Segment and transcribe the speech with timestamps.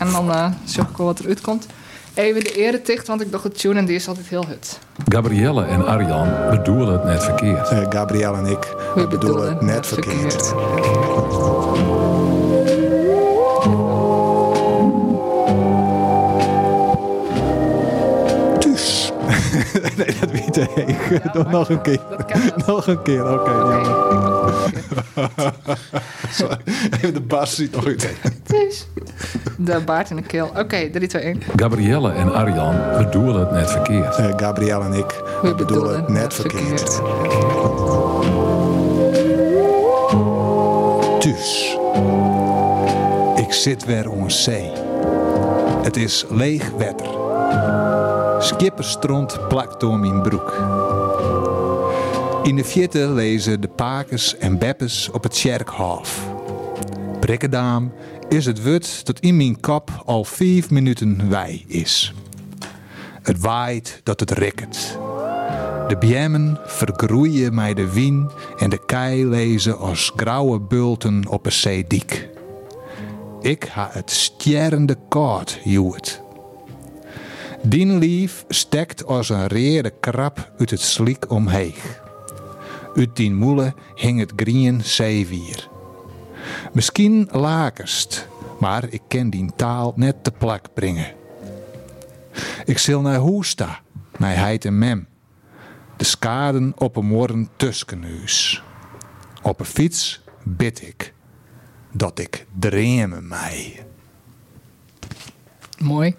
[0.00, 1.66] En dan uh, zoek ik wel wat eruit komt.
[2.14, 4.78] Even de ereticht, want ik dacht het tune en die is altijd heel hut.
[5.08, 7.72] Gabrielle en Arjan bedoelen het net verkeerd.
[7.72, 10.46] Uh, Gabrielle en ik we, bedoelen het net, net verkeerd.
[10.46, 10.68] verkeerd.
[19.96, 21.20] nee, dat weet ik.
[21.34, 22.00] Ja, nog een keer.
[22.66, 23.50] nog een keer, oké.
[23.50, 24.39] Okay, okay.
[26.94, 28.16] Even de bas ziet nog uit.
[29.56, 30.46] De baard in de keel.
[30.46, 31.42] Oké, okay, 3, 2, 1.
[31.56, 34.18] Gabrielle en Arjan bedoelen het net verkeerd.
[34.18, 36.80] Uh, Gabrielle en ik we bedoelen het net, verkeerd.
[36.80, 37.00] verkeerd.
[41.22, 41.76] Dus,
[43.36, 44.70] ik zit weer op zee.
[45.82, 47.08] Het is leeg wetter.
[48.38, 50.54] Skipperstront plakt door mijn broek.
[52.42, 56.30] In de vierte lezen de pakers en beppes op het Sjerkhof.
[57.20, 57.92] Brikkedaam
[58.28, 62.14] is het woord dat in mijn kop al vijf minuten wij is.
[63.22, 64.98] Het waait dat het rikkert.
[65.88, 71.52] De bjemmen vergroeien mij de wien en de kei lezen als grauwe bulten op een
[71.52, 72.28] zeediek.
[73.40, 76.22] Ik ha het stjerende koud, joet.
[77.62, 81.74] Dien lief stekt als een reerde krab uit het sliek omheen.
[82.94, 85.68] Uit die moele hing het grien zeewier.
[86.72, 88.28] Misschien lakerst,
[88.60, 91.14] maar ik ken die taal net te plak brengen.
[92.64, 93.80] Ik zil naar Hoesta,
[94.18, 95.08] naar heid en mem.
[95.96, 98.62] De skaden op een morgen tuskenhuis.
[99.42, 101.14] Op een fiets bid ik
[101.92, 103.84] dat ik dremen mij.
[105.78, 106.16] Mooi.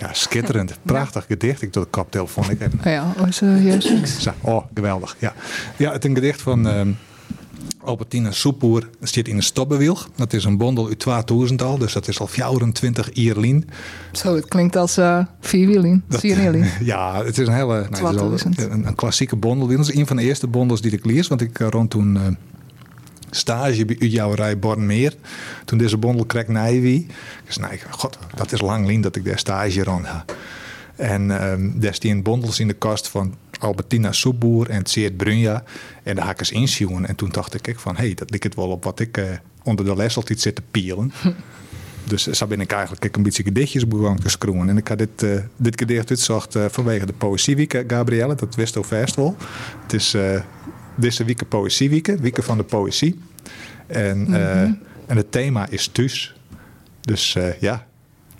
[0.00, 0.78] Ja, schitterend.
[0.82, 1.62] Prachtig gedicht.
[1.62, 2.90] Ik doe de kaptelefoon ik even.
[2.90, 3.92] Ja, was uh, juist
[4.40, 5.16] Oh, geweldig.
[5.18, 5.34] Ja,
[5.76, 6.80] ja het is een gedicht van uh,
[7.84, 8.88] Albertina Soepoer.
[9.00, 9.98] Zit in een stobbewiel.
[10.16, 13.68] Dat is een bondel uit 2000 al, dus dat is al 24 ierlin.
[14.12, 16.02] Zo, het klinkt als uh, vierwielin.
[16.92, 19.68] ja, het is een hele nou, het is een, een, klassieke bondel.
[19.68, 22.14] Dat is een van de eerste bondels die ik lees, want ik uh, rond toen
[22.14, 22.22] uh,
[23.30, 25.14] stage bij Ujouwerij Bornmeer.
[25.64, 27.06] Toen deze bondel kreeg Nijwie.
[27.46, 30.24] Dus nee, god, dat is lang lien dat ik daar stage rond ha.
[30.96, 35.64] En um, daar staan bondels in de kast van Albertina Soepboer en Tseert Brunja.
[36.02, 37.06] En daar hakkers inzien.
[37.06, 39.24] En toen dacht ik van, hé, hey, dat lijkt het wel op wat ik uh,
[39.62, 41.12] onder de les altijd zit te pielen.
[42.04, 44.68] Dus zo ben ik eigenlijk een beetje gedichtjes begonnen te schroeven.
[44.68, 48.34] En ik had dit, uh, dit gedicht uitzocht uh, vanwege de Poëzieweek, Gabrielle.
[48.34, 49.36] Dat wist al vast wel.
[49.82, 50.16] Het is
[51.00, 53.18] deze week Poëzieweek, Wieken van de Poëzie.
[53.86, 54.78] En, mm -hmm.
[55.06, 56.34] en het thema is thuis.
[57.00, 57.86] Dus ja,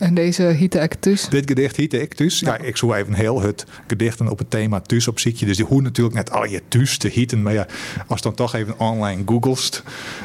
[0.00, 1.28] en deze hitte ik thuis?
[1.28, 2.40] Dit gedicht hitte ik thuis.
[2.40, 2.58] Ja.
[2.58, 5.46] ik zou even heel het gedichten op het thema thuis op je.
[5.46, 7.42] Dus die hoe natuurlijk net al je thuis te hieten.
[7.42, 7.66] Maar ja,
[8.06, 9.82] als dan toch even online googelst,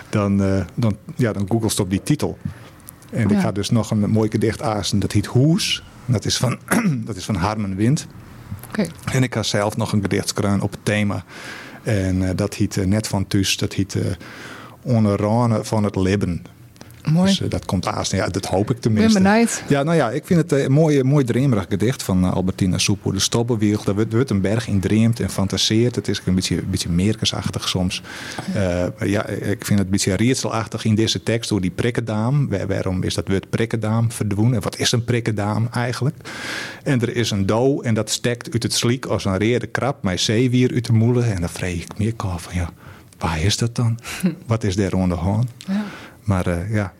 [0.09, 2.38] dan, uh, dan, ja, dan googelst op die titel.
[3.12, 5.00] En ik ga dus nog een mooi gedicht aasen.
[5.00, 5.84] Dat heet Hoes.
[6.06, 6.59] Dat is van,
[7.06, 8.07] dat is van Harmen Wind.
[8.68, 8.90] Okay.
[9.12, 11.25] En ik ga zelf nog een gedicht schrijven op het thema.
[11.85, 13.57] En uh, dat heet uh, net van thuis.
[13.57, 16.44] Dat heet uh, van het Libben.
[17.11, 17.27] Mooi.
[17.27, 18.03] Dus uh, dat komt aan.
[18.09, 19.13] Ja, dat hoop ik tenminste.
[19.13, 19.63] ben benijd.
[19.67, 23.11] Ja, nou ja, ik vind het een mooi, mooi dremerig gedicht van uh, Albertina Soepo.
[23.11, 23.83] De Stobbewiel.
[23.83, 25.95] Daar wordt een berg in dreemt en fantaseert.
[25.95, 28.01] Het is een beetje, een beetje meerkensachtig soms.
[28.55, 32.49] Uh, ja, ik vind het een beetje rietselachtig in deze tekst door die prikkendaam.
[32.67, 34.61] waarom is dat woord prikkendaam verdwenen?
[34.61, 36.15] Wat is een prikkendaam eigenlijk?
[36.83, 40.03] En er is een dood en dat stekt uit het sliek als een reerde krab.
[40.03, 41.33] Mijn zeewier uit de moelen.
[41.33, 42.69] En dan vreeg ik meer van ja,
[43.17, 43.99] waar is dat dan?
[44.47, 45.49] Wat is daar onder hand?
[45.67, 45.85] Ja.
[46.25, 46.94] Maar uh, ja,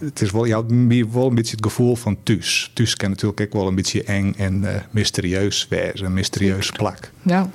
[0.00, 0.66] het is wel, ja,
[1.10, 2.70] wel een beetje het gevoel van thuis.
[2.74, 7.10] Thuis kan natuurlijk ook wel een beetje eng en uh, mysterieus wezen, een mysterieus plak.
[7.22, 7.50] Ja.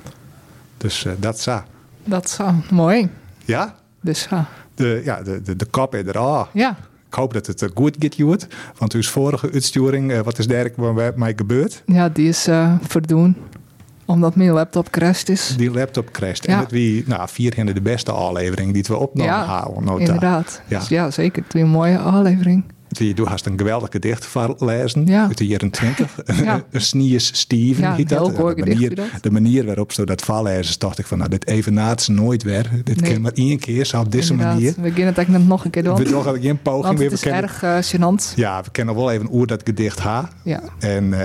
[0.76, 1.62] Dus uh, dat zo.
[2.04, 3.08] Dat zo, mooi.
[3.44, 3.76] Ja?
[4.00, 4.48] Dus ja.
[4.74, 6.48] De, ja, de, de, de kop er al.
[6.52, 6.76] Ja.
[7.08, 8.46] Ik hoop dat het goed gaat, Joet.
[8.78, 10.70] Want uw vorige uitsturing, wat is daar
[11.16, 11.82] mij gebeurd?
[11.86, 12.48] Ja, die is
[12.82, 13.36] verdoen
[14.04, 15.54] omdat mijn laptop crasht is.
[15.56, 16.46] Die laptop crasht.
[16.46, 19.98] En dat wie, nou, vier de beste aflevering die we opnomen ja, houden.
[19.98, 20.62] Inderdaad.
[20.68, 20.78] Ja.
[20.78, 21.44] Dus ja, zeker.
[21.46, 22.64] Twee mooie aflevering.
[22.98, 25.26] Je hast een geweldig gedicht lezen ja.
[25.26, 26.10] uit de jaren 20.
[26.42, 26.64] Ja.
[26.72, 28.36] Sniers Steven ja, heet dat.
[28.36, 32.12] de, manier, de manier waarop zo dat vallezen dacht ik van nou, dit even ze
[32.12, 32.70] nooit weer.
[32.84, 33.12] Dit nee.
[33.12, 34.72] kan maar één keer zo op deze manier.
[34.76, 35.96] We beginnen het eigenlijk nog een keer doen.
[35.96, 36.98] We doen nog een poging.
[36.98, 38.34] Want het is erg uh, gênant.
[38.34, 40.28] Ja, we kennen wel even hoe dat gedicht ha.
[40.42, 40.60] Ja.
[40.78, 41.18] En, uh,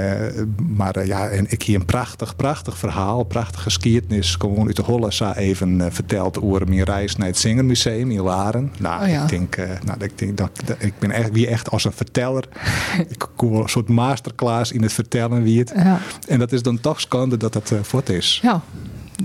[0.75, 4.35] maar uh, ja, en ik hier een prachtig, prachtig verhaal, prachtige geschiedenis.
[4.35, 8.71] Gewoon uit de Hollesa even verteld over mijn reis naar het Zingermuseum in Laren.
[8.79, 9.23] Nou, oh, ja.
[9.23, 12.48] ik denk, nou, ik denk dat, dat, ik ben echt wie echt als een verteller.
[13.09, 15.74] ik kom een soort masterclass in het vertellen wie het.
[15.75, 16.00] Ja.
[16.27, 18.39] En dat is dan toch schande dat dat uh, voort is.
[18.44, 18.62] Ja,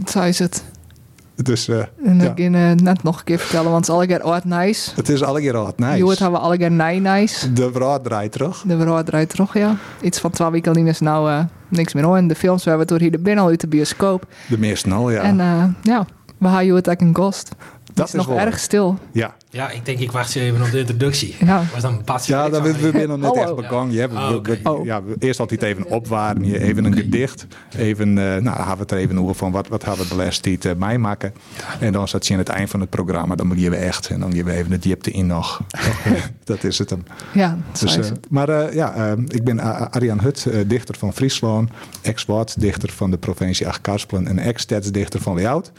[0.06, 0.64] zo is het.
[1.42, 3.94] Dus eh, En ja, ik kan eh, net nog een keer vertellen, want het is
[3.94, 4.90] alle keer oud nice.
[4.94, 6.22] het is alle keer al wat Je hoort nice.
[6.22, 7.52] hebben we alle keer nij nice.
[7.52, 8.62] De brood draait terug.
[8.66, 9.76] De vrouw draait terug, ja.
[10.00, 12.28] Iets van twee weken is nou eh, niks meer hoor.
[12.28, 14.26] De films we hebben door hier de binnen al uit de bioscoop.
[14.48, 15.20] De meeste al, ja.
[15.20, 16.06] En eh, ja,
[16.38, 17.50] we gaan je het ook een ghost.
[17.92, 18.98] Het dat is nog wel erg stil.
[19.12, 21.34] Ja, Ja, ik denk ik wacht even op de introductie.
[21.44, 21.62] Ja.
[21.72, 23.42] Was dan Bats ja dat we, we zijn nog net Hallo.
[23.42, 23.94] echt begonnen.
[23.94, 24.84] Ja, we, Oh, we- we- Oh.
[24.84, 27.46] ja, we- eerst altijd even opwarmen, hier, even een gedicht.
[27.76, 30.08] Even, eh, nou, dan gaan we het er even over van wat, wat hebben we
[30.08, 31.32] de laatste tijd eh, meemaken.
[31.80, 34.08] En dan zat je aan het eind van het programma, dan moet je echt.
[34.08, 35.60] En dan geven we even de diepte in nog.
[36.44, 37.02] dat is het hem.
[37.32, 38.30] Ja, Dus, is eh, het.
[38.30, 39.60] maar eh, ja, ik ben
[39.92, 41.70] Arjan Hut, eh, dichter van Friesland,
[42.02, 45.72] ex-Wad, dichter van de provincie Acht-Karspelen en ex-stadsdichter van Leeuwarden.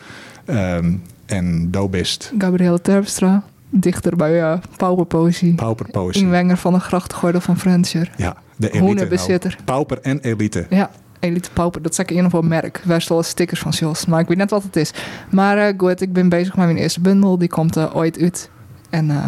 [0.45, 0.93] Ehm,
[1.25, 5.53] en Dobist, Gabrielle Terpstra, dichter bij uh, Pauperpoëzie.
[5.55, 6.21] pauperpoëzie.
[6.23, 8.09] Inwenger van de grachtgordel van Frenscher.
[8.17, 9.07] Ja, de elite.
[9.27, 10.65] Nou, pauper en elite.
[10.69, 10.89] Ja,
[11.19, 12.81] Elite Pauper, dat is ik in of wel merk.
[12.85, 14.93] Wij stonden stickers van Jos, maar ik weet net wat het is.
[15.31, 17.37] Maar eh, goed, ik ben bezig met mijn eerste bundel.
[17.37, 18.49] Die komt eh, ooit uit.
[18.89, 19.25] En eh,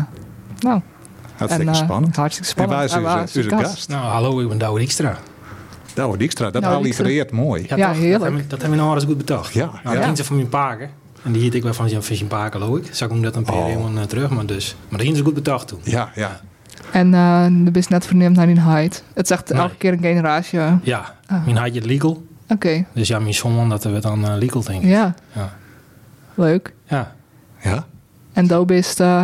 [0.60, 0.82] nou,
[1.36, 2.16] Hartstikke en, eh, spannend.
[2.16, 2.92] Hartstikke En spannend.
[2.92, 3.90] waar is En uw- is uw uw gast?
[3.90, 5.18] Nou, hallo, ik ben Douwe Dijkstra.
[5.94, 7.66] Douwe Dijkstra, dat allitereert mooi.
[7.76, 7.98] Ja, toch?
[7.98, 8.12] heerlijk.
[8.12, 9.54] Dat hebben, dat hebben we nou alles goed betaald.
[9.54, 10.06] Ja, Nou, ja.
[10.06, 10.16] ja.
[10.16, 10.90] van mijn paken.
[11.26, 12.88] En die hield ik wel van zijn zijn paken, geloof ik.
[12.96, 13.66] Zag ik hem dat een paar Oh.
[13.66, 14.76] helemaal terug, maar dus.
[14.90, 15.80] Maar dat ging ze goed betaald toen.
[15.84, 16.40] Ja, ja.
[16.92, 19.04] En eh de best net verneemd naar die height.
[19.14, 19.62] Het zegt Nee.
[19.62, 20.60] elke keer een generatie.
[20.60, 21.46] eh, Ja, Ah.
[21.46, 22.24] mijn je het legal.
[22.50, 23.34] Oké, Dus ja, mijn
[23.70, 24.90] dat we dan eh, legal denk ik.
[24.90, 25.54] ja, Ja.
[26.34, 26.74] leuk.
[26.88, 27.16] Ja,
[27.62, 27.86] Ja,
[28.34, 29.24] En Dobe is eh,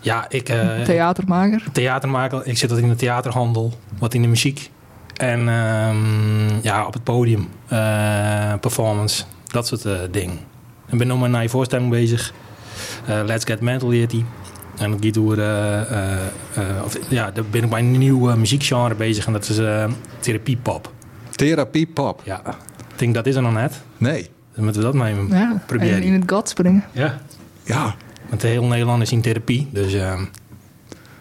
[0.00, 0.48] ja ik...
[0.48, 1.62] eh, theatermaker.
[1.72, 2.46] theatermaker.
[2.46, 4.70] Ik zit wat in de theaterhandel, wat in de muziek.
[5.16, 10.38] En ehm, ja, op het podium, eh, performance, dat soort dingen.
[10.90, 12.32] Ik ben nog met een nieuwe voorstelling bezig.
[13.06, 14.24] Eh, Let's Get Mental heet die.
[14.78, 15.80] En dat gaat over, eh,
[16.12, 19.26] eh, of, ja, daar ben ik bij een nieuw muziekgenre bezig.
[19.26, 19.84] En dat is eh
[20.20, 20.92] therapiepop.
[21.30, 22.20] therapie pop.
[22.24, 22.40] Ja,
[22.92, 23.80] ik denk dat is er nog net.
[23.98, 25.96] Nee, Dan moeten we dat mee Ja, proberen.
[25.96, 26.84] en in het gat springen.
[26.92, 27.18] Ja,
[27.62, 27.94] ja.
[28.28, 29.68] want de hele Nederland is in therapie.
[29.72, 30.24] Dus ehm,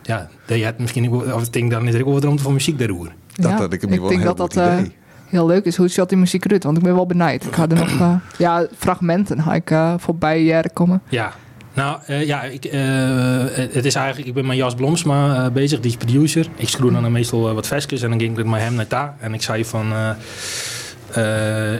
[0.02, 2.54] ja, je hebt misschien ook, of ik denk dan is er ook wat rond voor
[2.54, 3.14] muziek daarover.
[3.34, 4.96] Dat ja, had ik hem wel een denk heel dat goed dat idee.
[5.36, 5.76] Heel leuk is.
[5.76, 6.64] Hoe zat die muziek eruit?
[6.64, 7.46] Want ik ben wel benijd.
[7.46, 11.02] Ik ga er nog eh, ja, fragmenten ga ik eh, voorbij jaren komen.
[11.10, 11.34] Ja,
[11.74, 12.64] nou eh, ja, ik,
[13.74, 16.48] het is eigenlijk, ik ben met Jas Blomsma bezig, die is producer.
[16.56, 19.16] Ik schroef dan meestal wat versjes en dan ging ik met hem naar daar.
[19.20, 19.94] En ik zei van,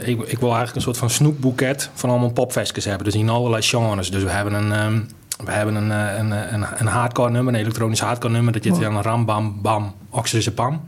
[0.04, 3.04] ik, ik wil eigenlijk een soort van snoepboeket van allemaal popversjes hebben.
[3.04, 4.10] Dus in allerlei genres.
[4.10, 5.00] Dus we hebben een, ehm,
[5.44, 8.52] we hebben een, een, een, een hardcore nummer, een elektronisch hardcore nummer.
[8.52, 8.80] Dat Wow.
[8.80, 10.80] dan Ram Bam Bam Oxygen Pam.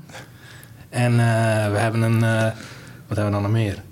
[0.89, 2.43] En eh, we hebben een, eh,
[3.07, 3.83] wat hebben we dan nog meer?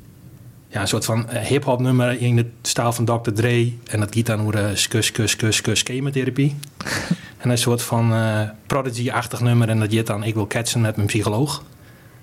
[0.77, 3.31] ja, een soort van eh, hip-hop nummer in de stijl van Dr.
[3.31, 3.73] Dre.
[3.87, 6.57] En dat gaat dan over uh, skus, kus, kus, kus, chemotherapie.
[7.43, 9.69] en een soort van eh, Prodigy-achtig nummer.
[9.69, 11.63] En dat je dan Ik wil catchen met mijn psycholoog.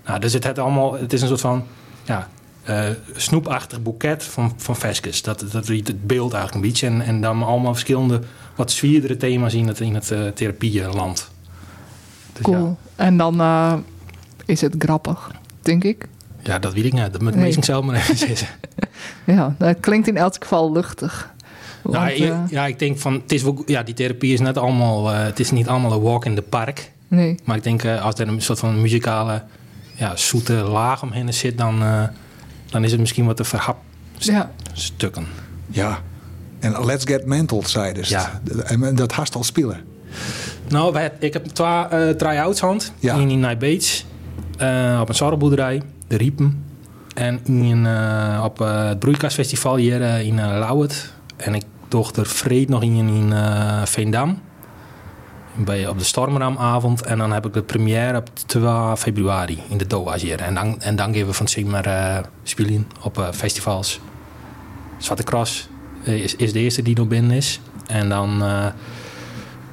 [0.06, 1.64] Nou, dus het, het, allemaal, het is een soort van
[2.04, 2.28] ja,
[2.64, 2.86] eh,
[3.16, 5.22] snoepachtig boeket van, van versjes.
[5.22, 6.88] Dat, dat het beeld eigenlijk een beetje.
[6.88, 8.22] En, en dan allemaal verschillende,
[8.56, 11.30] wat zwierdere thema's in het, in het uh, therapieland.
[12.34, 12.78] Dus Cool.
[12.96, 13.74] En dan eh,
[14.46, 15.32] is het grappig,
[15.62, 16.08] denk ik.
[16.44, 17.12] Ja, dat weet ik niet.
[17.12, 17.44] Dat moet Nee.
[17.44, 18.48] meestal zelf maar even zeggen.
[19.26, 21.32] Ja, dat klinkt in elk geval luchtig.
[21.82, 24.40] Want, Nou, ik- eh, ja, ik denk van, het is wel, ja, die therapie is
[24.40, 26.92] net allemaal, eh, het is niet allemaal een walk in the park.
[27.08, 27.36] nee.
[27.44, 29.44] Maar ik denk, eh, als er een soort van muzikale,
[29.96, 32.04] ja, zoete laag omheen zit, dan, eh,
[32.70, 33.78] dan is het misschien wat te verhap
[34.18, 35.26] Ja, stukken.
[35.68, 36.00] Ja.
[36.60, 38.10] En Let's Get Mental, zei dus.
[38.10, 38.42] Ja.
[38.64, 39.78] En dat hast al spelen.
[40.70, 42.94] Nou, wij, ik heb twee uh, try-outs hand.
[43.00, 43.16] Ja.
[43.16, 44.06] In Nijbeets,
[44.64, 46.66] eh op een zorrelboerderij, de Riepen.
[47.14, 51.14] En in, eh, op eh, het Broeikasfestival hier in Lauwert.
[51.38, 53.34] En ik dochter Vreed nog in, in
[53.84, 54.42] Veendam.
[55.56, 57.02] Bij, op de Stormramavond.
[57.02, 60.40] En dan heb ik de première op 2 februari in de Doa's hier.
[60.40, 64.00] En dan, en dan geven we van Sigmar spelen op festivals.
[64.98, 65.70] Zwarte Cross
[66.04, 67.60] is, is de eerste die nog binnen is.
[67.88, 68.44] En dan,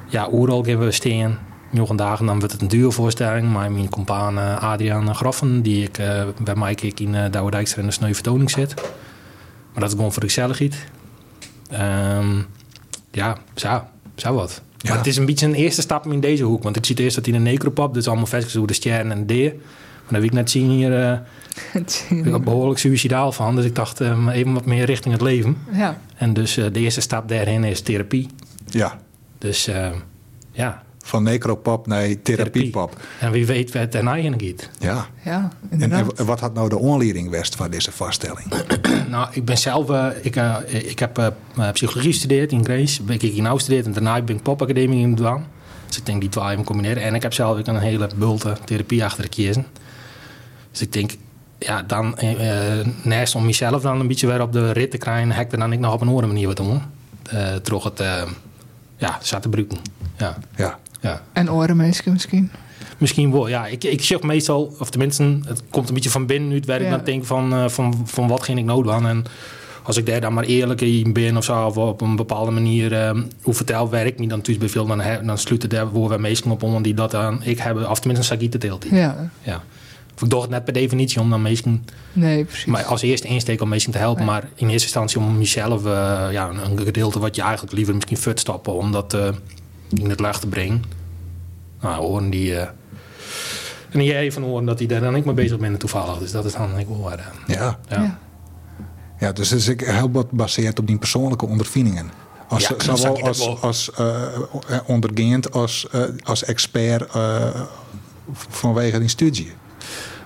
[0.07, 1.37] ja, Oeral geven we steen.
[1.71, 3.51] Nog een dag en dan wordt het een duurvoorstelling.
[3.51, 7.51] Maar mijn compaan uh, Adriaan Groffen, die ik uh, bij mij ik in uh, Douwe
[7.51, 8.75] Dijkstra in de Sneu Vertoning zit.
[9.71, 10.75] Maar dat is gewoon voor de gezelligheid.
[11.73, 12.45] Um,
[13.11, 13.83] ja, zo,
[14.15, 14.61] zo wat.
[14.77, 14.89] Ja.
[14.89, 16.63] Maar het is een beetje een eerste stap in deze hoek.
[16.63, 19.11] Want ik zie het eerst dat in een necropop, dus allemaal vestigd hoe de sterren
[19.11, 19.53] en de.
[20.01, 20.91] Maar dan wil ik net zien hier
[22.11, 23.55] uh, behoorlijk suicidaal van.
[23.55, 25.57] Dus ik dacht um, even wat meer richting het leven.
[25.71, 25.97] Ja.
[26.15, 28.27] En dus uh, de eerste stap daarin is therapie.
[28.65, 28.99] Ja.
[29.37, 29.89] Dus uh,
[30.51, 30.83] ja.
[31.03, 33.01] Van necropop naar therapiepop.
[33.19, 34.69] En wie weet waar het daarna heen gaat.
[34.79, 35.07] Ja.
[35.23, 38.53] Ja, en, en, wat had nou de onleiding west van deze vaststelling?
[39.09, 39.89] nou, ik ben zelf...
[39.89, 41.17] Uh, ik, uh, ik heb
[41.57, 43.03] uh, psychologie gestudeerd in Grace.
[43.03, 43.85] Ben ik in nou gestudeerd.
[43.85, 45.47] En daarna ben ik popacademie in Dwaan.
[45.87, 47.03] Dus ik denk die twee even combineren.
[47.03, 49.65] En ik heb zelf ik een hele bulte therapie achter de kiezen.
[50.71, 51.11] Dus ik denk...
[51.57, 54.97] ja, dan eh, eh, naast om mezelf dan een beetje weer op de rit te
[54.97, 56.81] krijgen, hek er dan ik nog op een andere manier wat doen.
[57.23, 58.23] Eh toch het, eh,
[58.97, 59.77] ja, zat te gebruiken.
[60.17, 60.79] Ja, Ja.
[61.01, 61.21] Ja.
[61.33, 62.51] En orenmeisje misschien.
[62.97, 63.67] Misschien wel, ja.
[63.67, 66.85] Ik, ik zeg meestal, of tenminste, het komt een beetje van binnen uit, waar ik
[66.89, 66.95] Ja.
[66.95, 69.07] dan denk van, eh, van, van wat ging ik nodig aan.
[69.07, 69.23] En
[69.83, 72.93] als ik daar dan maar eerlijk in ben of zo, of op een bepaalde manier
[72.93, 76.51] eh, hoe vertel werk niet dan bij veel, dan, he- dan sluiten daar we meestal
[76.51, 78.85] op om die dat aan ik hebben, of tenminste Sagita deelt.
[78.91, 79.63] Ja, Ja.
[80.15, 81.79] Of ik doe het net per definitie om dan meestal,
[82.13, 82.65] nee, precies.
[82.65, 86.27] maar als eerste insteek om meestal te helpen, maar in eerste instantie om jezelf, eh,
[86.31, 89.29] ja, een gedeelte wat je eigenlijk liever misschien fut stappen om dat eh,
[89.93, 90.83] in het licht te brengen.
[91.81, 92.55] Nou, horen die.
[92.55, 92.67] eh
[93.91, 96.17] en jij even horen dat hij daar dan ik mee bezig ben toevallig.
[96.17, 97.17] Dus dat is dan ik wel waar.
[97.19, 97.79] eh, Ja.
[97.89, 98.01] ja.
[98.01, 98.19] Ja.
[99.19, 102.11] ja, dus het is ik heel wat gebaseerd op die persoonlijke ondervindingen.
[102.47, 103.59] Als, Ja, zowel als, wel.
[103.59, 104.27] als eh,
[104.85, 107.61] ondergaand als, eh, als expert eh,
[108.33, 109.51] vanwege die studie.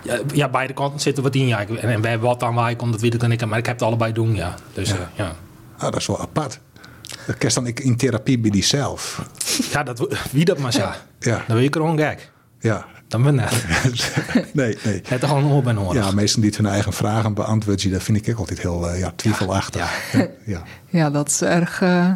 [0.03, 1.47] Ja, ja, beide kanten zitten wat in.
[1.47, 1.65] Ja.
[1.67, 3.45] En, en wij wat aan waar ik kom, dat weet ik dan ik.
[3.45, 4.55] Maar ik heb het allebei doen, ja.
[4.73, 4.95] Dus Ja.
[4.95, 5.35] ja, ja.
[5.77, 6.59] Ah, dat is wel apart.
[7.27, 9.21] Dat kerst dan ik in therapie bij diezelf.
[9.71, 10.79] ja dat, wie dat maar zo.
[11.19, 12.31] Ja, Dan wil je gewoon gek.
[12.59, 12.85] ja.
[13.07, 13.49] Dan ben ik
[14.53, 15.01] nee, nee.
[15.07, 16.03] Het is gewoon oor bij nodig.
[16.05, 19.11] Ja, mensen die hun eigen vragen beantwoorden, dat vind ik ook altijd heel eh, ja,
[19.15, 20.11] twijfelachtig.
[20.11, 20.27] Ja.
[20.45, 20.61] Ja.
[20.89, 22.11] Ja, dat is erg eh,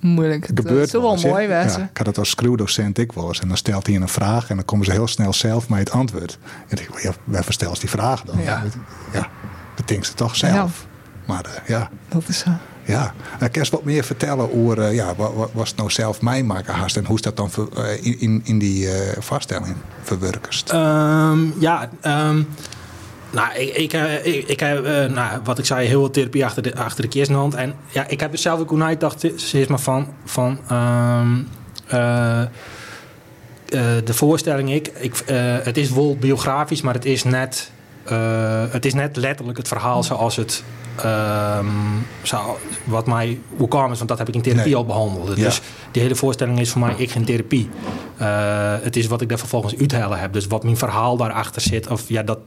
[0.00, 0.46] moeilijk.
[0.46, 1.82] Het Gebeurt het zou wel mooi Ja, wezen.
[1.90, 3.40] ik had het als schreeuwdocent ik eens.
[3.40, 5.90] En dan stelt hij een vraag en dan komen ze heel snel zelf met het
[5.90, 6.38] antwoord.
[6.68, 8.42] En ik denk, ja, wij verstellen die vraag dan.
[8.42, 8.62] Ja.
[9.12, 9.28] ja
[9.76, 10.86] dat denkt ze toch zelf.
[11.32, 12.50] Maar eh, ja, Dat is zo.
[12.84, 13.14] ja.
[13.42, 16.74] Uh, Kerst wat meer vertellen over eh, ja, wat, wat, wat het nou zelf meemaken
[16.74, 20.70] haast en hoe is dat dan ver- eh, in, in, in die eh, vaststelling verwerkest.
[20.70, 22.42] Ehm, ja, ehm,
[23.30, 26.44] nou, ik, ik, eh, ik, ik heb, eh, nou, wat ik zei, heel veel therapie
[26.44, 27.54] achter de, achter de kist in de hand.
[27.54, 31.38] En ja, ik heb er zelf ook hoe nagedacht, zeg maar, van, van ehm,
[31.86, 32.48] eh, eh,
[34.04, 37.70] de voorstelling, ik, ik eh, het is wel biografisch, maar het is net,
[38.04, 40.62] eh, het is net letterlijk het verhaal zoals het,
[42.22, 44.76] zou, wat mij hoe kwam is, want dat heb ik in therapie Nee.
[44.76, 45.36] al behandeld.
[45.36, 45.44] Ja.
[45.44, 47.68] Dus die hele voorstelling is voor mij, ik geen therapie.
[48.16, 50.32] Eh, het is wat ik daar vervolgens uithalen heb.
[50.32, 51.88] Dus wat mijn verhaal daarachter zit.
[51.88, 52.38] Of ja, dat.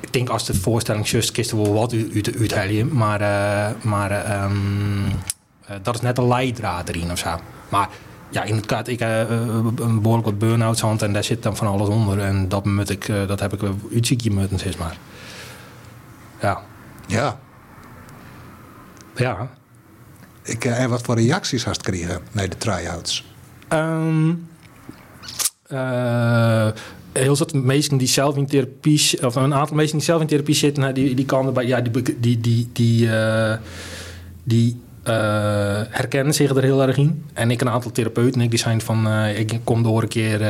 [0.00, 2.96] Ik denk als de voorstelling just kist er wel wat uit, uit, uithalen.
[2.96, 5.06] Maar, eh, maar eh, ehm,
[5.66, 7.40] eh, dat is net een leidraad erin of zo.
[7.68, 7.88] Maar
[8.30, 11.56] ja, in het kaart, ik heb een behoorlijk wat burn-outs hand en daar zit dan
[11.56, 12.20] van alles onder.
[12.20, 14.96] En dat, moet ik, dat heb ik uitziekje moeten, zeg maar.
[16.40, 16.62] Ja.
[17.06, 17.38] Ja.
[19.16, 19.50] Ja.
[20.42, 23.24] Ik, eh, en wat voor reacties hast gekregen naar de try-outs?
[25.66, 26.68] Eh,
[27.12, 30.54] heel veel mensen die zelf in therapie, of een aantal mensen die zelf in therapie
[30.54, 33.56] zitten, die, die kan erbij, ja, die, die, die, die, eh,
[34.44, 34.80] die
[35.90, 37.24] herkennen zich er heel erg in.
[37.32, 40.40] En ik een aantal therapeuten, ik die zijn van, ik kom door een keer,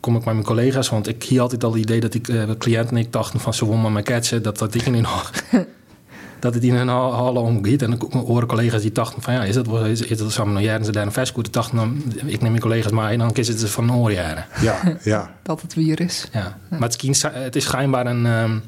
[0.00, 2.42] kom ik met mijn collega's, want ik hier altijd al het idee dat ik eh,
[2.58, 5.06] cliënten en ik dachten van ze willen maar mijn ketsen, dat dat ik in
[6.40, 7.82] dat het in hun ha- hallen omgeet.
[7.82, 10.52] En dan horen collega's die dachten van ja, is dat wel, is, is dat samen
[10.52, 13.34] nou jaren ze daar een vestgoed dachten dan, ik neem mijn collega's maar en dan
[13.34, 14.46] is het van oorjaren.
[14.60, 15.34] Ja, ja.
[15.42, 16.28] Dat het weer is.
[16.32, 16.58] Ja.
[16.68, 18.58] Maar het is, het is schijnbaar een, ehm,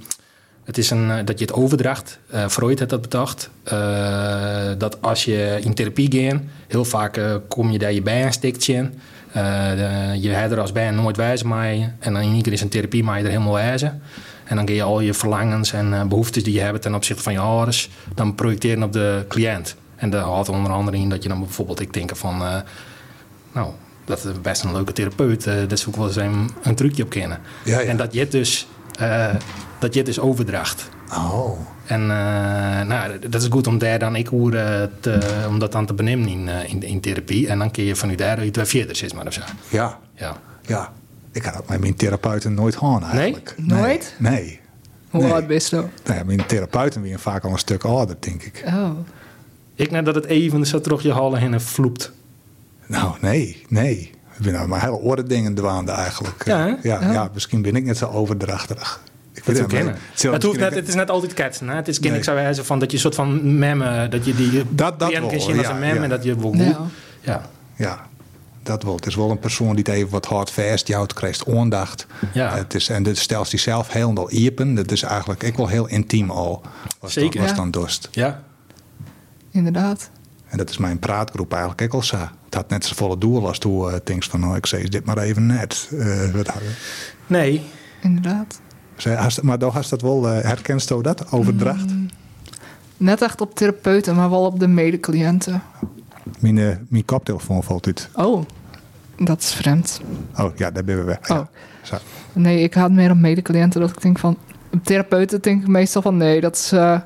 [0.65, 2.19] het is een, eh, dat je het overdraagt.
[2.31, 3.51] Eh, Freud heeft dat bedacht.
[3.63, 8.33] Eh, dat als je in therapie gaat, heel vaak kom je daar je bij een
[8.33, 8.95] stikje in.
[9.33, 11.89] Eh, de- je hebt er als nooit wijzen mee.
[11.99, 14.03] En dan in één keer is een therapie, maar je er helemaal wijzen.
[14.45, 17.23] En dan kun je al je verlangens en eh, behoeftes die je hebt ten opzichte
[17.23, 19.77] van je ouders, dan projecteren op de cliënt.
[19.97, 22.57] En dat houdt onder andere in dat je dan bijvoorbeeld, ik denk van, eh,
[23.53, 23.71] nou,
[24.05, 25.45] dat is best een leuke therapeut.
[25.45, 27.39] dat is ook wel eens een, een trucje op kennen.
[27.65, 27.87] Ja, ja.
[27.89, 28.67] En dat je het dus,
[29.79, 30.89] dat je het dus overdraagt.
[31.11, 31.59] Oh.
[31.93, 35.73] En eh, nou, dat is goed om daar dan ik hoe eh, te, om dat
[35.73, 37.49] dan te benemen in, eh, in, in therapie.
[37.49, 39.41] En dan kun je van u daar iets weer verder zitten, maar of zo.
[39.69, 40.37] Ja, Ja.
[40.63, 40.93] ja.
[41.33, 43.55] Ik had dat met mijn therapeuten nooit gaan eigenlijk.
[43.57, 44.15] Nooit?
[44.19, 44.33] Nee.
[44.33, 44.61] nee.
[45.11, 45.33] Hoe Nee.
[45.33, 45.85] oud bist je?
[46.05, 48.63] Nee, mijn therapeuten weer vaak al een stuk ouder, denk ik.
[48.67, 48.91] Oh.
[49.75, 52.13] Ik net dat het even zo terug je halen en vloept.
[52.87, 54.11] Nou, nee, nee.
[54.37, 56.45] Ik ben nou maar hele orde dingen dwaande eigenlijk.
[56.45, 59.01] Ja, ja, ja, misschien ben ik net zo overdrachtig.
[59.35, 59.95] Ik Dat het kennen.
[59.95, 61.69] Het, hoeft misschien net, het is net altijd ketsen.
[61.69, 61.75] Hè?
[61.75, 62.19] Het is kind, Nee.
[62.19, 65.13] ik zou wijzen van dat je een soort van memme, dat je die Dat- dat
[65.13, 66.03] wel, als ja, een memme ja.
[66.03, 66.79] en dat je wel Ja.
[67.21, 67.43] ja.
[67.77, 68.07] Ja,
[68.63, 68.95] dat wel.
[68.97, 72.07] Het is wel een persoon die het even wat hard vast jouwt, krijgt aandacht.
[72.33, 72.55] Ja.
[72.57, 74.75] Het is, en dat stelt zichzelf helemaal iepen.
[74.75, 76.63] Dat is eigenlijk ik wel heel intiem al.
[77.01, 77.31] Was Zeker.
[77.33, 77.57] Dan, was Ja.
[77.57, 78.09] dan dorst.
[78.11, 78.43] ja.
[79.51, 80.11] Inderdaad.
[80.49, 82.17] En dat is mijn praatgroep eigenlijk ook al zo.
[82.45, 85.05] Het had net zo volle doel als toen uh, denk van, nou, ik zei dit
[85.05, 85.89] maar even net.
[85.99, 86.53] Eh, wat,
[87.27, 87.63] Nee.
[88.03, 88.61] Inderdaad.
[89.43, 91.91] Maar dan hast dat wel, uh, herkent u dat, overdracht?
[91.91, 92.09] Mm.
[92.97, 95.63] Net echt op therapeuten, maar wel op de medecliënten.
[96.39, 98.09] Mijn, uh, mijn koptelefoon valt uit.
[98.15, 98.45] Oh,
[99.19, 100.01] dat is vreemd.
[100.39, 101.29] Oh ja, daar ben we weg.
[101.29, 101.39] Ja.
[101.39, 101.47] Oh.
[101.83, 101.97] Zo.
[102.33, 104.37] Nee, ik had meer op medecliënten dat ik denk van...
[104.83, 106.99] therapeuten denk ik meestal van nee, dat is eh,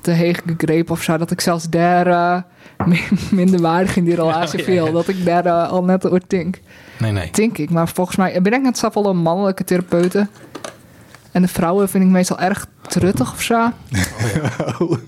[0.00, 1.16] te heeg gegrepen of zo.
[1.16, 2.42] Dat ik zelfs daar eh,
[2.88, 4.86] min- minder waardig in die relatie ja, viel.
[4.86, 4.92] ja.
[4.92, 6.60] Dat ik daar eh, al net over denk.
[6.98, 7.30] Nee, nee.
[7.32, 7.70] Denk ik.
[7.70, 10.30] Maar volgens mij ben ik net zoveel een mannelijke therapeuten.
[11.34, 13.70] En de vrouwen vind ik meestal erg truttig of zo.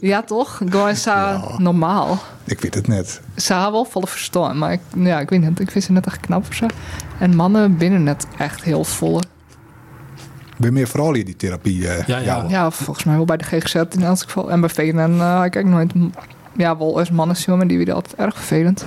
[0.01, 0.57] ja, toch?
[0.57, 2.19] Gewoon zo normaal.
[2.45, 3.21] Ik weet het net.
[3.37, 5.61] Ze hebben wel volle verstand, maar ik, ja, ik weet niet.
[5.61, 6.67] Ik vind ze net echt knap of zo.
[7.19, 9.23] En mannen binnen net echt heel volle.
[10.57, 11.89] Ben meer vooral in die therapie?
[11.89, 12.45] eh, Ja, ja.
[12.49, 14.51] Ja, volgens mij wel bij de GGZ in elk geval.
[14.51, 15.93] En bij VNN, eh ik kijk nooit.
[16.57, 18.85] Ja, wel als mannen zien, maar die vinden altijd erg vervelend.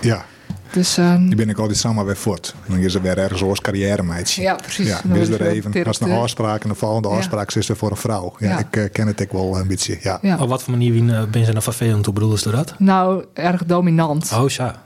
[0.00, 0.24] ja.
[0.72, 2.54] Dus eh, Die ben ik altijd samen weer voort.
[2.66, 4.42] Dan is er weer ergens als carrière meidje.
[4.42, 4.86] ja, precies.
[4.88, 7.14] Ja, Dan dus er even, als een afspraak en de volgende Ja.
[7.16, 8.34] afspraak is er voor een vrouw.
[8.38, 8.58] Ja, Ja.
[8.58, 9.98] ik eh, ken het ook wel een beetje.
[10.00, 10.18] Ja.
[10.22, 10.36] Ja.
[10.38, 12.04] Op wat voor manier wie, eh, ben je nou vervelend?
[12.04, 12.74] Hoe bedoelen ze dat?
[12.78, 14.32] Nou, erg dominant.
[14.34, 14.82] Oh, ja.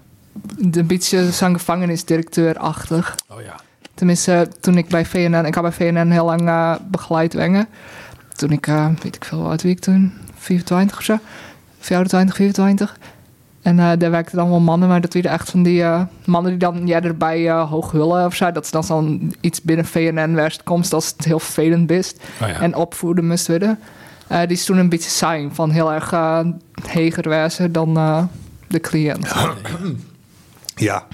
[0.70, 3.14] Een beetje zo'n gevangenisdirecteur-achtig.
[3.28, 3.54] Oh ja.
[3.94, 5.44] Tenminste, toen ik bij VNN...
[5.44, 7.66] Ik had bij VNN heel lang eh, begeleid wengen.
[8.34, 8.66] Toen ik,
[9.02, 10.12] weet ik veel, wat wie ik toen?
[10.38, 11.18] 24 of zo?
[11.78, 12.96] 24, 24.
[13.66, 16.50] En eh, daar werkten dan wel mannen, maar dat waren echt van die eh, mannen
[16.50, 18.52] die dan ja, erbij eh hoog hullen of zo.
[18.52, 22.14] Dat is dan zo'n iets binnen VNN werst komst als het heel vervelend is.
[22.42, 22.60] Oh ja.
[22.60, 23.78] En opvoeden moest worden.
[24.26, 26.10] Eh, die is toen een beetje saai van heel erg
[26.86, 28.24] heger wezen dan eh,
[28.68, 29.32] de cliënt.
[30.88, 31.04] ja.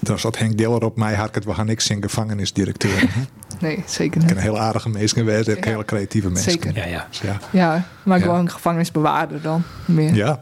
[0.00, 3.02] Dan zat Henk Diller op mij, had ik het, we gaan niks in gevangenisdirecteur.
[3.02, 3.10] ik
[3.60, 4.30] Nee, zeker niet.
[4.30, 5.70] een hele aardige mensen geweest, ook Ja.
[5.70, 6.52] hele creatieve mensen.
[6.52, 6.74] Zeker.
[6.76, 7.06] Ja, ja.
[7.22, 7.38] Ja.
[7.50, 8.24] Ja, maar Ja.
[8.24, 10.14] gewoon gevangenisbewaarder dan meer.
[10.14, 10.40] ja.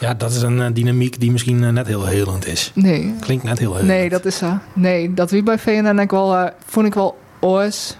[0.00, 2.70] Ja, dat is een eh, dynamiek die misschien eh, net heel helend is.
[2.74, 3.88] Nee, Klinkt net heel helend.
[3.88, 4.58] nee, dat is zo.
[4.72, 7.96] Nee, dat wie bij VNN ik wel, eh, vond ik wel oors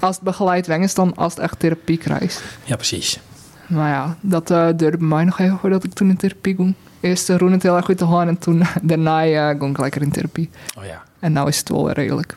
[0.00, 2.42] als het begeleid weng is dan als het echt therapie krijgt.
[2.64, 3.20] Ja, precies.
[3.66, 6.74] Maar ja, dat eh duurde bij mij nog even voordat ik toen in therapie ging.
[7.00, 9.78] Eerst uh, roen het heel erg goed te horen en toen daarna eh, ging ik
[9.78, 10.50] lekker in therapie.
[10.78, 11.02] Oh ja.
[11.18, 12.32] En nou is het wel weer redelijk.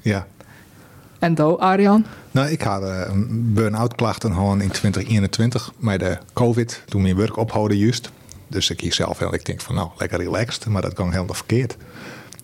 [0.00, 0.26] ja.
[1.22, 2.04] En do, Arjan?
[2.30, 7.16] Nou, ik had eh, een burn-out klachten gehad in 2021 met de COVID, toen mijn
[7.16, 8.10] werk ophouden juist.
[8.48, 11.34] Dus ik hier zelf heel, ik denk van nou, lekker relaxed, maar dat kwam helemaal
[11.34, 11.76] verkeerd.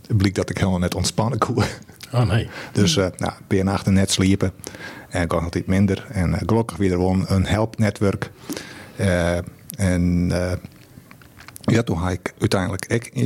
[0.06, 1.62] Het bleek dat ik helemaal net ontspannen kon.
[2.12, 2.48] Oh nee.
[2.72, 4.52] Dus eh nou, nachten net sliepen.
[5.08, 6.06] En ik kon altijd minder.
[6.08, 8.30] En eh, gelukkig weer gewoon een helpnetwerk.
[8.96, 9.36] Eh,
[9.76, 10.32] en
[11.72, 12.84] ja, toen had ik uiteindelijk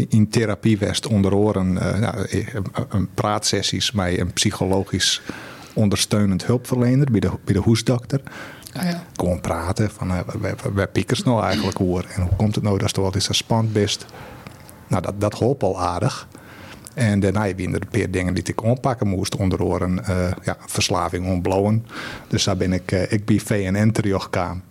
[0.08, 2.46] in, therapie west onder oren eh, nou, eh,
[2.88, 5.22] een, praatsessies met een psychologisch
[5.72, 8.20] ondersteunend hulpverlener bij de, bij de hoesdokter.
[8.72, 9.04] Ah, ja.
[9.16, 12.06] Gewoon praten van eh, waar, waar, piekers nou eigenlijk hoor.
[12.14, 14.06] En hoe komt het nou dat je altijd zo spannend bent?
[14.86, 16.28] Nou, dat, dat hielp al aardig.
[16.94, 19.36] En daarna waren er een paar dingen die ik aanpakken moest.
[19.36, 21.86] Onder oren eh, ja, verslaving ontblowen.
[22.28, 24.62] Dus daar ben ik, eh, ik bij VNN terechtgekomen.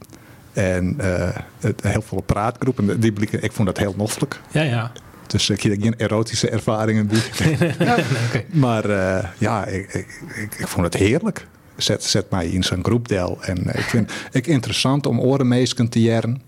[0.54, 3.00] En eh, het, heel veel praatgroepen.
[3.00, 4.42] Die blikken, ik vond dat heel noffelijk.
[4.52, 4.92] Ja, ja.
[5.28, 7.08] Dus ik heb geen erotische ervaringen.
[7.08, 7.76] bij.
[8.50, 11.48] Maar eh, ja, ik, ik, ik, ik vond het heerlijk.
[11.76, 13.38] Zet, zet mij in zo'n groepdeel.
[13.42, 16.42] En ik vind het interessant om orenmeesken te jaren.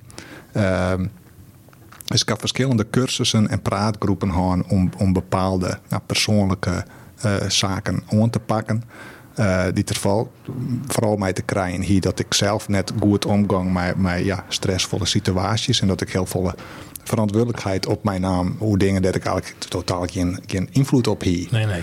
[0.51, 1.05] Ehm,
[2.05, 6.85] dus ik heb verschillende cursussen en praatgroepen gehad om, om bepaalde nou, persoonlijke
[7.21, 8.83] eh, zaken aan te pakken.
[9.35, 10.31] Eh, die er vooral,
[10.87, 15.05] vooral mij te krijgen hier dat ik zelf net goed omgang met, met ja, stressvolle
[15.05, 15.81] situaties.
[15.81, 16.53] En dat ik heel veel
[17.03, 21.47] verantwoordelijkheid op mijn naam, hoe dingen dat ik eigenlijk totaal geen, geen invloed op hier.
[21.51, 21.81] Nee, nee.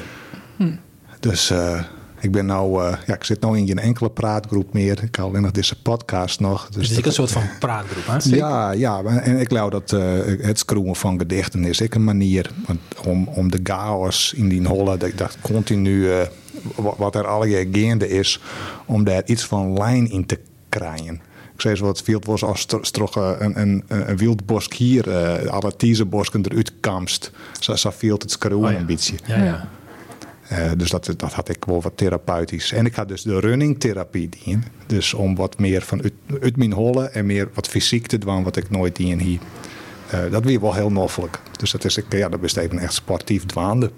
[1.21, 1.83] Dus eh,
[2.21, 5.03] ik ben nou, eh, ja, ik zit nou in geen enkele praatgroep meer.
[5.03, 6.69] Ik hou alleen nog deze podcast nog.
[6.69, 8.37] Dus het is ook een soort van praatgroep, hè?
[8.37, 10.01] Ja, ja, maar- en ik geloof dat eh,
[10.41, 12.51] het schroeven van gedichten is ik een manier
[13.07, 16.27] om, om de chaos in die holle, dat ik dacht continu, eh,
[16.97, 18.41] wat, er al gaande is,
[18.87, 21.21] om daar iets van lijn in te krijgen.
[21.61, 25.47] Ik zei zo wat veel was als stroch eh, een, een, een wildbosk hier, eh
[25.47, 27.31] alle tiezenbosken eruit kamst.
[27.61, 28.79] Zo, zo viel het schroeven Oh ja.
[28.79, 29.15] een beetje.
[29.27, 29.69] Ja, ja.
[30.49, 32.73] Eh, dus dat, dat had ik wel wat therapeutisch.
[32.73, 34.65] En ik had dus de running therapie dien.
[34.87, 38.43] Dus om wat meer van uit, uit mijn hollen en meer wat fysiek te doen
[38.43, 39.39] wat ik nooit dien hier.
[40.31, 41.41] Dat weer wel heel noffelijk.
[41.59, 43.91] Dus dat is ik, ja, dat is even echt sportief dwaande.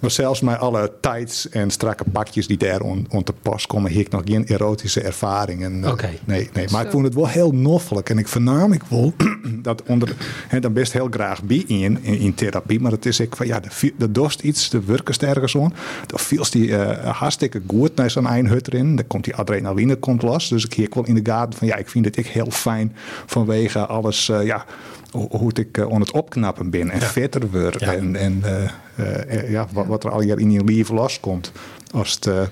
[0.00, 3.92] Maar zelfs met alle tights en strakke pakjes die daar on, on te pas komen,
[3.92, 5.84] heb ik nog geen erotische ervaringen.
[5.84, 6.08] Eh, Oké.
[6.24, 6.92] Nee, nee, maar ik Zo.
[6.92, 8.10] vond het wel heel noffelijk.
[8.10, 9.12] En ik vernam ik wel
[9.62, 10.16] dat onder,
[10.48, 12.80] hè, dan best heel graag bij in, in, in therapie.
[12.80, 15.74] Maar het is ik van ja, de, de dorst iets, de werken ergens aan.
[16.06, 18.96] Dan viel die eh, hartstikke goed naar zo'n eindhut erin.
[18.96, 20.48] Dan komt die adrenaline komt los.
[20.48, 22.96] Dus ik hier wel in de gaten van ja, ik vind het ik heel fijn
[23.26, 24.64] vanwege alles, eh, ja,
[25.12, 27.76] hoe, ik eh, aan het opknappen ben en fitter word.
[27.76, 31.52] En, en eh, eh, ja, wat, wat er al hier in je leven loskomt.
[31.90, 32.50] Als het,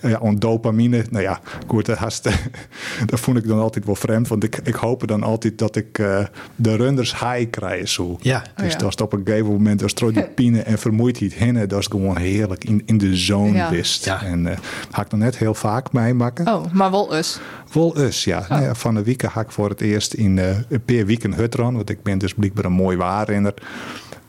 [0.00, 1.04] ja, on dopamine.
[1.10, 1.98] Nou ja, goed, dat,
[3.06, 4.28] dat vond ik dan altijd wel vreemd.
[4.28, 6.24] Want ik, ik hoop dan altijd dat ik eh,
[6.56, 7.88] de runners high krijg.
[7.88, 8.18] Zo.
[8.20, 8.42] Ja.
[8.56, 8.76] Dus Oh ja.
[8.78, 11.86] dat is op een gegeven moment, als je die pine en vermoeidheid hinnen, dat is
[11.86, 13.70] gewoon heerlijk in, in de zone Ja.
[13.70, 14.04] wist.
[14.04, 14.22] Ja.
[14.22, 14.56] En eh
[14.90, 16.46] ga ik dan net heel vaak meemaken.
[16.48, 17.38] Oh, maar wel us.
[17.72, 18.46] Wel us, ja.
[18.48, 18.74] Nou ja.
[18.74, 21.74] Van de week ga ik voor het eerst in eh een paar weken hutran.
[21.74, 23.54] Want ik ben dus blijkbaar een mooi waarrenner.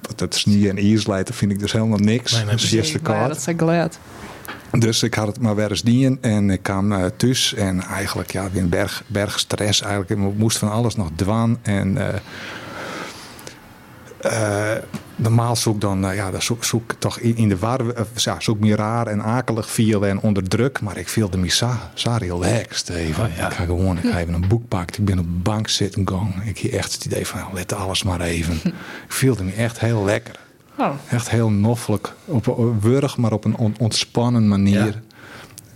[0.02, 2.32] Want het snie en ijsleiden vind ik dus helemaal niks.
[2.32, 3.28] Nee, nee, Dat is ja, kaart.
[3.28, 4.00] dat is glad.
[4.80, 8.32] Dus ik had het maar weer eens dien en ik kwam eh, thuis en eigenlijk
[8.32, 10.12] ja, weer een berg, berg stress eigenlijk.
[10.12, 12.20] Ik moest van alles nog dwan en eh,
[14.20, 14.78] eh,
[15.16, 17.82] normaal zoek dan, eh, ja, dan zoek, zoek toch in, de war,
[18.16, 21.92] ja, zoek me raar en akelig viel en onder druk, maar ik viel de misa,
[21.94, 23.26] zo relaxed even.
[23.26, 23.48] Oh, ja.
[23.48, 26.08] Ik ga gewoon, ik ga even een boek pakken, ik ben op de bank zitten
[26.08, 26.44] gang.
[26.44, 28.56] Ik heb echt het idee van, nou, let alles maar even.
[29.08, 30.49] ik voelde me echt heel lekker.
[30.80, 32.14] Oh, Echt heel noffelijk.
[32.26, 34.86] Op een wurg, maar op een on- ontspannen manier.
[34.86, 34.94] Ja.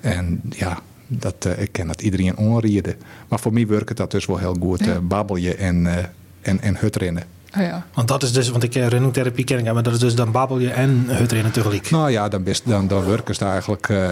[0.10, 2.96] En ja, dat, eh, ik ken dat iedereen onrieden.
[3.28, 4.86] Maar voor mij werkt dat dus wel heel goed.
[4.86, 4.94] Ja.
[4.94, 6.04] eh, babbelje en, eh
[6.42, 7.24] en, en hutrennen.
[7.58, 7.86] Oh ja.
[7.94, 10.32] Want dat is dus, want ik uh, runningtherapie ken ik, maar dat is dus dan
[10.32, 11.90] babbel je en hutrennen tegelijk.
[11.92, 13.90] Nou ja, dan, best, dan, dan werken ze eigenlijk.
[13.90, 14.12] eh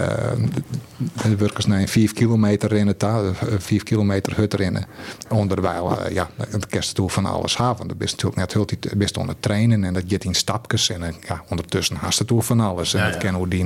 [1.22, 4.84] dan werken ze naar een 5 kilometer rennen, ta- eh, 5 kilometer hut rennen.
[5.28, 7.76] Onderwijl, eh, ja, dan kerst je toe van alles hebben.
[7.76, 10.90] Want dan ben je natuurlijk net heel best het trainen en dat gaat in stapjes.
[10.90, 12.94] En eh, ja, ondertussen haast het toe van alles.
[12.94, 13.20] En Ja, dat ja.
[13.20, 13.64] kennen we die.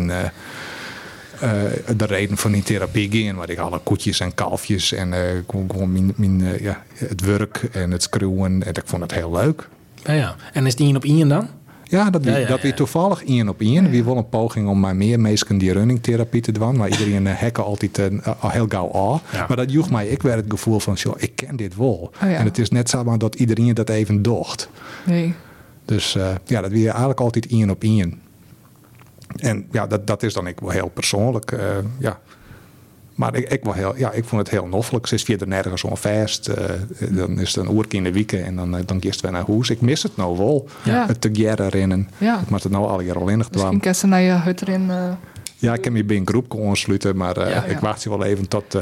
[1.40, 5.20] Eh, de reden van die therapie gaan, waar ik alle koetjes en kalfjes en eh,
[5.49, 8.62] gewoon, gewoon mijn, mijn, eh, ja, het werk en het screwen.
[8.62, 9.68] En ik vond het heel leuk.
[10.05, 10.37] Ja, ja.
[10.53, 11.49] En is die een op één dan?
[11.88, 12.72] Ja, dat, Ja, ja, dat ja.
[12.72, 13.90] toevallig één op één.
[13.90, 16.77] Wie wil een poging om maar meer mensen die runningtherapie te doen.
[16.77, 18.01] Maar iedereen hekken altijd
[18.40, 19.22] al heel gauw af.
[19.33, 19.44] Ja.
[19.49, 22.11] Maar dat joeg mij ik weer het gevoel van, joh, ik ken dit wel.
[22.20, 22.27] ja.
[22.27, 24.68] En het is net zo maar dat iedereen dat even docht.
[25.05, 25.35] Nee.
[25.87, 28.20] Dus eh, ja, dat weer eigenlijk altijd één op één.
[29.40, 31.53] En ja, dat, dat is dan ik wel heel persoonlijk.
[31.53, 31.61] eh,
[31.99, 32.18] ja.
[33.14, 35.07] Maar ik, ik, wel heel, ja, ik vond het heel noffelijk.
[35.07, 36.49] Ze is verder nergens on vast.
[36.49, 36.70] eh,
[37.11, 39.44] dan is het een uur in de week en dan, eh, dan gist weer naar
[39.46, 39.70] huis.
[39.70, 40.68] Ik mis het nou wel.
[40.85, 41.07] Ja.
[41.07, 41.31] Het te
[41.68, 42.09] rennen.
[42.18, 42.40] Ja.
[42.40, 44.90] Ik moet het nou al jaar al in Misschien kan ze naar je hut erin.
[45.59, 47.16] Ja, ik kan me bij een groep aansluiten.
[47.16, 48.77] Maar Ja, ik wacht wel even tot,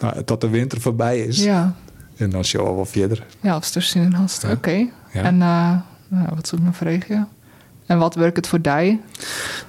[0.00, 1.42] nou, tot de winter voorbij is.
[1.44, 1.74] ja.
[2.16, 3.26] En dan show we wel verder.
[3.40, 4.44] ja, als zin in.
[4.52, 4.86] Oké.
[5.12, 5.78] En nou,
[6.34, 7.28] wat zoek ik nog vragen?
[7.88, 9.00] En wat werkt het voor die?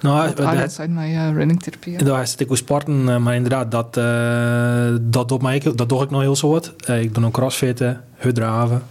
[0.01, 2.03] Nou, dat- zijn mijn uh, runningtherapie.
[2.03, 6.03] Daar zit ik voor sporten, eh, maar inderdaad, dat, eh, dat, doet mij, dat doe
[6.03, 6.73] ik nog heel soort.
[6.85, 8.83] Eh, ik doe nog crossfitten, hutdraven,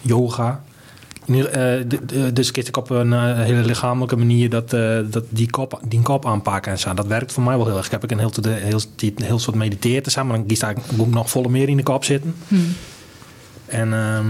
[0.00, 0.62] yoga.
[1.88, 4.70] D- dus ik op een hele lichamelijke manier dat,
[5.10, 6.94] dat die, kop, die kop aanpakken en zo.
[6.94, 7.84] Dat werkt voor mij wel heel erg.
[7.86, 10.62] Ik heb ik een heel, heel, heel, heel soort mediteerd te samen, maar dan kies
[10.62, 12.34] ik moet ik nog volle meer in de kop zitten.
[12.48, 12.66] Hmm.
[13.66, 14.26] En ehm,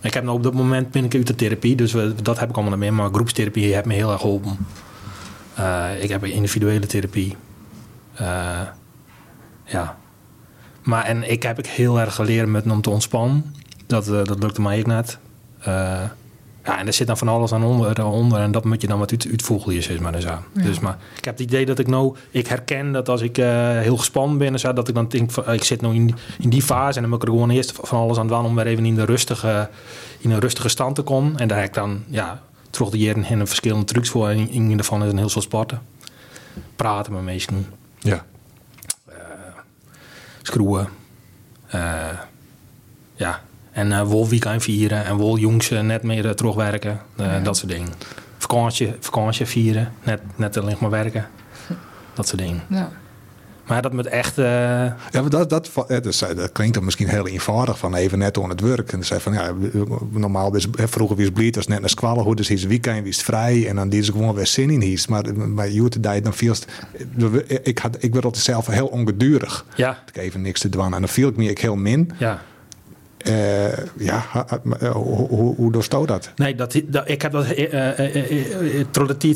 [0.00, 2.54] ik heb nou op dat moment ben ik uit de therapie, dus dat heb ik
[2.54, 2.94] allemaal niet meer.
[2.94, 4.58] Maar groepstherapie heeft me heel erg geholpen.
[5.54, 7.36] Eh, ik heb individuele therapie.
[8.14, 8.60] Eh,
[9.64, 9.96] ja.
[10.82, 13.54] Maar en ik heb ik heel erg geleerd met om te ontspannen.
[13.86, 15.18] Dat, eh, dat lukte mij ook net.
[16.62, 18.86] Eh, ja, en er zit dan van alles aan onder, onder en dat moet je
[18.86, 20.20] dan wat uit, uitvoegen, zeg maar.
[20.20, 20.38] zo.
[20.52, 23.46] Dus, maar ik heb het idee dat ik nou, ik herken dat als ik eh,
[23.78, 26.48] heel gespannen ben, en zo, dat ik dan denk, van, ik zit nou in, in
[26.50, 28.66] die fase en dan moet ik er gewoon eerst van alles aan doen om weer
[28.66, 29.68] even in, de rustige,
[30.18, 31.38] in een rustige stand te komen.
[31.38, 34.28] En daar heb ik dan, ja, terug de jaren heen verschillende trucs voor.
[34.28, 35.82] En in ieder geval is een heel soort sporten.
[36.76, 37.66] Praten met mensen,
[37.98, 38.24] Ja.
[40.42, 40.88] screwen.
[41.66, 42.08] Eh,
[43.14, 43.40] ja,
[43.72, 47.00] en eh wol weekend vieren en wol jongens net meer eh, terugwerken.
[47.16, 47.88] Eh, Dat soort dingen.
[48.38, 51.26] Vakantie, vakantie vieren, net, net alleen maar werken.
[52.14, 52.62] Dat soort dingen.
[52.68, 52.90] Ja.
[53.66, 54.38] Maar dat moet echt...
[54.38, 55.70] eh, Ja, maar dat, dat,
[56.02, 58.92] dus, dat klinkt dan misschien heel eenvoudig van even net aan het werk.
[58.92, 59.52] En dan zei van ja,
[60.10, 63.68] normaal is vroeger was bleed als net naar squallen hoe dus is weekend was vrij
[63.68, 65.08] en dan die ze gewoon weer zin in hiest.
[65.08, 66.66] Maar bij Jute tijd dan viel het-
[67.62, 69.64] ik had ik werd altijd zelf heel ongedurig.
[69.74, 72.10] ja, Ik even niks te doen en dan viel ik me ik heel min.
[72.18, 72.42] ja.
[73.20, 74.24] Eh, ja,
[74.80, 76.32] eh, hoe, hoe, doorstoot dat?
[76.36, 77.46] Nee, dat, dat, ik heb dat.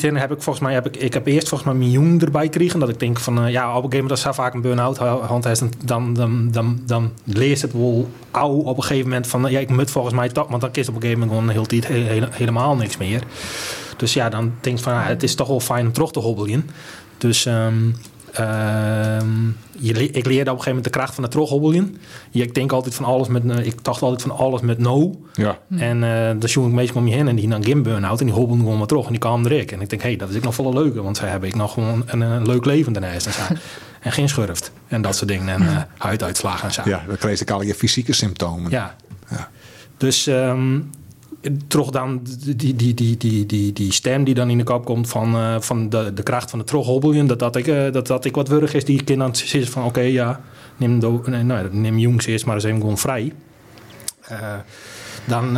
[0.04, 0.74] in heb ik volgens mij.
[0.74, 2.80] Heb ik, ik heb eerst volgens mij mijn jong erbij gekregen.
[2.80, 3.50] Dat ik denk van.
[3.50, 4.36] ja, op een gegeven moment.
[4.36, 5.62] vaak een burn-out hand heeft.
[5.84, 9.26] Dan, dan, dan, dan leest het wel ouw op een gegeven moment.
[9.26, 9.50] Van.
[9.50, 10.48] Ja, ik moet volgens mij toch.
[10.48, 13.22] Want dan is op een gegeven moment gewoon heel tijd he- hele- helemaal niks meer.
[13.96, 14.94] Dus ja, dan denk ik van.
[14.94, 16.70] het is toch wel fijn om terug te hobbelen.
[17.18, 17.46] Dus.
[17.46, 17.90] ehm,
[19.78, 21.96] je, le- ik leerde op een gegeven moment de kracht van het terughobbelen.
[22.30, 23.50] Ik denk altijd van alles met.
[23.50, 25.20] eh, ik dacht altijd van alles met no.
[25.34, 25.58] Ja.
[25.76, 28.26] En eh dan zoek ik meestal om je heen en die dan geen burn-out en
[28.26, 29.72] die hobbelen gewoon maar terug en die kwamen er ik.
[29.72, 31.54] En ik denk, hé, hey, dat is ik nog volle leuke, want zij hebben ik
[31.54, 33.32] nog gewoon een, een leuk leven daarnaast en
[34.00, 36.82] en geen schurft en dat soort dingen en eh huiduitslagen en zo.
[36.84, 38.70] ja, dan kreeg ik al je fysieke symptomen.
[38.70, 38.94] Ja.
[39.30, 39.48] Ja.
[39.96, 40.80] Dus ehm,
[41.66, 42.20] toch dan
[42.56, 45.60] die, die, die, die, die, die, stem die dan in de kop komt van, eh,
[45.60, 48.48] van de, de kracht van de troghobbelen, dat dat ik, eh, dat, dat ik wat
[48.48, 50.40] wurg is, die kind dan zegt van oké, ja,
[50.76, 53.32] neem, nee, nou, neem jongens eerst maar eens even gewoon vrij.
[54.20, 54.38] Eh,
[55.24, 55.56] dan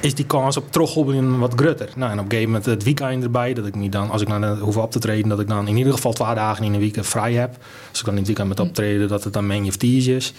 [0.00, 1.88] is die kans op troghobbelen wat grutter.
[1.96, 4.28] Nou, en op een gegeven moment het weekend erbij, dat ik niet dan, als ik
[4.28, 6.80] dan hoef op te treden, dat ik dan in ieder geval twee dagen in een
[6.80, 7.56] week vrij heb.
[7.90, 10.32] Als ik dan in het weekend met optreden, dat het dan meng of is.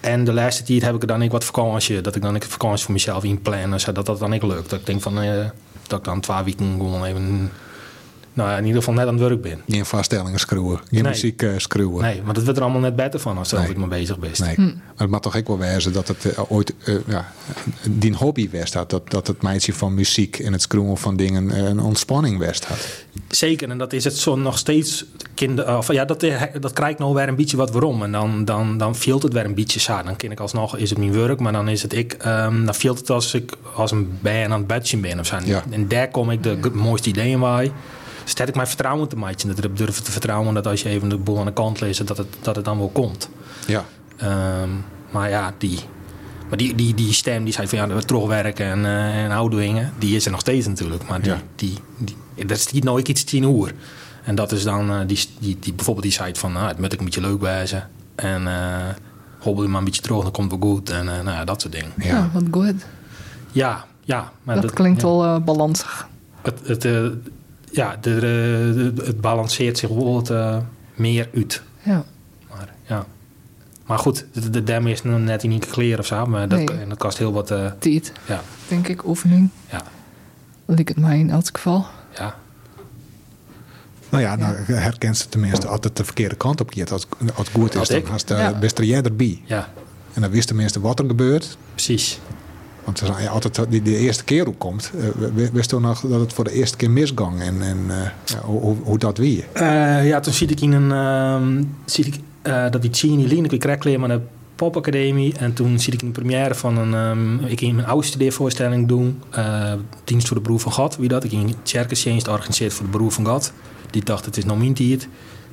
[0.00, 2.84] En de laatste tijd heb ik dan ik wat vakantie, dat ik dan ik vakantie
[2.84, 4.70] voor mezelf inplannen, zodat dat dan ik lukt.
[4.70, 5.44] Dat ik denk van, eh,
[5.86, 7.50] dat ik dan twee weken gewoon even,
[8.32, 9.60] nou ja, in ieder geval net aan het werk ben.
[9.68, 11.12] Geen vaststellingen screwen, geen Nee.
[11.12, 12.02] muziek eh, screwen.
[12.02, 13.64] Nee, want het wordt er allemaal net beter van als je Nee.
[13.64, 14.38] altijd maar bezig bent.
[14.38, 14.54] Nee.
[14.56, 17.32] Maar het mag toch ook wel wezen dat het eh, ooit eh, ja,
[17.90, 18.90] die hobby was had.
[18.90, 23.04] Dat, dat het meisje van muziek en het scroemen van dingen een ontspanning was had.
[23.28, 25.04] Zeker, en dat is het zo nog steeds.
[25.34, 26.26] Kinder, of, ja, dat,
[26.60, 28.02] dat krijgt nou weer een beetje wat waarom.
[28.02, 30.02] En dan, dan, dan viel het weer een beetje zo.
[30.02, 32.12] Dan ken ik alsnog, is het mijn werk, maar dan is het ik.
[32.12, 35.36] ehm, dan viel het als ik als een bij aan het bedje ben of zo.
[35.44, 35.62] Ja.
[35.70, 37.72] En daar kom ik de mooiste ideeën bij.
[38.24, 39.48] Stel ik mijn vertrouwen te maken.
[39.56, 42.06] Dat ik durf te vertrouwen dat als je even de boel aan de kant leest,
[42.06, 43.28] dat het, dat het dan wel komt.
[43.66, 43.84] Ja.
[44.16, 44.68] Ehm,
[45.10, 45.78] maar ja, die,
[46.48, 49.92] maar die, die, die stem die zei van ja, we terugwerken en, eh en oudoingen,
[49.98, 51.08] die is er nog steeds natuurlijk.
[51.08, 51.40] Maar die, Ja.
[51.56, 53.74] die, die, dat is niet nooit iets tien uur.
[54.24, 56.92] En dat is dan eh, die, die, die, bijvoorbeeld die site van nou, het moet
[56.92, 57.88] ook een beetje leuk wijzen.
[58.14, 58.88] En eh
[59.40, 60.90] hobbel je maar een beetje terug, dan komt het wel goed.
[60.90, 61.92] En nou ja, dat soort dingen.
[61.96, 62.30] Ja, Ja.
[62.32, 62.86] wat goed.
[63.52, 64.32] Ja, ja.
[64.42, 65.06] Maar Dat, klinkt ja.
[65.06, 66.08] wel eh, balansig.
[66.42, 67.06] Het, het, eh,
[67.72, 70.56] ja, de, de- de- het balanceert zich wel wat eh,
[70.94, 71.62] meer uit.
[71.82, 72.04] Ja.
[72.50, 73.06] Maar, ja.
[73.86, 76.26] maar goed, de, de dam is nog net niet kleren of zo.
[76.26, 76.78] Maar dat, Nee.
[76.80, 77.50] en dat kost heel wat.
[77.50, 79.48] eh, Tijd, ja, denk ik, oefening.
[79.70, 79.82] ja,
[80.66, 81.86] Liek het mij in elk geval.
[82.18, 82.36] ja.
[84.10, 86.92] Nou ja, nou herkent ze tenminste als het de verkeerde kant op gaat.
[86.92, 88.06] Als, als het goed is, Als dan ik?
[88.06, 88.58] haast, uh, Ja.
[88.58, 89.42] best er jij erbij.
[89.44, 89.68] ja,
[90.14, 91.56] En dan wist tenminste wat er gebeurt.
[91.72, 92.20] precies.
[92.84, 94.90] Want als je altijd die de eerste keer op komt,
[95.34, 97.40] uh, wist toen nog dat het voor de eerste keer misging.
[97.40, 99.44] En, en uh, ja, hoe, hoe dat wie.
[99.52, 100.92] Eh, ja, toen zie ik in een.
[100.92, 104.20] ehm zie ik, eh, dat die Chini Lien, ik kreeg aan de
[104.54, 105.34] popacademie.
[105.38, 106.94] En toen zie ik een première van een.
[106.94, 109.22] ehm, ik in mijn oude studeervoorstelling doen.
[109.30, 109.72] eh,
[110.04, 110.96] Dienst voor de Broer van God.
[110.96, 111.24] Wie dat?
[111.24, 113.52] Ik in Tjerkensdienst georganiseerd voor de Broer van God.
[113.90, 115.08] Die dacht, het is nog mijn tijd.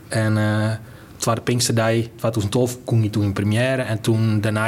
[0.08, 0.72] En eh
[1.18, 3.82] het was de Pinksterdag 2012, kon hij toen in première.
[3.82, 4.66] En toen daarna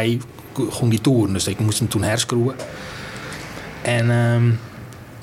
[0.54, 1.34] ging die toeren.
[1.34, 2.56] Dus ik moest hem toen herschroeven.
[3.82, 4.52] En ehm,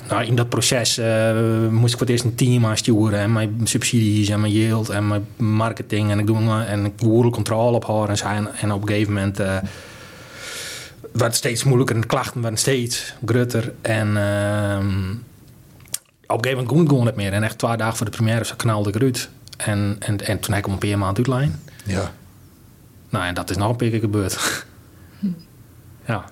[0.09, 1.35] nou, in dat proces eh,
[1.69, 3.19] moest ik voor het eerst een team aansturen.
[3.19, 6.11] En mijn subsidies en mijn yield en mijn marketing.
[6.11, 6.97] En ik doe en ik
[7.31, 8.47] controle op haar en zijn.
[8.47, 9.57] En op een gegeven moment eh,
[11.01, 11.95] werd het steeds moeilijker.
[11.95, 13.73] En de klachten werden steeds grutter.
[13.81, 15.11] En ehm,
[16.27, 17.33] op een gegeven moment kon het gewoon niet meer.
[17.33, 19.29] En echt twee dagen voor de première ze knalde ik eruit.
[19.57, 21.59] En, en, en toen heb ik hem een paar maand uitlijn.
[21.83, 22.11] Ja.
[23.09, 24.65] Nou, en dat is nog een paar keer gebeurd.
[26.05, 26.25] ja.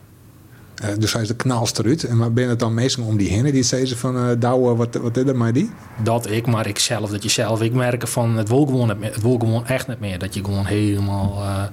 [0.83, 2.03] Uh, dus hij is de knalst eruit.
[2.03, 4.95] En maar ben het dan meestal om die heen die zeggen van uh, Douwe, wat,
[4.95, 5.71] wat is er met die?
[6.03, 8.99] Dat ik, maar ik zelf, dat je zelf, ik merk van het wil gewoon, niet
[8.99, 10.19] meer, het wil gewoon echt niet meer.
[10.19, 11.63] Dat je gewoon helemaal uh,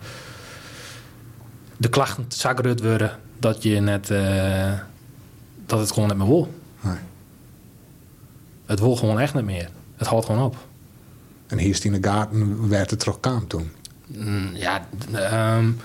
[1.76, 4.72] de klachten zakkerut worden, dat je net, uh,
[5.66, 6.54] dat het gewoon niet meer wil.
[6.80, 6.96] Nee.
[8.66, 9.68] Het wil gewoon echt niet meer.
[9.96, 10.56] Het houdt gewoon op.
[11.52, 13.70] En hier is in de gaten werd het kwam toen.
[14.06, 14.86] Mm, ja,
[15.56, 15.76] um,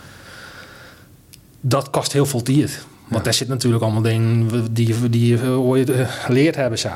[1.61, 2.85] dat kost heel veel tijd.
[3.01, 3.19] Want ja.
[3.19, 6.79] daar zit natuurlijk allemaal dingen die, die je ooit geleerd hebben.
[6.79, 6.89] Zo.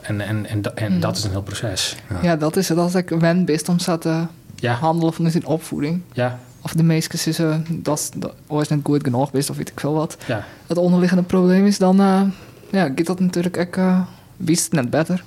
[0.00, 1.00] En, en, en, en mm.
[1.00, 1.96] dat is een heel proces.
[2.10, 2.78] Ja, ja dat is het.
[2.78, 4.74] Als ik wen best om zo te ja.
[4.74, 6.02] handelen van in opvoeding.
[6.12, 6.38] Ja.
[6.60, 8.12] Of de meeste is uh, dat
[8.46, 10.16] ooit net goed genoeg best of weet ik veel wat.
[10.26, 10.44] Ja.
[10.66, 12.22] Het onderliggende probleem is dan, uh,
[12.70, 14.00] ja, gaat dat natuurlijk ook, uh,
[14.36, 15.24] wist net beter.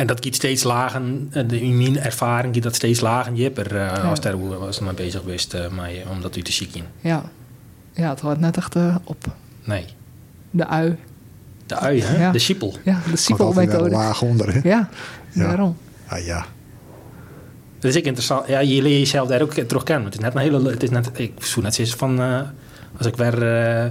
[0.00, 1.02] En dat gaat steeds lager,
[1.46, 3.96] de, in mijn ervaring gaat dat steeds lager jipper uh, ja.
[3.96, 6.84] als daar was maar bezig wist, uh, maar, om dat u te ziek in.
[7.00, 7.22] Ja.
[7.92, 9.24] ja, het houdt net echt uh, op.
[9.64, 9.84] Nee.
[10.50, 10.96] De ui.
[11.66, 12.18] De ui, hè?
[12.18, 12.30] Ja.
[12.30, 12.74] De siepel.
[12.84, 13.90] Ja, de siepelmethode.
[13.90, 14.68] laag onder, hè?
[14.68, 14.88] Ja,
[15.32, 15.76] ja, daarom.
[16.06, 16.46] Ah, ja.
[17.78, 18.46] Dat is ook interessant.
[18.46, 20.04] Ja, je leert jezelf daar ook terug kennen.
[20.04, 20.70] Het is net een hele...
[20.70, 22.20] Het is net, ik zoek net eens van...
[22.20, 22.40] Uh,
[22.96, 23.42] als ik weer
[23.84, 23.90] uh,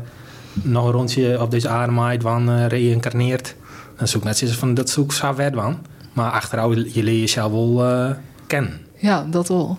[0.54, 3.56] nog een rondje op deze aardmaai van uh, reïncarneert...
[3.98, 4.74] dan zoek ik net eens van...
[4.74, 5.80] Dat zoek zo ver van.
[6.14, 8.12] Maar achteraf, je leert jezelf wel uh,
[8.48, 8.82] kennen.
[8.96, 9.78] Ja, dat wel.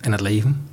[0.00, 0.68] En het leven.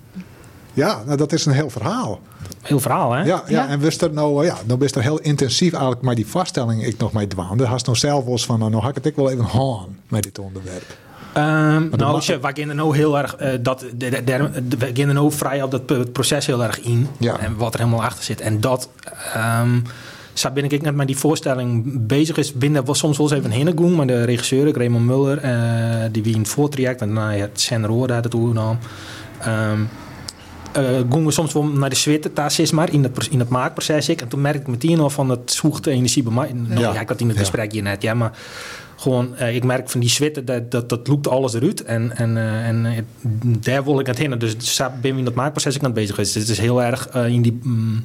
[0.74, 2.20] Ja, nou, dat is een heel verhaal.
[2.62, 3.20] Heel verhaal, hè?
[3.20, 3.68] Ja, ja, ja.
[3.68, 6.98] en wist er nou, ja, nou best er heel intensief eigenlijk maar die vaststelling ik
[6.98, 7.58] nog mee dwaan.
[7.58, 9.98] Daar had nou zelf wel eens van, nou, nou had ik het wel even haan
[10.08, 10.98] met dit onderwerp.
[11.38, 15.14] Um, nou, je, wij gaan nou heel erg, uh, dat, de, de, de, we gaan
[15.14, 17.08] nou vrij op dat proces heel erg in.
[17.18, 17.40] Ja.
[17.40, 18.42] En wat er helemaal achter zit.
[18.42, 18.90] En dat,
[19.62, 19.84] um,
[20.34, 22.54] zo ben ik net met die voorstelling bezig is.
[22.54, 26.24] Binnen was soms wel eens even heen maar de regisseur, ik Raymond Muller, uh, die
[26.24, 28.80] wie in het voortraject en daarna het Sen Roorde had het toegenomen.
[29.48, 29.90] Um,
[30.72, 34.10] eh gingen we soms wel naar de zwitte is maar in het, in het maakproces
[34.10, 34.22] ik.
[34.22, 36.52] En toen merkte ik meteen al van het zwoegt de energie bij mij.
[36.54, 36.94] Nou, Ja.
[36.94, 37.00] ja.
[37.00, 37.42] ik had in het Ja.
[37.42, 38.32] gesprek hier net, ja, maar
[38.96, 41.84] gewoon, eh, ik merk van die zwitte, dat, dat, dat loopt alles eruit.
[41.84, 42.98] En, en, eh, en eh,
[43.44, 44.38] daar wil ik het heen.
[44.38, 46.32] Dus ben in dat maakproces ik aan het bezig is.
[46.32, 48.04] Dus het is heel erg eh, in die mm,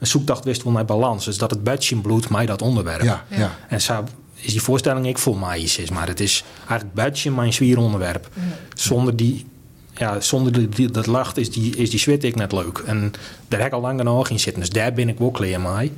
[0.00, 1.24] een zoektocht wist wel naar balans.
[1.24, 3.02] Dus dat het budget in bloed mij dat onderwerp.
[3.02, 3.56] Ja, ja.
[3.68, 7.34] En zo is die voorstelling ik voor mij is, is, maar het is eigenlijk budget
[7.34, 8.28] mijn zwier onderwerp.
[8.74, 9.46] Zonder die,
[9.94, 12.78] ja, zonder die, die- dat lacht is die, is die zwit ik net leuk.
[12.86, 13.12] En
[13.48, 14.60] daar heb ik al lang genoeg in zitten.
[14.62, 15.92] Dus daar ben ik wel klaar mee.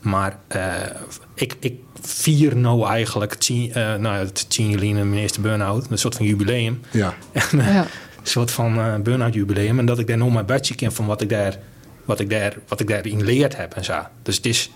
[0.00, 0.72] Maar eh,
[1.34, 5.86] ik, ik vier nou eigenlijk het tien, eh, nou, het tien jullie mijn eerste burn-out.
[5.90, 6.80] Een soort van jubileum.
[6.90, 7.80] Ja, En, eh, Ja.
[7.82, 9.78] een soort van eh burn-out jubileum.
[9.78, 11.58] En dat ik daar nog mijn budget ken van wat ik daar,
[12.08, 13.98] wat ik daar, wat ik daarin leerd heb en zo.
[14.22, 14.70] Dus het is.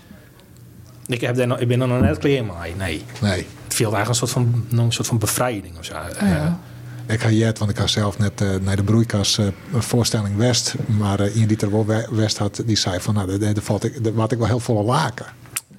[1.05, 2.75] Ik, heb daar nog, ik ben er nog net klaar mee.
[2.75, 3.03] Nee.
[3.21, 3.47] nee.
[3.63, 5.93] Het viel eigenlijk een soort van, een soort van bevrijding of zo.
[6.25, 6.59] Ja.
[7.07, 10.75] Ik ga jet, want ik had zelf net eh, naar de broeikas eh, voorstelling West.
[10.85, 13.83] Maar eh iemand die er wel we- West had, die zei van, nou, daar valt
[13.83, 15.25] ik, daar wat ik wel heel volle laken.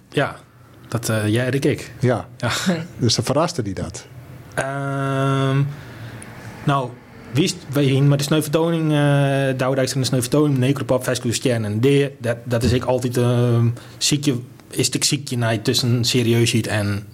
[0.08, 0.36] Ja,
[0.88, 1.92] dat eh jij en ik.
[2.00, 2.50] Ja, Ja.
[2.98, 4.06] dus dan verraste die dat.
[4.54, 5.62] Ehm,
[6.64, 6.90] nou,
[7.34, 11.80] wist wij hier met de sneuvertoning, uh, Douwdijks en de sneuvertoning, Necropop, Vascular Stern en
[11.80, 13.68] D, dat, dat is ik altijd ehm
[13.98, 14.34] ziekje,
[14.70, 17.06] is het ziekje naar tussen serieusheid en,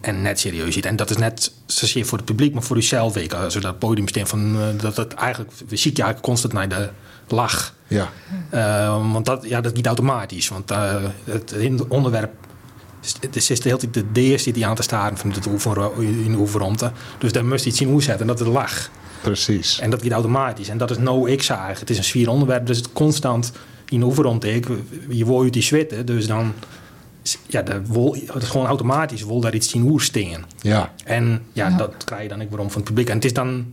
[0.00, 0.86] en net serieusheid.
[0.86, 3.32] En dat is net zozeer voor het publiek, maar voor uzelf ook.
[3.32, 6.68] Als dat podium staan van, eh, dat het eigenlijk, we ziek je eigenlijk constant naar
[6.68, 6.88] de
[7.28, 7.74] lach.
[7.86, 8.10] Ja,
[8.50, 10.48] Eh, want dat, ja, dat niet automatisch.
[10.48, 11.54] Want eh, het
[11.88, 12.32] onderwerp.
[13.20, 15.92] Het is de hele tijd de deer zit die aan te staren van het oefen,
[15.98, 16.92] in de oefenruimte.
[17.18, 18.20] Dus daar moest iets zien hoe zetten.
[18.20, 18.90] En dat is lach.
[19.22, 19.78] Precies.
[19.78, 20.68] En dat gaat automatisch.
[20.68, 21.80] En dat is no ik eigenlijk.
[21.80, 22.66] Het is een zwier onderwerp.
[22.66, 23.52] Dus het constant
[23.88, 24.06] in de
[24.54, 24.68] ik-
[25.08, 26.06] Je wil uit die zwitten.
[26.06, 26.52] Dus dan.
[27.46, 29.24] Ja, dat wil, het is gewoon automatisch.
[29.24, 30.44] Wil daar iets zien hoe steen.
[30.60, 31.76] Ja, En ja, Ja.
[31.76, 33.08] dat krijg je dan ook waarom van het publiek.
[33.08, 33.66] En het is dan...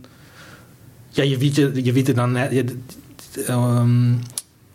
[1.08, 2.32] Ja, je weet, je, je weet er dan...
[2.32, 2.64] net- Je,
[3.46, 4.12] ehm,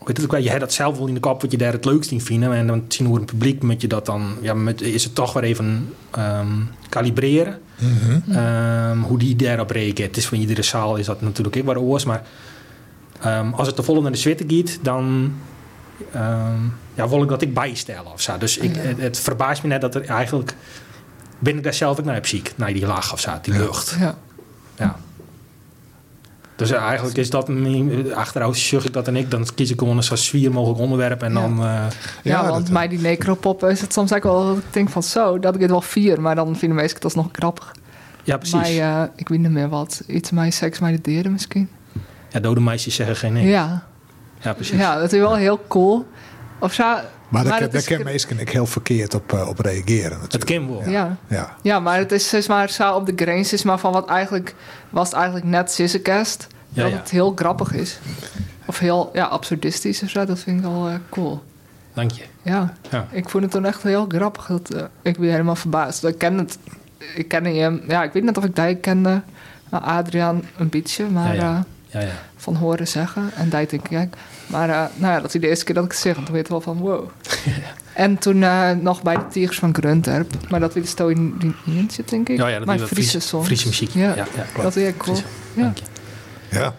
[0.08, 0.42] het ook wel?
[0.42, 2.46] Je hebt dat zelf wel in de kop wat je daar het leukst in vindt.
[2.46, 4.36] En dan zien hoe het publiek met je dat dan...
[4.42, 6.48] Ja, met, is het toch weer even ehm,
[6.90, 7.60] kalibreren.
[8.32, 10.08] Ehm, hoe die daarop rekenen.
[10.08, 12.04] Het is van iedere zaal is dat natuurlijk ook wat oors.
[12.06, 12.22] Maar
[13.22, 15.34] ehm, als het de volle naar de zwitte gaat, dan...
[16.12, 16.60] ehm,
[16.94, 18.38] ja, wil ik dat ik bijstellen of zo.
[18.38, 18.82] Dus ik, Ja.
[18.82, 20.56] het, het verbaast me net dat er eigenlijk...
[21.40, 22.54] Ben ik daar zelf ook naar ziek?
[22.56, 23.60] Naar die lach of zo, die Ja.
[23.60, 23.96] lucht.
[24.00, 24.16] Ja.
[24.76, 24.96] Ja.
[26.56, 27.50] Dus eh, eigenlijk is dat,
[28.14, 31.24] achteraf zeg ik dat en ik, dan kies ik gewoon een zo zwier mogelijk onderwerp
[31.24, 31.42] en Ja.
[31.42, 31.88] dan, eh, Ja,
[32.24, 35.40] Ja, want dat- bij die necropop is het soms ook wel ik denk van zo,
[35.40, 37.72] dat ik het wel vier, maar dan vinden mensen het alsnog grappig.
[38.24, 38.56] ja precies.
[38.56, 40.04] Maar eh, ik weet niet meer wat.
[40.08, 41.70] Iets met seks met de dieren misschien.
[42.30, 43.48] Ja, dode meisjes zeggen geen nee.
[43.48, 43.84] Ja,
[44.40, 44.54] Ja.
[44.54, 44.80] precies.
[44.80, 46.06] ja, dat is wel heel cool.
[46.60, 46.96] Of zo.
[47.30, 50.34] Maar daar, kan- daar is- kan mensen ik heel verkeerd op, eh, op reageren natuurlijk.
[50.34, 50.90] Het kan wel.
[50.90, 51.18] Ja.
[51.28, 54.08] Ja, ja, maar het is zeg maar zo op de grens is maar van wat
[54.10, 54.56] eigenlijk
[54.90, 56.48] was het eigenlijk net Sissekast.
[56.70, 56.98] Ja, dat ja.
[56.98, 58.00] het heel grappig is.
[58.66, 60.26] Of heel ja, absurdistisch of zo.
[60.26, 61.44] Dat vind ik wel eh, cool.
[61.94, 62.24] Dank je.
[62.42, 62.74] Ja.
[62.90, 63.08] Ja.
[63.12, 64.46] Ik vond het toen echt heel grappig.
[64.48, 66.04] Dat, eh, ik ben helemaal verbaasd.
[66.04, 66.58] Ik ken het.
[67.16, 67.82] Ik ken hem.
[67.88, 69.22] Ja, ik weet niet of ik die kende.
[69.70, 71.66] Adriaan een beetje, maar Ja, ja.
[71.88, 72.12] Ja, ja.
[72.36, 73.32] van horen zeggen.
[73.36, 74.16] En die denk ik, kijk.
[74.48, 76.18] Maar eh, nou ja, dat is de eerste keer dat ik het zeg.
[76.18, 77.10] En toen weet wel van wow.
[77.96, 80.50] En toen eh, nog bij de Tigers van Grunterp.
[80.50, 82.38] Maar dat wil je in zit, denk ik.
[82.38, 83.90] Ja, ja, dat maar is wel Friese Friese, muziek.
[83.90, 85.18] Ja, Ja, ja, dat is heel cool.
[85.54, 85.74] Ja.
[86.52, 86.74] Ja.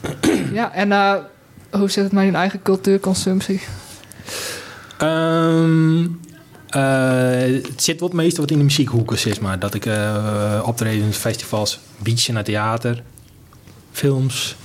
[0.52, 1.14] Ja, en eh,
[1.70, 3.60] hoe zit het met je eigen cultuurconsumptie?
[4.98, 6.06] Ehm,
[6.68, 11.16] eh, het zit wat meestal wat in de muziekhoeken is, maar dat ik eh optredens,
[11.16, 13.02] festivals, beach naar theater,
[13.92, 14.56] films.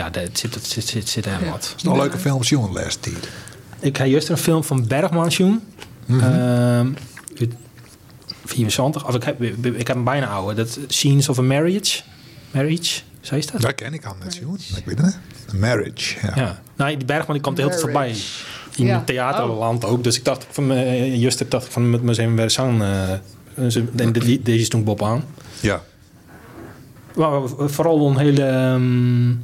[0.00, 1.68] Ja, dat zit, het zit, zit, zit helemaal wat.
[1.68, 3.28] Het is nog leuke films, jongen, laatste tijd.
[3.80, 5.62] Ik heb juist een film van Bergman zien.
[6.08, 6.88] Ehm,
[8.44, 9.06] 74.
[9.06, 10.56] Of ik heb, ik heb hem bijna ouder.
[10.56, 12.02] Dat Scenes of a Marriage.
[12.50, 13.60] Marriage, zei je dat?
[13.60, 14.58] Dat ken ik al net, jongen.
[14.76, 15.54] Ik weet het niet.
[15.54, 16.32] A Marriage, ja.
[16.34, 16.62] Ja.
[16.76, 18.14] Nou, die Bergman die komt heel tijd voorbij.
[18.76, 18.96] In Ja.
[18.96, 20.04] het theaterland ook.
[20.04, 22.82] Dus ik dacht van uh, juist ik dacht van met mijn weer zang.
[22.82, 23.12] Uh,
[23.92, 25.24] de, deze stond Bob aan.
[25.60, 25.82] Ja.
[27.14, 28.42] Maar vooral een hele.
[28.46, 29.40] Um,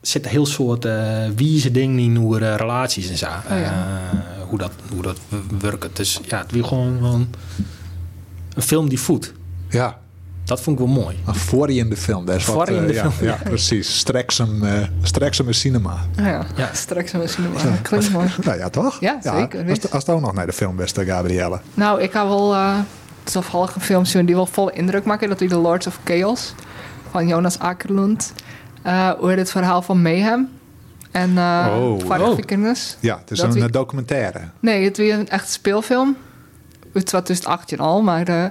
[0.00, 3.26] zit een heel soort uh, wieze dingen in hoe uh, relaties en zo.
[3.26, 3.86] Oh, ja.
[4.48, 5.18] hoe, dat, hoe dat
[5.60, 5.96] werkt.
[5.96, 7.34] Dus ja, het wil gewoon een,
[8.54, 9.32] een film die voedt.
[9.68, 9.98] Ja.
[10.44, 11.16] Dat vond ik wel mooi.
[11.26, 12.24] Een voorriende film.
[12.24, 13.28] Dat is wat, uh, ja, film.
[13.28, 13.98] ja, precies.
[13.98, 16.06] Streksem, uh, Streksem cinema.
[16.16, 16.46] Ah, ja.
[16.56, 16.70] Ja.
[16.72, 17.60] straks een cinema.
[17.82, 18.28] Klinkt mooi.
[18.44, 19.00] Nou ja, toch?
[19.00, 19.68] Ja, zeker.
[19.68, 21.60] Als, als het ook nog naar de film best, Gabrielle.
[21.74, 22.78] Nou, ik heb wel uh,
[23.22, 25.28] toevallig een film zien die wel vol indruk maken.
[25.28, 26.54] Dat is The Lords of Chaos
[27.10, 28.32] van Jonas Akerlund.
[28.86, 30.48] Uh, hoe het verhaal van Mayhem
[31.10, 32.00] en uh, oh.
[32.06, 32.96] Vadervikings.
[33.00, 33.70] Ja, het is dat een wie...
[33.70, 34.40] documentaire.
[34.60, 36.16] Nee, het is een echt speelfilm.
[36.94, 38.44] Uit 2018 al, maar uh,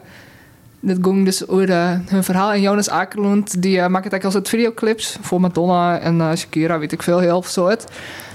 [0.79, 2.51] dit ging dus over eh, hun verhaal.
[2.51, 6.35] En Jonas Akerlund, die eh, maakt het eigenlijk als het videoclips voor Madonna en eh,
[6.35, 7.85] Shakira, weet ik veel, heel veel soort.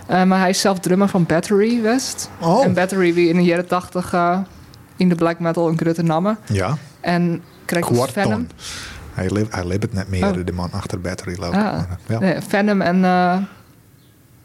[0.06, 2.30] Eh, maar hij is zelf drummer van Battery West.
[2.40, 2.64] Oh.
[2.64, 4.38] En Battery, wie in de jaren tachtig eh,
[4.96, 6.38] in de black metal een grote namen.
[6.46, 8.46] Ja, En krijgt dus Venom.
[9.14, 10.44] Hij leeft, hij leeft net meer, Oh.
[10.44, 11.56] de man achter Battery loopt.
[11.56, 11.78] Ah.
[12.06, 12.18] Ja.
[12.18, 13.36] Nee, Venom en eh,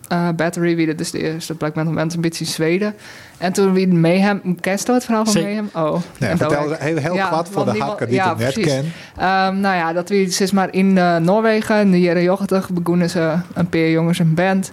[0.07, 2.95] eh, Battery, wie dat is de eerste black metal band, een beetje in Zweden.
[3.37, 5.41] En toen wie Mayhem, kent je het verhaal van.
[5.41, 5.69] Mayhem?
[5.73, 6.01] Oh.
[6.17, 8.65] Nee, En dat vertel heel, heel Ja, voor de die hakken die ja, het net
[8.65, 8.91] kennen.
[9.17, 13.09] Ehm, nou ja, dat wie zeg maar in eh, Noorwegen in de jaren 80 begonnen
[13.09, 14.71] ze een paar jongens een band,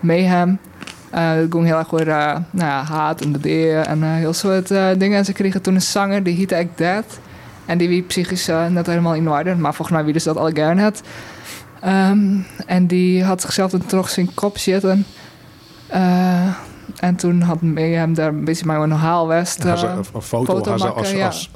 [0.00, 0.58] Mayhem.
[1.10, 4.70] Eh het ging heel erg over nou ja, haat en de beer en heel soort
[4.70, 5.18] eh, dingen.
[5.18, 7.04] En ze kregen toen een zanger, die heette Act Dead.
[7.70, 10.36] En die wie psychisch eh, net helemaal in orde, maar volgens mij wie dus dat
[10.36, 11.02] alle gerne had.
[11.80, 15.06] Ehm, en die had zichzelf dan terug zijn kop zitten.
[15.86, 16.54] Eh,
[17.00, 19.64] en toen had Mayhem daar een beetje maar een haal west.
[19.64, 21.26] Eh, een, een foto, foto had ze maken, als, ja.
[21.26, 21.50] als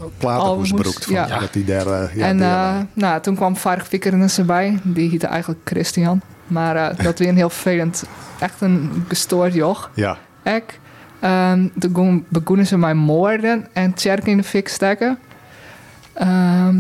[1.09, 1.39] ja.
[1.39, 2.17] dat hij daar...
[2.17, 4.79] ja, en eh, nou, toen kwam Varg Vikernes erbij.
[4.83, 6.21] Die heette eigenlijk Christian.
[6.47, 8.05] Maar dat weer een heel vervelend,
[8.39, 9.91] echt een gestoord joch.
[9.95, 10.81] ja, Ik.
[11.21, 15.19] Ehm toen ging- begonnen ze mij moorden en Tjerk in de fik steken.
[16.15, 16.77] Ehm,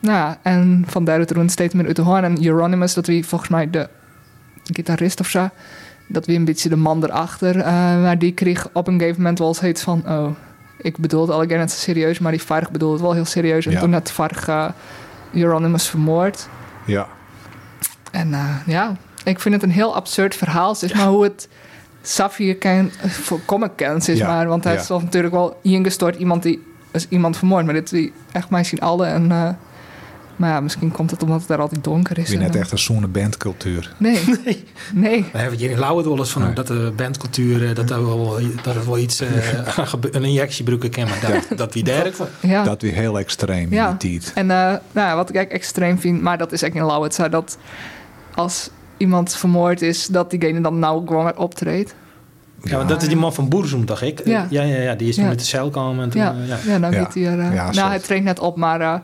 [0.00, 2.24] nou, en van daaruit er steeds meer uit de hoorn.
[2.24, 3.88] En Euronymous, dat wie volgens mij de
[4.72, 5.48] gitarist of zo,
[6.08, 7.56] dat wie een beetje de man erachter.
[7.58, 7.64] eh,
[8.02, 10.30] maar die kreeg op een gegeven moment wel eens heet van, oh,
[10.78, 13.66] ik bedoel het al net zo serieus, maar die Varg bedoelde het wel heel serieus.
[13.66, 13.80] En Ja.
[13.80, 14.48] toen had Varg
[15.32, 16.48] Euronymous vermoord.
[16.84, 17.06] ja.
[18.10, 20.74] En eh, ja, ik vind het een heel absurd verhaal.
[20.74, 21.48] Zeg maar hoe het
[22.02, 24.46] Safir kan voorkomen zeg Ja, maar.
[24.48, 24.80] Want hij ja.
[24.80, 26.62] is natuurlijk wel ingestort iemand die
[26.94, 27.64] is iemand vermoord.
[27.64, 29.06] Maar dit is echt mij zien alle.
[29.06, 29.48] En, eh,
[30.36, 32.28] maar ja, misschien komt het omdat het daar altijd donker is.
[32.28, 33.94] Wie en net dan- echt een zoene bandcultuur.
[33.98, 34.20] Nee,
[34.94, 35.20] nee.
[35.32, 36.52] We hebben het hier in Lauwert wel eens van Nee.
[36.52, 39.28] dat de bandcultuur, eh, dat, er wel, dat het wel iets, eh,
[40.10, 42.12] een injectie broeken kan, maar dat, dat wie.
[42.40, 42.62] Ja.
[42.64, 43.88] Dat weer heel extreem Ja.
[43.90, 44.32] in die tijd.
[44.34, 47.14] En eh, nou, ja, wat ik eigenlijk extreem vind, maar dat is echt in Lauwert,
[47.14, 47.58] zo dat
[48.34, 51.94] als iemand vermoord is, dat diegene dan nou gewoon weer optreedt.
[52.64, 54.20] Ja, want dat is die man van Boersum, dacht ik.
[54.26, 54.46] Ja.
[54.50, 55.30] ja, ja, ja die is toen Ja.
[55.30, 56.04] met de cel komen.
[56.04, 56.56] En toen, Ja, eh, ja.
[56.66, 56.78] ja.
[56.78, 57.08] nou Ja.
[57.12, 57.38] hij er...
[57.40, 58.94] eh, Ja, nou, hij treedt net op, maar eh,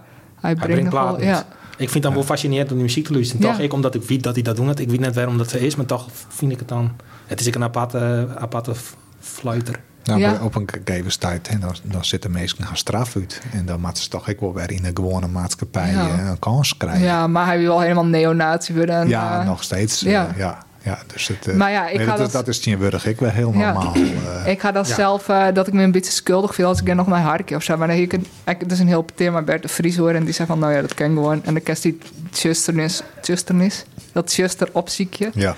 [0.41, 1.25] hij, brengt nog platen.
[1.27, 1.45] Ja, Ik
[1.77, 3.47] vind het dan wel fascinerend om die muziek te luisteren.
[3.47, 3.53] Ja.
[3.53, 3.61] Toch?
[3.61, 4.81] Ik, omdat ik weet dat hij dat doet.
[4.81, 6.91] Ik weet net waarom dat ze is, maar toch vind ik het dan...
[7.27, 8.73] Het is ook een aparte, aparte
[9.21, 9.81] fluiter.
[10.05, 10.39] Nou, Ja.
[10.43, 13.43] op een gegeven tijd, hè, dan, dan zitten mensen gaan straf uit.
[13.53, 16.09] En dan moeten ze toch ook wel weer in een gewone maatschappij Ja.
[16.09, 17.03] eh, een kans krijgen.
[17.05, 18.95] ja, maar hij wil wel helemaal neonazi worden.
[18.95, 20.05] En, Ja, eh, nog steeds.
[20.05, 20.59] eh, ja.
[20.83, 23.07] Ja, dus het, eh, Maar ja, ik nee, ga dat, is- dat- dat is tegenwoordig
[23.07, 23.73] ik wel heel Ja.
[23.73, 23.95] normaal.
[23.95, 24.47] eh.
[24.53, 24.95] Ik ga dan Ja.
[24.95, 27.57] zelf, eh, dat ik me een beetje schuldig voel als ik er nog naar harkje
[27.57, 27.77] of zo.
[27.77, 28.13] Maar dan ik,
[28.45, 30.11] het is een heel thema Bert de Vries hoor.
[30.11, 31.45] En die zei van, nou ja, dat kan gewoon.
[31.45, 31.99] En dan kerst die
[32.31, 35.31] tjusternis, tjusternis, dat tjuster opziekje.
[35.35, 35.57] ja.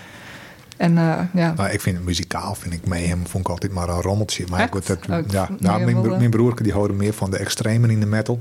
[0.77, 3.73] En eh, ja, Nou, ik vind het muzikaal, vind ik mee hem, vond ik altijd
[3.73, 4.45] maar een rommeltje.
[4.51, 7.37] Maar goed, dat, Oh, ik ja, nou, mijn, mijn broer die hoorde meer van de
[7.39, 8.41] extremen in de metal.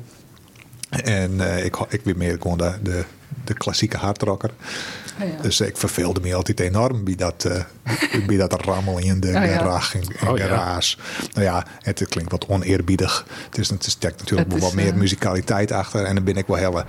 [0.90, 3.04] En eh, ik, ik weer meer gewoon de, de,
[3.44, 4.50] de klassieke hardrocker.
[5.22, 5.42] Oh ja.
[5.42, 7.64] Dus ik verveelde me altijd enorm bij dat, eh
[8.28, 9.48] bij dat rammel in de Oh ja.
[9.48, 9.98] garage.
[9.98, 10.46] En, en Oh ja.
[10.46, 10.98] garage.
[11.34, 13.26] Nou ja, het, het klinkt wat oneerbiedig.
[13.50, 16.04] Het is, het is natuurlijk is, wat meer muzikaliteit achter.
[16.04, 16.86] En dan ben ik wel hele,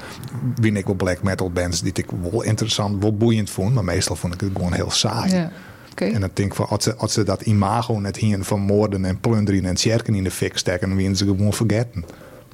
[0.61, 3.75] ben ik wel black metal bands die ik wel interessant, wel boeiend vond.
[3.75, 5.35] Maar meestal vond ik het gewoon heel saai.
[5.35, 5.51] ja.
[5.91, 6.05] Oké.
[6.05, 9.05] En dan denk ik van, als ze, als ze dat imago net hier van moorden
[9.05, 12.05] en plunderen en tjerken in de fik steken, dan willen ze gewoon vergeten.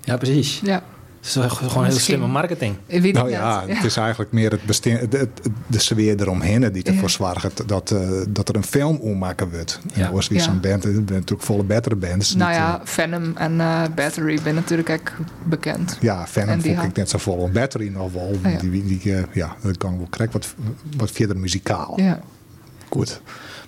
[0.04, 0.60] Ja, precies.
[0.64, 0.82] Ja,
[1.28, 2.74] is wel gewoon heel slimme marketing.
[2.86, 6.20] ik weet Nou het ja, het is eigenlijk meer het besteen, het, het- de sfeer
[6.20, 7.08] eromheen die ervoor Ja.
[7.08, 9.80] zorgt dat, eh, dat er een film ommaken wordt.
[9.94, 10.06] Ja.
[10.06, 10.44] En als wie Ja.
[10.44, 12.34] zo'n band, er zijn natuurlijk volle betere bands.
[12.34, 15.12] Nou ja, eh, Venom en eh, Battery ben natuurlijk echt
[15.44, 15.96] bekend.
[16.00, 17.50] ja, Venom en vond ik net zo vol.
[17.52, 18.38] Battery nog wel.
[18.44, 18.58] Ah, ja.
[18.58, 20.54] Die, die, ja, dat kan wel krijg wat,
[20.96, 22.00] wat verder muzikaal.
[22.00, 22.20] Ja,
[22.90, 23.20] Goed.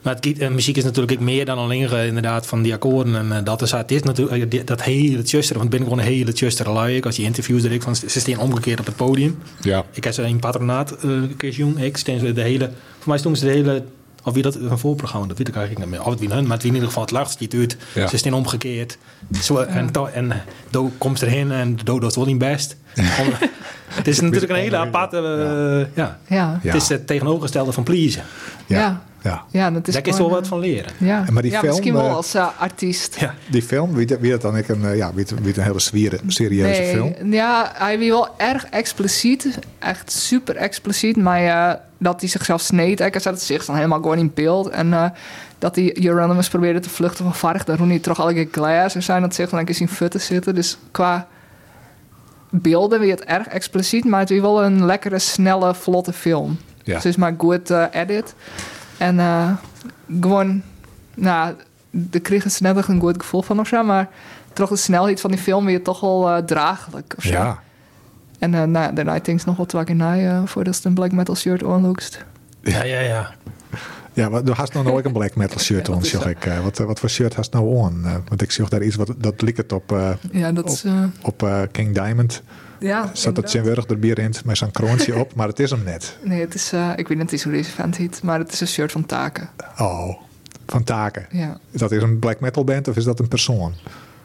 [0.02, 3.16] Maar het, eh, muziek is natuurlijk ook meer dan alleen eh, inderdaad van die akkoorden
[3.16, 5.98] en eh, dat is het is natuurlijk die- dat hele tjuster, want ik ben gewoon
[6.04, 6.96] een hele tjuster lui.
[6.96, 9.38] Ik als die interviews ik van ze staan omgekeerd op het podium.
[9.60, 9.84] Ja.
[9.92, 13.40] Ik heb ze in patronaat uh, Kees Jong, ik steen de hele, voor mij stonden
[13.40, 13.84] ze de hele
[14.24, 16.06] of wie dat een voorprogramma, dat weet ik eigenlijk niet meer.
[16.06, 17.76] Of het wie hun, maar het wie in ieder geval het lachtst die het uit.
[17.94, 18.06] Ja.
[18.08, 18.98] Ze staan omgekeerd.
[19.42, 20.32] Zo, en, to- en
[20.70, 22.76] Do komt erheen en Do doet wel niet best.
[22.96, 23.32] Om-
[23.98, 25.16] het is natuurlijk een hele aparte,
[25.94, 26.18] ja.
[26.28, 26.72] ja, Ja.
[26.72, 28.22] Het is het tegenovergestelde van pleasen.
[28.66, 29.02] Ja.
[29.22, 29.44] Ja.
[29.50, 29.70] ja.
[29.70, 30.92] dat is Daar kun je gewoon, wel wat van leren.
[30.98, 33.16] Ja, Maar die ja film, misschien wel eh, als eh, artiest.
[33.20, 33.34] Ja.
[33.50, 36.18] Die film, wie, wie dat dan ik een, eh, ja, wie, wie een hele zwiere,
[36.26, 37.32] serieuze film.
[37.32, 39.58] Ja, hij was wel erg expliciet.
[39.78, 41.16] Echt super expliciet.
[41.16, 43.00] Maar eh, dat hij zichzelf sneed.
[43.00, 44.68] Ik zat het zich dan helemaal gewoon in beeld.
[44.68, 45.04] En eh,
[45.58, 47.64] dat hij Euronymous probeerde te vluchten van Varg.
[47.64, 49.22] Daar roen hij toch alle keer glazen zijn.
[49.22, 50.54] Dat zich dan in zijn futten zitten.
[50.54, 51.28] Dus qua
[52.50, 54.04] beelden weer het erg expliciet.
[54.04, 56.58] Maar het is wel een lekkere, snelle, vlotte film.
[56.66, 56.84] Ja.
[56.84, 58.34] Dus het is maar goed eh, edit.
[59.00, 59.50] En eh,
[60.20, 60.62] gewoon,
[61.14, 61.54] nou,
[61.90, 63.82] daar kregen ze net echt een goed gevoel van of zo.
[63.84, 64.08] Maar
[64.52, 67.14] toch de snelheid van die film weer toch wel eh, draaglijk.
[67.16, 67.30] Of zo.
[67.32, 67.58] Ja.
[68.38, 70.94] En eh, nou, daarna denk ik nog wel twee keer na eh, voordat ze een
[70.94, 72.24] black metal shirt aanlookst.
[72.62, 73.30] Ja, ja, ja.
[74.12, 76.28] Ja, maar du hast nog nooit een black metal shirt Ja, aan, zag zo.
[76.28, 76.46] ik.
[76.46, 78.02] Eh, wat, wat voor shirt hast nou aan?
[78.04, 80.84] Eh, want ik zag daar iets wat dat lijkt het op, eh, Ja, dat is...
[81.22, 82.42] op eh, King Diamond.
[82.80, 83.50] Ja, Zat dat inderdaad.
[83.50, 86.16] zijn wurg erbij rint met zo'n kroontje op, maar het is hem net.
[86.22, 86.72] Nee, het is...
[86.72, 89.48] eh, ik weet niet hoe deze vent heet, maar het is een shirt van Taken.
[89.78, 90.16] Oh,
[90.66, 91.26] van Taken.
[91.30, 93.74] Ja, Dat is een black metal band of is dat een persoon?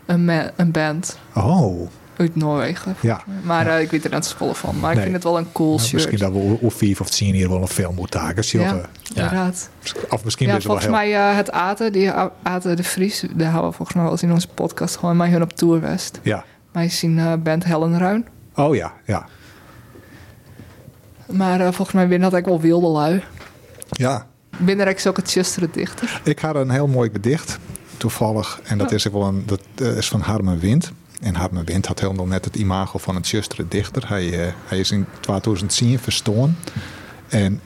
[0.05, 2.95] een, een band Oh, uit Noorwegen.
[3.01, 3.23] ja.
[3.43, 4.79] Maar eh, ik weet er net zoveel van.
[4.79, 5.03] Maar ik Nee.
[5.03, 5.93] vind het wel een cool Nou, shirt.
[5.93, 8.43] misschien dat we of vijf of tien hier wel een film moeten taken.
[8.59, 8.85] ja, Ja.
[9.13, 9.69] inderdaad.
[10.09, 11.11] Of misschien Ja, is het wel volgens heel...
[11.17, 12.11] mij uh, het Aten, die
[12.43, 15.29] Aten de Vries, daar hebben we volgens mij wel eens in onze podcast gewoon met
[15.29, 16.19] hun op tour west.
[16.21, 16.43] Ja.
[16.71, 18.25] Wij zien eh band Helen Ruin.
[18.55, 19.27] Oh ja, ja.
[21.31, 23.23] Maar eh, volgens mij binnen dat wel wilde lui.
[23.89, 24.27] Ja,
[24.57, 26.21] Binnen ik ook het Chester dichter.
[26.23, 27.59] ik had een heel mooi gedicht,
[27.97, 28.59] toevallig.
[28.63, 28.93] En dat Oh.
[28.93, 30.91] is ook wel een, dat eh, is van Harmen Wind.
[31.21, 34.07] En Harmen Wind had helemaal net het imago van een justere dichter.
[34.07, 36.57] Hij, eh, hij is in 2010 verstoorn.
[37.27, 37.61] En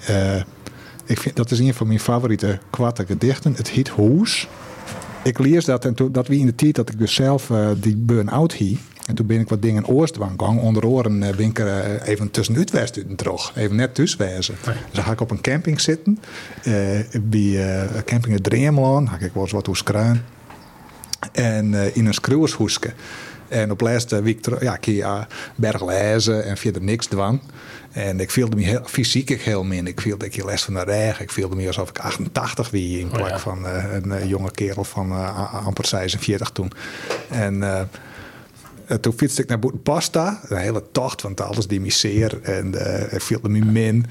[1.06, 3.54] ik vind, dat is een van mijn favoriete kwarte gedichten.
[3.54, 4.48] Het heet Hoes.
[5.24, 7.96] Ik lees dat en toen, dat wie in de tijd dat ik dus zelf die
[7.96, 8.80] burn-out hie.
[9.10, 10.60] En toen ben ik wat dingen oorstwang gang.
[10.60, 13.52] Onder oren eh, ben ik er eh, even tussenuit west uit en terug.
[13.56, 14.56] Even net tussen wezen.
[14.64, 16.20] Dus dan ga ik op een camping zitten.
[16.64, 19.10] eh, bij camping het Dreemlaan.
[19.10, 20.22] Ga ik wel eens wat hoe skruin.
[21.32, 22.94] En in een schroevershoeske.
[23.48, 25.22] En op laatste week terug, ja, kun je uh,
[25.56, 27.42] berg lezen en verder niks dwang.
[27.92, 29.88] En ik voelde me heel, fysiek ik heel min.
[29.88, 31.24] Ik voelde ik je les van de regen.
[31.24, 33.40] Ik voelde me alsof ik 88 wie in plek ja.
[33.40, 36.72] van een jonge kerel van eh, amper 46 toen.
[37.30, 37.64] En
[39.02, 40.40] toen fietste ik naar Boetenpasta.
[40.48, 42.40] Een hele tocht, want alles die miseer.
[42.42, 44.06] En eh ik voelde me min.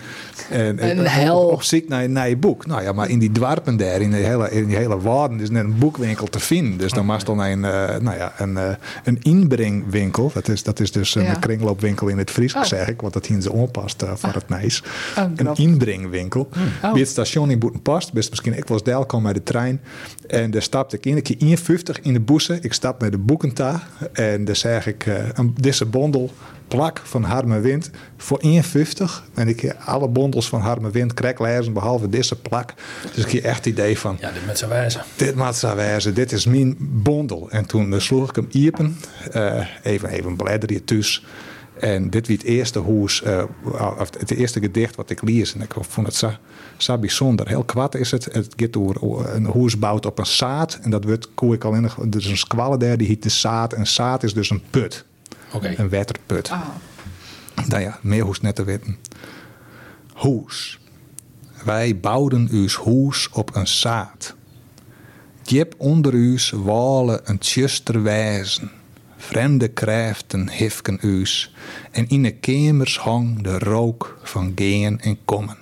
[0.50, 1.46] En, Een op- hel.
[1.46, 2.66] Op, op zoek naar, naar je boek.
[2.66, 5.50] Nou ja, maar in die dwarpen daar, in die hele, in die hele waarden, is
[5.50, 6.78] net een boekwinkel te vinden.
[6.78, 7.08] Dus dan Oh.
[7.08, 8.70] was dan een, eh, nou ja, een, eh,
[9.04, 10.30] een inbrengwinkel.
[10.34, 11.34] Dat is, dat is dus een Ja.
[11.34, 12.62] kringloopwinkel in het Fries, Oh.
[12.62, 13.00] zeg ik.
[13.00, 14.82] Want dat hier ze onpast eh, voor het nijs.
[15.18, 16.48] Oh, een inbrengwinkel.
[16.82, 16.92] Oh.
[16.92, 18.12] Bij het station in Boetenpast.
[18.12, 19.80] Best misschien ik was deel kwam met de trein.
[20.26, 21.16] En daar stapte ik in.
[21.16, 22.58] Ik keer 51 in de bussen.
[22.62, 23.82] Ik stap naar de boekenta.
[24.12, 26.30] En daar zeg ik, eh, een, deze bondel
[26.68, 29.24] plak van Harme Wind voor 51.
[29.34, 32.74] En ik heb alle bondels van Harme Wind krek lezen, behalve deze plak.
[33.14, 35.00] Dus ik heb echt het idee van, Ja, dit met zijn wijze.
[35.16, 37.50] dit moet zo wezen, dit is mijn bondel.
[37.50, 38.96] En toen sloeg ik hem iepen,
[39.32, 41.24] eh, even, even bladeren thuis.
[41.80, 43.44] En dit wie het eerste hoes, eh,
[43.98, 45.54] of het eerste gedicht wat ik lees.
[45.54, 46.32] En ik vond het zo,
[46.76, 47.48] zo bijzonder.
[47.48, 48.24] Heel kwad is het.
[48.24, 50.78] Het gaat over een hoes bouwt op een zaad.
[50.82, 53.28] En dat wordt, koe ik al in, er is een squalle daar, die heet de
[53.28, 53.72] zaad.
[53.72, 55.04] En zaad is dus een put.
[55.52, 55.74] Oké.
[55.76, 56.50] Een waterput.
[56.50, 56.60] Ah,
[57.68, 58.96] Nou ja, meer hoes net te weten.
[60.12, 60.78] Hoes.
[61.64, 64.34] Wij bouwden uws hoes op een zaad.
[65.42, 68.70] Jip onder uws walen een tjuster wijzen.
[69.20, 71.54] Vreemde krijften hifken uws.
[71.90, 75.56] En in de kemers hang de rook van geen en kommen.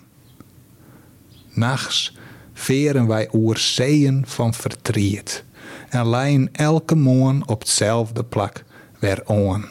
[1.53, 2.17] Nachts
[2.53, 5.45] veren wij oer zeeën van vertriet.
[5.89, 8.65] En leien elke morgen op hetzelfde plak
[8.99, 9.69] weer aan.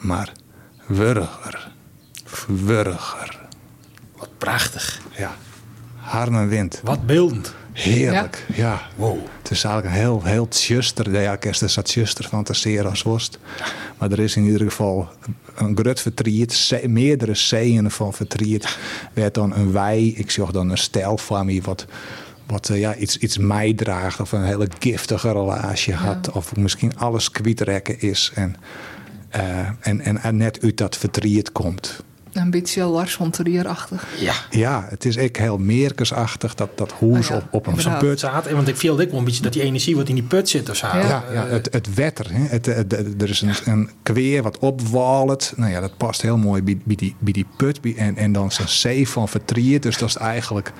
[0.00, 0.32] Maar
[0.86, 1.72] wurger,
[2.46, 3.46] wurger.
[4.16, 5.00] Wat prachtig.
[5.16, 5.36] Ja,
[5.96, 6.80] harme wind.
[6.84, 7.54] Wat beeldend.
[7.82, 8.80] Heerlijk, ja.
[8.96, 9.18] Wow.
[9.42, 11.20] Het is eigenlijk een heel, heel tjuster.
[11.20, 13.38] Ja, ik kan er zat tjuster fantaseren als worst.
[13.98, 15.08] Maar er is in ieder geval
[15.56, 16.52] een grut vertriet.
[16.52, 18.78] ze- meerdere zeeën van vertriet.
[19.12, 20.14] Werd dan een wei.
[20.16, 21.86] Ik zag dan een stijl van wat...
[22.46, 23.36] Wat eh, ja, iets, iets
[23.74, 26.30] draagt of een hele giftige relatie had.
[26.30, 28.32] Of misschien alles kwijtrekken is.
[28.34, 28.56] En,
[29.28, 32.02] eh, en, en, en net uit dat vertriet komt.
[32.40, 34.06] Een beetje Lars von Trier-achtig.
[34.18, 34.34] Ja.
[34.50, 36.54] Ja, het is echt heel meerkersachtig.
[36.54, 38.20] Dat, dat hoes Oh ja, op, op een put.
[38.52, 40.78] Want ik viel ook wel een beetje dat die energie wat in die put zit.
[40.80, 40.96] Ja.
[40.96, 42.26] Ja, ja het, het wetter.
[42.32, 42.40] Hè?
[42.46, 45.52] Het, het- het- er is een, een kweer wat opwallet.
[45.56, 47.80] Nou ja, dat past heel mooi bij, bij, die, bij die put.
[47.80, 49.80] Bij- en, en dan zo'n zee van vertrier.
[49.80, 50.72] Dus dat is eigenlijk...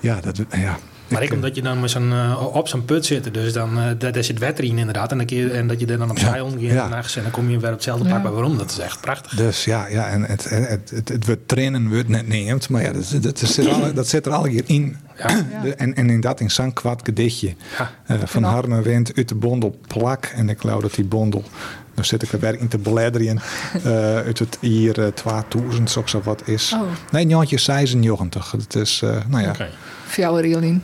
[0.00, 0.78] Ja, dat, ja.
[1.10, 3.84] Maar ik omdat je dan met zo'n, eh, op zo'n put zit, dus dan eh,
[3.98, 5.10] daar, daar zit inderdaad.
[5.10, 6.88] En, dan je, en dat je er dan op Ja, zij omgeeft ja.
[6.88, 8.10] nachts en dan kom je weer op hetzelfde Ja.
[8.10, 8.58] plak bij waarom.
[8.58, 9.34] Dat is echt prachtig.
[9.34, 12.68] Dus ja, ja en het, het, het, het wordt trainen wordt net neemt.
[12.68, 14.96] Maar ja, dat, dat, zit, al, dat zit er al hier in.
[15.18, 15.46] Ja.
[15.62, 17.54] De- en, en in dat in zo'n kwad gedichtje.
[17.78, 17.90] Ja.
[18.06, 18.54] Eh, van Nou.
[18.54, 20.24] Harme Wind uit de bondel plak.
[20.24, 21.44] En ik geloof dat die bondel...
[21.94, 23.36] Dan zit ik er weer in te bladeren.
[23.84, 26.72] eh uit het hier eh, 2000 of zo wat is.
[26.74, 26.80] Oh.
[27.10, 28.50] Nee, Jantje 96.
[28.52, 29.68] Het is, eh, nou ja, Oké.
[30.06, 30.82] Fjouwer Riolien.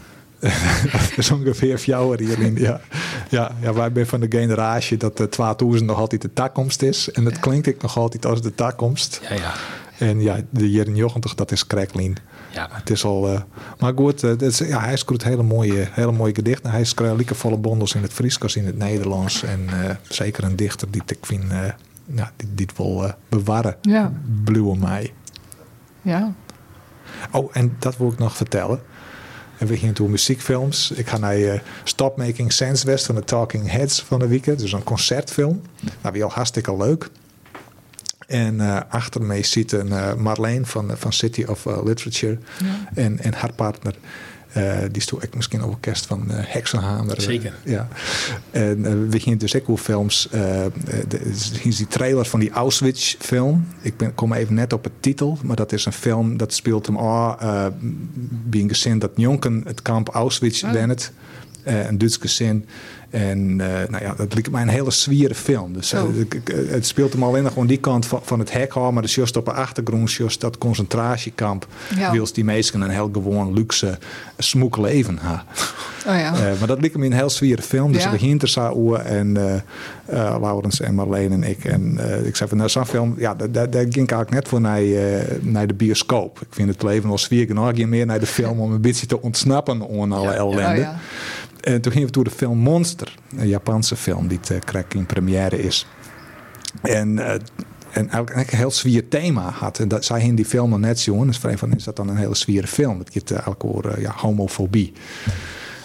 [0.93, 2.57] dat is ongeveer jouw hierin.
[2.57, 2.81] Ja.
[3.29, 7.11] Ja, ja, wij zijn van de generatie dat de 2000 nog altijd de toekomst is.
[7.11, 9.21] En dat klinkt ik nog altijd als de toekomst.
[9.29, 9.53] Ja, ja.
[9.99, 12.17] En ja, de jaren 90, dat is Cracklin.
[12.51, 12.69] Ja.
[12.73, 13.29] Het is al...
[13.29, 13.41] eh,
[13.79, 16.71] maar goed, dat is, ja, hij schreeuwt hele mooie, hele mooie gedichten.
[16.71, 19.43] Hij schrijft liekevolle bondels in het Fries als in het Nederlands.
[19.43, 21.51] En eh, zeker een dichter die ik vind...
[21.51, 21.59] eh
[22.15, 23.77] ja, die, die het wil bewaren.
[23.81, 24.13] Ja.
[24.45, 25.13] Bluwe mij.
[26.03, 26.33] Ja.
[27.33, 28.81] Oh, en dat wil ik nog vertellen.
[29.59, 30.91] En we gingen toen muziekfilms.
[30.91, 34.59] Ik ga naar eh, Stop Making Sense West van de Talking Heads van de weekend.
[34.59, 35.63] Dus een concertfilm.
[36.01, 37.09] Nou, weer al hartstikke leuk.
[38.27, 42.39] En eh, achter mij zit een eh, Marleen van, van City of Literature.
[42.95, 43.95] En, en haar partner.
[44.57, 47.21] Eh, die is toen ook misschien ook kerst van eh Heksenhamer.
[47.21, 47.53] Zeker.
[47.65, 47.89] Ja.
[48.51, 50.29] En eh, we gingen dus ook hoe films.
[50.31, 53.67] de- hier is die trailer van die Auschwitz-film.
[53.81, 56.87] Ik ben, kom even net op het titel, maar dat is een film dat speelt
[56.87, 57.41] hem af.
[57.41, 57.67] eh
[58.49, 60.73] bij een gezin dat jonken het kamp Auschwitz Oh.
[60.73, 61.13] bent.
[61.63, 62.67] Eh, een Duits gezin.
[63.11, 65.73] En eh, nou ja, dat leek mij een hele zwiere film.
[65.73, 68.53] Dus eh, ik- eh, het speelt hem alleen nog gewoon die kant van, van het
[68.53, 71.67] hek hoor, maar dus juist op de achtergrond, juist dat concentratiekamp.
[71.97, 72.13] Ja.
[72.13, 73.99] Wils die mensen een heel gewoon luxe
[74.39, 75.45] smoek leven ha.
[76.07, 76.31] Oh ja.
[76.59, 77.93] Maar dat liep me een heel zwiere film.
[77.93, 78.11] Dus Ja.
[78.11, 79.33] we gingen er samen en
[80.41, 81.65] Laurens en Marleen en ik.
[81.65, 84.49] En ik zei van nou, zo'n film, ja, daar, daar, daar ging ik eigenlijk net
[84.49, 84.83] voor naar,
[85.41, 86.41] naar de bioscoop.
[86.41, 87.75] Ik vind het leven wel zwier genoeg.
[87.87, 90.71] Meer naar de film om een beetje te ontsnappen aan alle ellende.
[90.71, 90.99] Oh ja.
[91.67, 95.07] En toen gingen we toe de film Monster, een Japanse film die te krijgen in
[95.07, 95.87] première is.
[96.83, 97.33] En, eh,
[97.91, 99.79] en eigenlijk een heel zwier thema had.
[99.79, 101.27] En dat zij in die film net zien.
[101.27, 102.99] Dus van is dat dan een hele zwiere film.
[102.99, 104.93] Het gaat eigenlijk eh, ja, homofobie.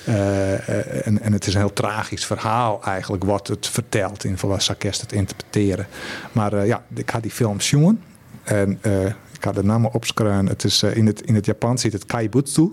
[0.05, 4.23] Eh, eh, en, en het is een heel tragisch verhaal eigenlijk wat het vertelt.
[4.23, 5.87] In ieder sarcast het interpreteren.
[6.31, 8.01] Maar eh, ja, ik had die film zien.
[8.43, 10.47] En eh, ik had de naam opschrijven.
[10.47, 12.71] Het is eh, in het, in het Japans zit het Kaibutsu.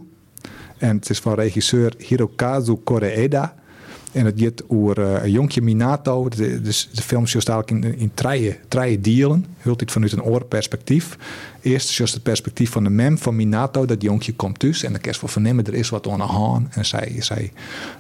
[0.79, 3.55] En het is van regisseur Hirokazu Koreeda.
[4.12, 6.29] En het gaat over eh, een jonkje Minato.
[6.29, 9.47] De, dus de film is eigenlijk in, in treien, treien delen.
[9.59, 11.18] Hult dit vanuit een oorperspectief.
[11.61, 13.87] Eerst is het perspectief van de mem van Minato.
[13.87, 14.83] Dat jonkie komt dus.
[14.83, 16.74] En de kerst van vernemen, er is wat aan de hand.
[16.74, 17.53] En zij, zij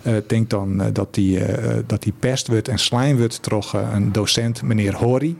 [0.02, 1.40] eh, denkt dan eh, dat die,
[1.86, 3.40] dat die pest wordt en slijm wordt.
[3.74, 5.36] Eh, een docent, meneer Hori.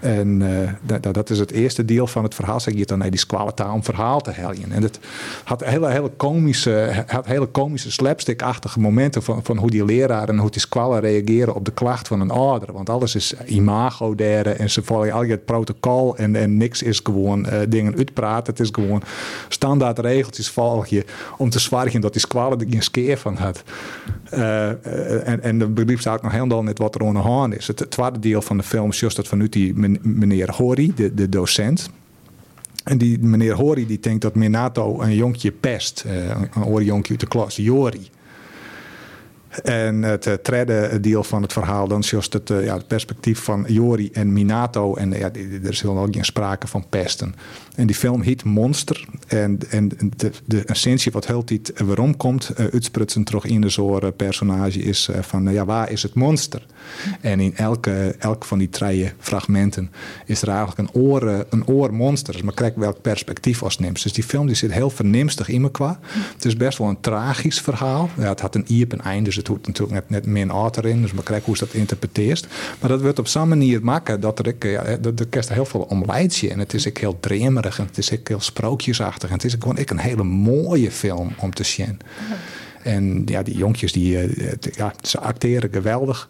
[0.00, 2.60] En eh, dat, dat- is het eerste deel van het verhaal.
[2.60, 4.72] Zeg je dan naar die taal om verhaal te heljen.
[4.72, 4.98] En het
[5.44, 10.38] had hele, hele komische, had hele komische slapstick-achtige momenten van, van hoe die leraar en
[10.38, 12.72] hoe die squallen reageren op de klacht van een ouder.
[12.72, 17.00] Want alles is imago derde en ze volgen al het protocol en, en niks is
[17.02, 18.52] gewoon eh, dingen uitpraten.
[18.52, 19.02] Het is gewoon
[19.48, 21.04] standaard regeltjes volg je
[21.36, 23.62] om te zwargen dat die squallen er geen skeer van had.
[24.30, 24.68] Eh,
[25.28, 27.66] en, en de begreep staat nog helemaal net wat er aan is.
[27.66, 31.28] Het, tweede deel van de film is juist dat vanuit die meneer Hori, de, de
[31.28, 31.90] docent.
[32.84, 36.04] En die meneer Hori die denkt dat Minato een jonkje pest.
[36.06, 38.08] eh, een jonkje uit de klas, Jori.
[39.64, 44.10] En het derde deel van het verhaal, dan juist het, eh, ja, perspectief van Jori
[44.12, 44.94] en Minato.
[44.94, 45.30] En eh, ja,
[45.62, 47.34] er is helemaal geen sprake van pesten.
[47.74, 49.08] En die film heet Monster.
[49.26, 53.68] En, en de, de essentie wat heel tijd waarom komt, uh, uitsprutsen terug in de
[53.68, 56.66] zo'n personage is van, ja, waar is het monster?
[57.20, 59.90] En in elke, elk van die drie fragmenten
[60.26, 62.32] is er eigenlijk een oor, een oor monster.
[62.32, 64.02] Dus maar kijk welk perspectief als neemt.
[64.02, 65.98] Dus die film die zit heel vernimstig in me qua.
[66.34, 68.10] Het is best wel een tragisch verhaal.
[68.18, 70.50] Ja, het had een iep en eind, dus het hoort natuurlijk net, net meer een
[70.50, 71.02] art erin.
[71.02, 72.46] Dus maar kijk hoe ze dat interpreteert.
[72.80, 75.64] Maar dat wordt op zo'n manier maken dat er, ik, ja, dat er kerst heel
[75.64, 76.50] veel om leidje.
[76.50, 79.28] En het is ook heel dremerig en het is ook heel sprookjesachtig.
[79.28, 81.98] En het is gewoon ook een hele mooie film om te zien.
[82.82, 86.28] En ja, die jonkjes, die, eh, ja, ze acteren geweldig.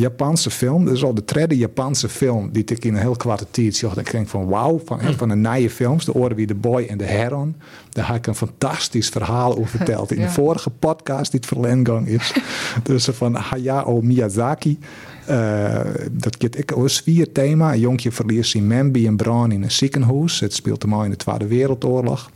[0.00, 3.46] Japanse film, dat is al de derde Japanse film die ik in een heel kwarte
[3.50, 3.96] tijd zag.
[3.96, 6.98] Ik denk van wauw, van, van de nieuwe films, de oren wie de Boy en
[6.98, 7.56] de Heron.
[7.90, 10.26] Daar heb ik een fantastisch verhaal over verteld in Ja.
[10.26, 12.32] de vorige podcast die het verlengang is.
[12.82, 14.78] dus van Hayao Miyazaki.
[15.26, 15.80] Eh,
[16.12, 17.72] dat gaat ik een zwier thema.
[17.72, 20.40] Een jonkje verliest zijn mem bij een brand in een ziekenhuis.
[20.40, 22.30] Het speelt hem al in de Tweede Wereldoorlog.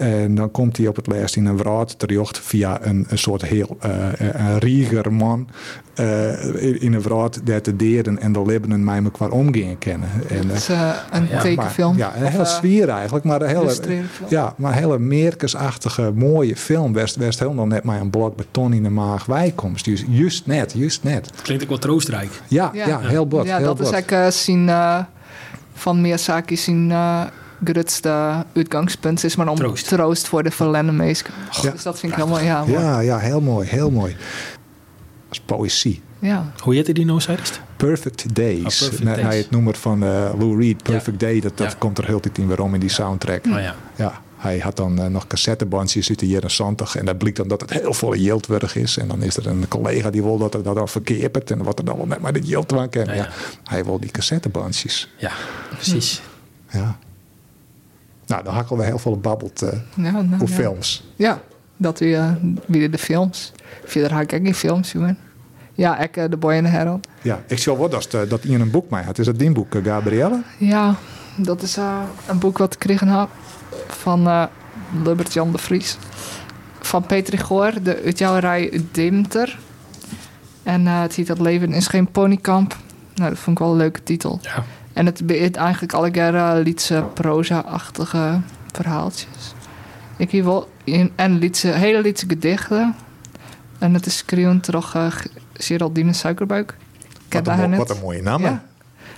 [0.00, 3.42] En dan komt hij op het laatst in een wraad terecht via een, een soort
[3.42, 5.48] heel eh, een rieger man
[5.94, 10.08] eh, in, een wraad dat de deren en de libbenen mij elkaar omgingen kennen.
[10.28, 11.96] En, Het eh, is eh, een Ja, tekenfilm.
[11.96, 16.12] maar, ja, een heel eh, sfeer eigenlijk, maar een hele, ja, maar een hele Meerkesachtige
[16.14, 16.92] mooie film.
[16.92, 19.84] West, West helemaal net maar een blok beton in de maag wijkomst.
[19.84, 21.30] Dus juist net, juist net.
[21.42, 22.30] Klinkt ook wel troostrijk.
[22.48, 23.00] Ja, ja.
[23.00, 23.46] heel bot.
[23.46, 23.92] Ja, heel dat is bot.
[23.92, 24.98] eigenlijk eh, zien eh,
[25.74, 27.22] van Miyazaki zijn eh
[27.64, 29.24] grootste uitgangspunt.
[29.24, 29.88] Is maar om Troost.
[29.88, 31.26] troost, voor de verlende mensen.
[31.62, 31.70] Ja.
[31.70, 32.72] Dus dat vind ik helemaal, ja, mooi.
[32.82, 34.12] Ja, ja, heel mooi, heel mooi.
[34.12, 36.02] Dat is poëzie.
[36.18, 36.52] ja.
[36.62, 37.20] Hoe heette die nou?
[37.76, 38.58] Perfect Days.
[38.82, 39.20] Oh, Perfect Days.
[39.20, 41.78] Hij het nummer van eh, Lou Reed, Perfect Day, dat, dat Ja.
[41.78, 43.46] komt er heel tijd in waarom in die soundtrack.
[43.46, 43.74] Oh ja.
[43.96, 47.48] Ja, hij had dan eh, nog cassettebandjes uit de jaren 70 en dat blijkt dan
[47.48, 48.96] dat het heel veel yieldwerk is.
[48.96, 51.78] En dan is er een collega die wil dat er dat dan verkeerd en wat
[51.78, 53.28] er dan wel net maar de Ja, ja.
[53.64, 55.08] hij wil die cassettebandjes.
[55.16, 55.32] Ja,
[55.74, 56.20] precies.
[56.70, 56.98] Ja.
[58.30, 61.04] Nou, dan hakken we heel veel babbeld eh Ja, nou, over films.
[61.16, 61.40] Ja,
[61.76, 62.32] dat weer, uh,
[62.66, 63.52] weer de films.
[63.84, 65.18] Verder ga ik ook geen films, jongen.
[65.74, 67.06] Ja, ik eh, de Boy en de Herald.
[67.22, 69.18] Ja, ik zie wel wat dat, dat Ian een boek mee had.
[69.18, 70.42] Is dat die boek, eh, Gabrielle?
[70.58, 70.94] Ja,
[71.36, 73.28] dat is eh, een boek wat ik gekregen heb
[73.86, 74.44] van eh
[75.04, 75.96] Lubbert Jan de Vries.
[76.80, 79.58] Van Peter Goor, de uitjouwerij Dimter.
[80.62, 82.76] En eh, het heet Dat leven is geen ponykamp.
[83.14, 84.38] Nou, dat vond ik wel een leuke titel.
[84.42, 84.64] Ja.
[85.00, 88.40] En het beït eigenlijk alle keer liedse proza-achtige
[88.72, 89.54] verhaaltjes.
[90.16, 92.94] Ik hier wel in, en liedse, hele liedse gedichten.
[93.78, 95.06] En het is geschreven door uh,
[95.52, 96.76] Geraldine Suikerbuik.
[97.28, 98.44] Wat een, wat een mooie naam.
[98.44, 98.48] hè?
[98.50, 98.62] Ja,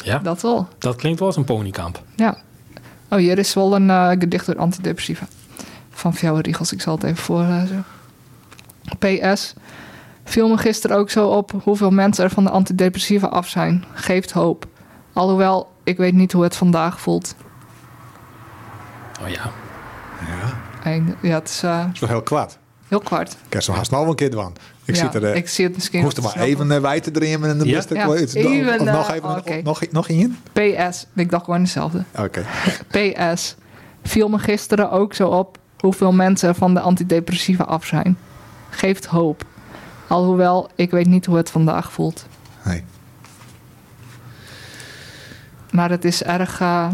[0.05, 0.69] ja, dat wel.
[0.79, 2.03] dat klinkt wel als een ponykamp.
[2.17, 2.37] Ja.
[3.09, 5.27] Oh, hier is wel een eh, gedicht door antidepressiva.
[5.91, 6.73] Van Fjouwe Riegels.
[6.73, 7.85] Ik zal het even voorlezen.
[8.99, 9.55] PS.
[10.25, 13.85] Viel me gisteren ook zo op hoeveel mensen er van de antidepressiva af zijn.
[13.93, 14.67] Geeft hoop.
[15.13, 17.35] Alhoewel, ik weet niet hoe het vandaag voelt.
[19.23, 19.51] Oh ja.
[20.21, 20.53] Ja,
[20.91, 22.59] En, ja, het is eh, dat is wel heel kwaad.
[22.89, 23.33] heel kwart.
[23.47, 24.53] Ik heb zo haast nog wel een keer doen.
[24.85, 25.25] Ik ja, zit er...
[25.31, 26.45] eh, ik zie het misschien Moest er maar snel.
[26.45, 27.75] even uh, wijten erin en dan Ja?
[27.77, 29.61] best ik Ja, even, Of nog eh, even, oké.
[29.63, 30.39] nog, nog in?
[30.53, 31.07] PS.
[31.15, 32.05] Ik dacht gewoon hetzelfde.
[32.19, 32.45] Oké.
[32.91, 33.57] PS.
[34.03, 38.19] Viel me gisteren ook zo op hoeveel mensen van de antidepressiva af zijn.
[38.71, 39.45] Geeft hoop.
[40.07, 42.27] Alhoewel, ik weet niet hoe het vandaag voelt.
[42.65, 42.85] Nee.
[45.73, 46.61] Maar het is erg.
[46.61, 46.89] eh,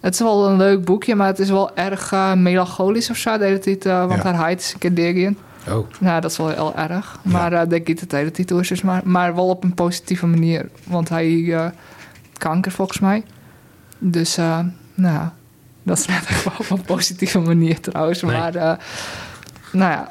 [0.00, 3.38] het is wel een leuk boekje, maar het is wel erg eh, melancholisch of zo.
[3.38, 4.22] De hele tijd, eh, want Ja.
[4.22, 5.38] haar huid is een keer diggen.
[5.68, 7.18] Oh, Nou, dat is wel heel erg.
[7.22, 10.26] Maar eh denk ik de hele titel is dus maar, maar wel op een positieve
[10.26, 10.68] manier.
[10.84, 11.72] Want hij
[12.38, 13.24] kanker volgens mij.
[13.98, 15.34] Dus, nou ja,
[15.82, 18.22] dat is echt wel op een positieve manier trouwens.
[18.22, 18.36] Nee.
[18.36, 18.72] Maar, eh,
[19.72, 20.10] nou ja,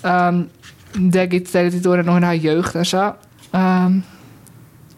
[0.00, 0.42] ehm
[1.10, 3.14] denk ik de hele titel nog in haar jeugd en zo.
[3.50, 3.98] Ehm,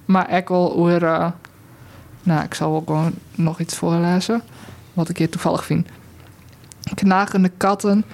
[0.04, 1.30] maar ik wel hoe er, eh,
[2.22, 4.42] nou, ik zal wel gewoon nog iets voorlezen.
[4.92, 5.88] Wat ik hier toevallig vind.
[6.94, 8.04] Knagende katten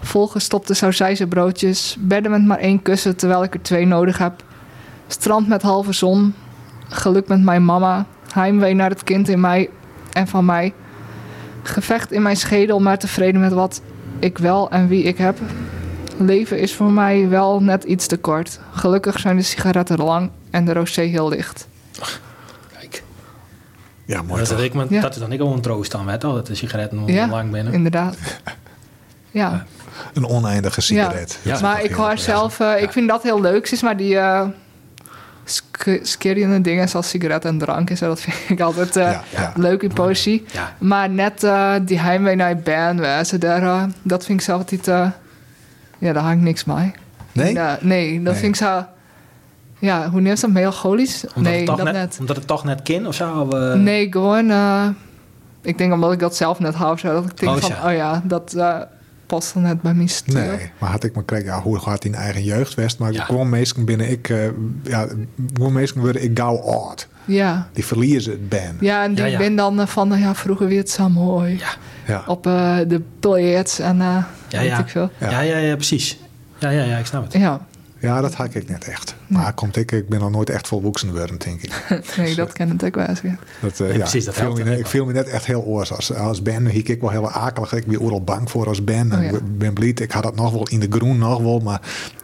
[0.00, 4.44] volgestopte sausijzenbroodjes, bedden met maar één kussen terwijl ik er twee nodig heb,
[5.06, 6.34] strand met halve zon,
[6.88, 9.70] geluk met mijn mama, heimwee naar het kind in mij
[10.12, 10.74] en van mij,
[11.62, 13.82] gevecht in mijn schedel, maar tevreden met wat
[14.18, 15.38] ik wel en wie ik heb.
[16.18, 18.60] Leven is voor mij wel net iets te kort.
[18.70, 21.68] Gelukkig zijn de sigaretten lang en de rosé heel licht.
[24.08, 25.00] Ja, mooi Dat, ik, Ja.
[25.00, 27.28] dat is dan ik al een troost aan, weet wel, dat de sigaretten nog Ja,
[27.28, 27.72] lang binnen.
[27.72, 28.16] Inderdaad.
[29.30, 29.64] Ja.
[30.14, 31.38] Een oneindige sigaret.
[31.42, 31.60] Ja.
[31.60, 33.70] Maar ik hoor zelf, eh, ik vind dat heel leuk.
[33.70, 34.46] Is maar die eh
[36.02, 39.52] skerende dingen zoals sigaretten en drank en zo, dat vind ik altijd eh, Ja, ja.
[39.56, 40.44] leuk in poëzie.
[40.52, 44.58] Ja, Maar net eh, die heimwee naar je band, wezen, daar, dat vind ik zelf
[44.58, 45.10] altijd, eh,
[45.98, 46.92] ja, daar hang ik niks mee.
[47.32, 47.52] Nee?
[47.80, 48.40] Nee, dat Nee.
[48.42, 48.84] vind ik zo,
[49.78, 51.24] ja, hoe neemt dat melancholisch?
[51.34, 52.16] omdat, nee, het toch dat net, net.
[52.20, 53.40] omdat het toch net kin of zo?
[53.40, 54.88] Of, eh, Nee, gewoon, eh,
[55.62, 57.86] ik denk omdat ik dat zelf net hou, zo, dat ik denk Oh, van, ja.
[57.90, 58.76] oh ja, dat eh,
[59.26, 60.34] past dan net bij mijn stil.
[60.34, 62.98] Nee, maar had ik me kreeg, ja, hoe gaat in eigen jeugdwest?
[62.98, 63.24] Maar Ja.
[63.24, 64.38] gewoon meestal binnen ik, eh,
[64.82, 65.06] ja,
[65.54, 67.08] gewoon meestal worden ik gauw oud.
[67.24, 67.68] Ja.
[67.72, 68.76] Die verliezen het ben.
[68.80, 69.38] Ja, en die Ja, ja.
[69.38, 71.56] ben dan van, ja, vroeger weer het zo mooi.
[71.58, 71.68] Ja.
[72.06, 72.22] Ja.
[72.26, 74.16] Op eh, de biljarts en eh
[74.48, 74.78] Ja, weet ja.
[74.78, 75.10] ik veel.
[75.18, 75.30] Ja.
[75.30, 76.18] Ja, ja, ja, precies.
[76.58, 77.32] Ja, ja, ja, ik snap het.
[77.32, 77.60] Ja,
[77.98, 79.14] ja, dat had ik net echt.
[79.26, 81.72] Maar komt ik, ik ben nog nooit echt vol boeksen geworden, denk ik.
[82.16, 83.20] nee, dat ken het ook wel eens.
[83.20, 83.36] Ja.
[83.60, 85.44] Dat, eh, Ja, ja, precies, dat viel helpt me net- ik viel me net echt
[85.46, 85.92] heel oors.
[85.92, 87.72] Als, als Ben hiek ik wel heel akelig.
[87.72, 89.12] Ik ben overal bang voor als Ben.
[89.12, 89.30] Oh, En ja.
[89.30, 89.88] Ik ben blij.
[89.88, 91.80] Ik had dat nog wel in de groen nog wel, maar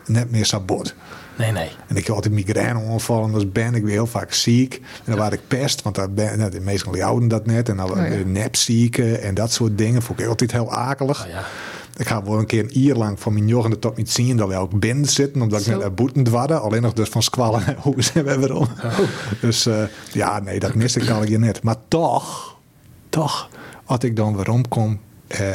[0.07, 0.95] net meer sabot.
[1.39, 1.69] Nee, nee.
[1.87, 3.75] En ik had altijd migraine onvallen als Ben.
[3.75, 4.75] Ik ben heel vaak ziek.
[4.75, 7.69] En dan was ik pest, want dat ben, nou, de meesten houden dat net.
[7.69, 8.17] En dan Oh, ja.
[8.27, 10.03] nepzieken en dat soort dingen.
[10.03, 11.25] Vond ik altijd heel akelig.
[11.25, 11.43] Oh, ja.
[11.97, 14.49] Ik ga wel een keer een uur lang van mijn joggende tot niet zien dat
[14.49, 15.71] we ook binnen zitten, omdat ik Zo.
[15.71, 16.59] net naar boeten dwarde.
[16.59, 18.67] Alleen nog dus van squallen en hoe zijn we erom.
[18.85, 18.99] Oh.
[19.41, 19.83] Dus eh,
[20.13, 21.63] ja, nee, dat miste ik al je net.
[21.63, 22.57] Maar toch,
[23.09, 23.49] toch,
[23.85, 25.49] als ik dan weer omkom, eh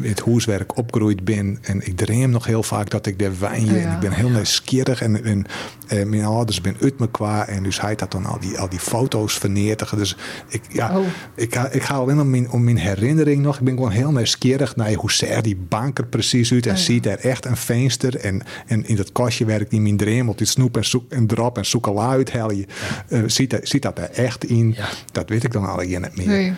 [0.00, 3.72] het huiswerk opgegroeid ben en ik dream nog heel vaak dat ik daar wijn ja.
[3.74, 5.44] en ik ben heel nieuwsgierig en, en
[5.88, 8.68] eh, mijn ouders ben uit me qua en dus hij had dan al die, al
[8.68, 9.96] die foto's vernietigd.
[9.96, 10.16] Dus
[10.48, 11.06] ik, ja, Oh.
[11.34, 13.58] ik, ga, ik ga alleen om mijn, om mijn herinnering nog.
[13.58, 16.66] Ik ben gewoon heel nieuwsgierig naar hoe ziet die bank er precies uit.
[16.66, 16.82] En Oh ja.
[16.84, 18.16] ziet er echt een venster.
[18.16, 20.26] En, en in dat kastje werkt die mijn dream.
[20.38, 22.66] die snoep en, zoek, en drop en zoekela uithel je.
[23.08, 24.74] Eh, ziet, dat- ziet dat er echt in?
[24.76, 24.88] Ja.
[25.12, 25.80] Dat weet ik dan al
[26.16, 26.26] niet meer.
[26.26, 26.52] Nee.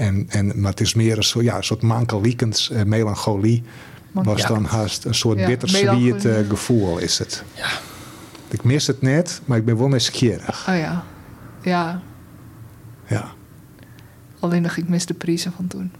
[0.00, 3.62] En, en, maar het is meer een soort, ja, een soort mankeliekens, eh, melancholie.
[4.12, 4.48] Was Ja.
[4.48, 6.38] dan haast een soort Ja, bittersweet melancholie.
[6.38, 7.42] eh, gevoel is het.
[7.54, 7.68] Ja.
[8.48, 10.66] Ik mis het net, maar ik ben wel nieuwsgierig.
[10.68, 11.04] Oh ja.
[11.62, 12.00] Ja,
[13.06, 13.28] Ja.
[14.40, 15.92] alleen nog ik mis de prijzen van toen.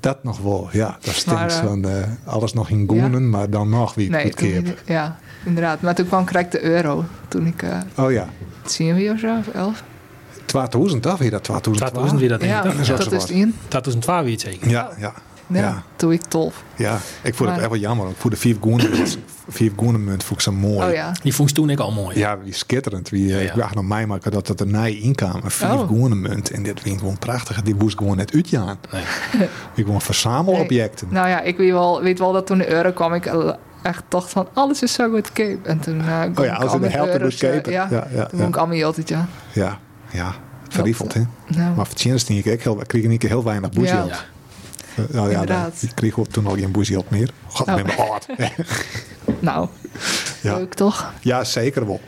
[0.00, 0.86] Dat nog wel, ja.
[0.86, 1.14] Dat Maar,
[1.50, 1.84] stinkt eh, van
[2.24, 5.80] alles nog in goenen, maar dan nog wie ik Nee, ja, inderdaad.
[5.80, 7.04] Maar toen kwam krijg ik de euro.
[7.28, 8.28] Toen ik uh, Oh ja,
[8.62, 9.82] tien was of zo, of elf.
[10.44, 11.18] 2000, toch?
[11.18, 11.86] Weer dat 2000.
[11.90, 13.22] 2000 weer dat Ja, is dat is wat.
[13.22, 13.54] het in.
[13.68, 14.68] 2012 weer het zeker.
[14.70, 15.12] Ja, ja.
[15.46, 15.82] Ja, Ja.
[15.96, 16.62] toen ik tolf.
[16.76, 18.08] Ja, ik vond het echt wel jammer.
[18.08, 19.18] Ik voelde de vier goenemunt,
[19.48, 20.88] vier goenemunt vond ik zo mooi.
[20.88, 21.12] Oh ja.
[21.22, 22.18] Die vond ik toen ik al mooi.
[22.18, 23.08] Ja, wie skitterend.
[23.08, 23.48] Wie, eh, Ja, ja.
[23.50, 25.40] Ik wacht nog mij maken dat het er nij in kwam.
[25.44, 25.86] Een vier Oh.
[25.88, 26.50] goenemunt.
[26.50, 27.62] En dit vind ik gewoon prachtig.
[27.62, 28.76] Die moest gewoon net uitjaan.
[28.92, 29.02] Nee.
[29.74, 31.06] Ik gewoon verzamelobjecten.
[31.10, 33.50] Nou ja, ik weet wel, weet wel dat toen de euro kwam, ik eh,
[33.82, 35.58] echt dacht van alles is zo goed Cape.
[35.62, 37.70] En toen uh, Oh ja, als in de helft goed Cape.
[37.70, 38.46] Ja, Ja, ja, toen ja.
[38.46, 39.26] ik allemaal altijd ja.
[39.52, 39.78] Ja,
[40.14, 40.34] ja.
[40.68, 41.22] Verriefeld, hè?
[41.46, 44.08] Nou, Maar voor Tjenesten ik heel, kreeg ik heel weinig boezeld.
[44.08, 44.16] Ja.
[44.96, 45.02] Ja.
[45.10, 45.82] nou ja, Inderdaad.
[45.82, 47.30] ik kreeg toen al geen boezeld meer.
[47.46, 47.74] God, Oh.
[47.74, 48.26] me oud.
[49.40, 49.68] nou
[50.40, 50.56] ja.
[50.56, 51.12] leuk toch?
[51.20, 52.00] ja, zeker wel.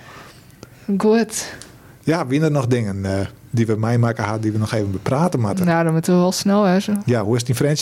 [0.98, 1.54] Goed.
[2.00, 4.90] Ja, wie er nog dingen eh, die we mij maken hadden, die we nog even
[4.90, 5.66] bepraten moeten.
[5.66, 6.92] Nou, dan moeten we wel snel hè zo.
[7.04, 7.80] Ja, hoe is die French?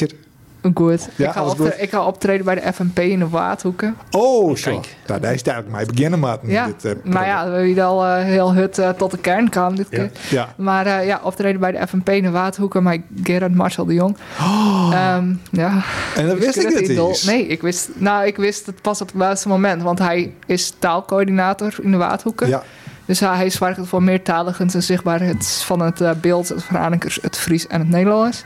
[0.75, 1.09] Goed.
[1.17, 1.75] Ja, ik, ga goed?
[1.81, 3.97] ik ga optreden bij de FNP in de Waardhoeken.
[4.11, 4.71] Oh, zo.
[4.71, 4.97] Kijk.
[5.07, 6.49] Nou, daar is duidelijk mij beginnen maken.
[6.49, 9.49] Ja, Dit, eh, maar ja, we hebben al eh, heel hut eh, tot de kern
[9.49, 9.99] kwam dit Ja.
[9.99, 10.11] keer.
[10.31, 10.49] Ja.
[10.57, 14.17] Maar eh, ja, optreden bij de FNP in de Waardhoeken met Gerard Marcel de Jong.
[14.93, 15.83] Ehm, ja.
[16.17, 17.23] En dan wist ik het eens.
[17.25, 19.83] Nee, ik wist, nou, ik wist het pas op het laatste moment.
[19.83, 22.49] Want hij is taalcoördinator in de Waardhoeken.
[22.49, 22.63] Ja,
[23.07, 27.67] Dus uh, hij zorgt voor meertaligheid en zichtbaarheid van het beeld, het Veranekers, het Fries
[27.67, 28.45] en het Nederlands.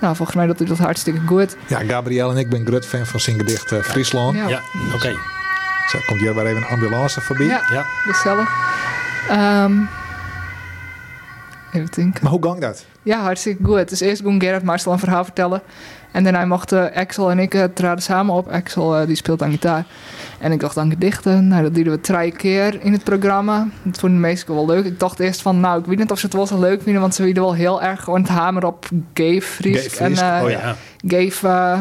[0.00, 1.56] Nou, volgens mij doet hij dat hartstikke goed.
[1.66, 4.36] ja, Gabriel en ik ben groot fan van zijn gedicht eh, Friesland.
[4.36, 4.60] Ja, Ja,
[4.94, 5.14] oké.
[5.88, 7.46] Zo komt hier weer even een ambulance voorbij.
[7.46, 7.84] ja, Ja.
[8.06, 8.48] gezellig.
[9.28, 9.72] Ehm,
[11.72, 12.20] even denken.
[12.22, 12.84] Maar hoe gang dat?
[13.02, 13.88] Ja, hartstikke goed.
[13.88, 15.62] Dus eerst kon Gerard Marcel een verhaal vertellen.
[16.12, 18.48] En daarna mochten Axel en ik eh, traden samen op.
[18.48, 19.84] Axel eh, die speelt aan gitaar.
[20.38, 21.48] En ik dacht aan gedichten.
[21.48, 23.68] Nou, dat deden we drie keer in het programma.
[23.82, 24.84] Dat vonden de meesten wel leuk.
[24.84, 27.00] Ik dacht eerst van, nou, ik weet niet of ze het wel zo leuk vinden.
[27.00, 29.80] Want ze wilden wel heel erg gewoon het hamer op gay Fries.
[29.80, 30.76] Gay Fries, En eh, oh Ja.
[31.06, 31.80] gay eh,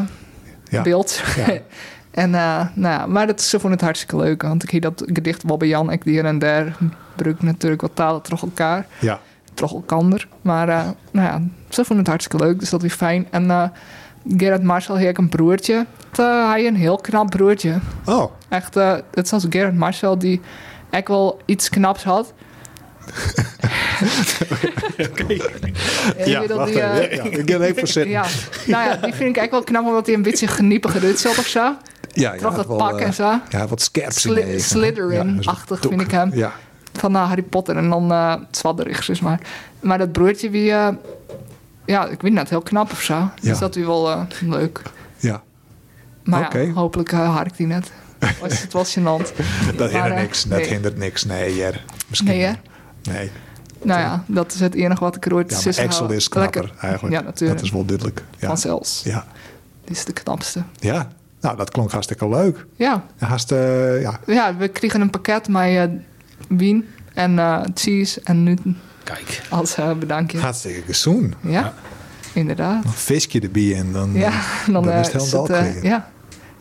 [0.70, 0.82] Ja.
[0.82, 1.22] beeld.
[1.36, 1.46] Ja.
[2.24, 4.42] en eh, nou ja, maar dat, ze vonden het hartstikke leuk.
[4.42, 5.92] Want ik hier dat gedicht wel bij Jan.
[5.92, 6.78] Ik die hier en daar.
[7.16, 9.20] Bruk natuurlijk wat talen terug elkaar Ja.
[9.54, 10.28] toch elkander.
[10.42, 10.68] Maar
[11.12, 13.28] nou ja, ze vonden het hartstikke leuk, dus dat is fijn.
[13.32, 13.72] En
[14.30, 15.86] eh Gerard Marshall heeft een broertje.
[16.16, 17.80] Eh, hij een heel knap broertje.
[18.06, 20.42] Oh, Echt, eh, het is als Gerard Marshall die
[20.90, 22.34] echt wel iets knaps had.
[26.26, 27.02] Ja, wacht die, even.
[27.02, 28.12] eh, Ja, ja, ik ga even zitten.
[28.12, 28.26] ja,
[28.68, 31.46] nou ja, die vind ik echt wel knap omdat hij een beetje geniepiger uitziet of
[31.48, 31.60] zo.
[31.60, 31.76] Ja,
[32.14, 33.40] ja, Terug dat wel, pak eh, en zo.
[33.50, 36.32] Ja, wat scherp Sli- Slytherin-achtig vind ik hem.
[36.34, 36.52] Ja,
[36.94, 39.40] Van eh, Harry Potter en dan uh, Zwadderig, zeg maar.
[39.80, 40.88] Maar dat broertje, wie, eh,
[41.86, 43.14] ja, ik weet niet, heel knap of zo.
[43.14, 43.34] Ja.
[43.42, 44.82] Dus dat is wel eh, leuk.
[45.18, 45.44] ja.
[46.24, 47.92] Maar ja, hopelijk uh, harkt hij net.
[48.42, 49.36] Was het was gênant.
[49.78, 50.44] Dat hindert eh, niks.
[50.44, 50.68] Dat nee.
[50.68, 51.24] hindert niks.
[51.24, 51.86] Nee, Jer.
[52.08, 52.30] Misschien.
[52.30, 52.54] Nee, hè?
[53.12, 53.32] Nee.
[53.84, 56.14] Nou ja, dat is het enige wat ik er ooit Ja, hou.
[56.14, 56.82] is knapper Lekker.
[56.82, 57.16] eigenlijk.
[57.16, 57.60] Ja, natuurlijk.
[57.60, 58.24] Dat is wel duidelijk.
[58.38, 58.48] Ja.
[58.48, 59.02] Vanzelfs.
[59.04, 59.26] Ja.
[59.84, 60.64] Die is de knapste.
[60.80, 61.08] ja.
[61.46, 62.66] Nou, dat klonk hartstikke leuk.
[62.76, 64.20] Ja, eh, ja.
[64.26, 65.84] ja we kregen een pakket met uh,
[66.48, 68.58] wien en uh, cheese en nu
[69.06, 69.42] Kijk.
[69.50, 70.38] als uh, bedankje.
[70.40, 71.34] hartstikke gezoen.
[71.42, 71.74] Ja,
[72.34, 72.84] inderdaad.
[72.86, 74.32] Een visje erbij en dan, Ja,
[74.72, 76.10] dan, dan eh, is het helemaal eh, ja.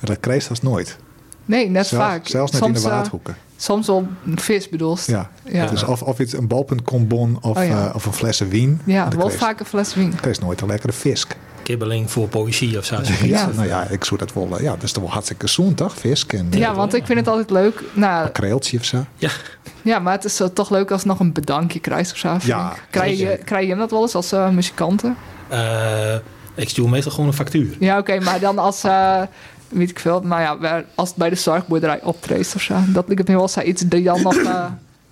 [0.01, 0.97] Dat krijgt als nooit.
[1.45, 2.27] Nee, net Zelfs, vaak.
[2.29, 3.37] zelfs net soms, in de eh, waardhoeken.
[3.57, 5.07] soms wel een vis bedoelst.
[5.07, 5.31] Ja.
[5.45, 5.67] Ja.
[5.67, 7.89] Dus of, of iets een balpuntkombon of, Oh ja.
[7.89, 8.81] eh, of een flessen wien.
[8.85, 10.15] Ja, dan wel krijg- vaak een fles wien.
[10.17, 11.27] krijg je nooit een lekkere vis.
[11.65, 12.95] Kibbeling voor poëzie of zo.
[13.03, 13.51] Ja, Ja.
[13.55, 14.57] nou ja, ik zou dat wel.
[14.57, 15.95] eh, Ja, dat is toch wel hartstikke zoen, toch?
[15.99, 17.83] Vis en eh, Ja, want ik vind het altijd leuk.
[17.93, 19.05] Nou, een kreeltje of zo.
[19.17, 19.31] Ja.
[19.83, 22.37] ja, maar het is eh, toch leuk als nog een bedankje krijgt of zo.
[22.43, 22.73] Ja.
[22.91, 25.17] Krijg je, krijg je hem dat wel eens als eh, muzikanten?
[25.49, 26.15] Eh,
[26.55, 27.77] ik stuur meestal gewoon een factuur.
[27.81, 29.23] Ja, oké, maar dan als, eh,
[29.69, 32.75] weet ik veel, maar ja, als het bij de zorgboerderij optreedt of zo.
[32.87, 34.65] Dat lijkt me wel zo iets die dan nog eh,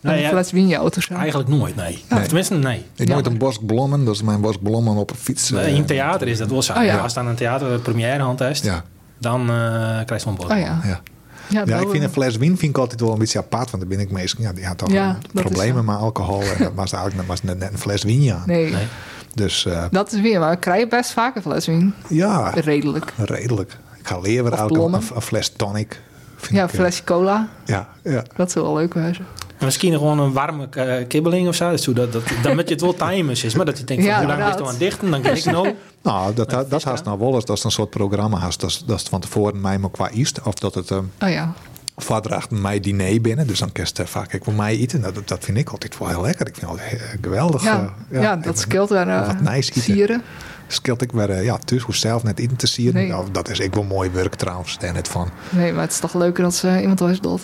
[0.03, 1.14] Nou een ja, fles of zo.
[1.14, 2.05] Eigenlijk nooit, nee.
[2.09, 2.22] Nee.
[2.26, 2.84] Tenminste, nee.
[2.96, 5.53] Ik nooit een bos blommen, dat is mijn bos blommen op een fiets.
[5.53, 6.72] eh, in het theater is dat wel zo.
[6.72, 6.96] Oh, ja.
[6.98, 8.84] Als dan een theater première hand heeft, Ja,
[9.18, 9.57] dan eh
[10.05, 10.50] krijg je zo'n bord.
[10.50, 10.80] Oh ja.
[10.84, 11.00] ja.
[11.48, 12.03] Ja, ik vind wel.
[12.03, 14.44] een fles wien vind ik altijd wel een beetje apart, want dan ben ik meestal,
[14.44, 17.59] ja, die had toch Ja, problemen met alcohol en dat was eigenlijk dat was net,
[17.59, 18.42] net een fles wien, ja.
[18.46, 18.86] Nee, Nee.
[19.34, 21.94] Dus eh, dat is weer, maar ik krijg best vaak een fles wien.
[22.09, 23.12] ja, Redelijk.
[23.16, 23.76] redelijk.
[23.98, 26.00] Ik ga leren Of eigenlijk een, een fles tonic.
[26.36, 27.48] Vind Ja, een eh, flesje cola.
[27.64, 28.22] ja, ja.
[28.36, 29.26] Dat zou wel leuk wezen.
[29.63, 31.71] En misschien gewoon een warme eh, kibbeling of zo.
[31.71, 33.55] Dus zo dat, dat, dan met je het wel timers is.
[33.55, 35.11] Maar dat je denkt, Ja, van, hoe lang is het dan dichten?
[35.11, 35.75] Dan kijk ik nou.
[36.03, 37.45] Nou, dat, dat, dat haast nou wel eens.
[37.45, 38.61] Dat is een soort programma haast.
[38.61, 40.43] Dat, is- dat is van tevoren mij maar qua East.
[40.43, 41.53] Of dat het um, Oh ja.
[41.97, 43.47] vadracht mij diner binnen.
[43.47, 45.01] Dus dan kerst vaak ik voor mij eten.
[45.01, 46.47] Nou, Dat, dat vind ik altijd wel heel lekker.
[46.47, 47.63] Ik vind het altijd eh, geweldig.
[47.65, 49.83] Ja, eh, ja, dat scheelt weer eh, wat nice eten.
[49.83, 50.23] sieren.
[50.67, 52.95] Scheelt ik weer, eh, ja, thuis hoe zelf net eten te sieren.
[52.95, 53.09] Nee.
[53.09, 54.79] Nou, dat is ik wel mooi werk trouwens.
[54.79, 55.31] Daar net van.
[55.51, 57.41] Nee, maar het is toch leuker als eh, iemand thuis doet.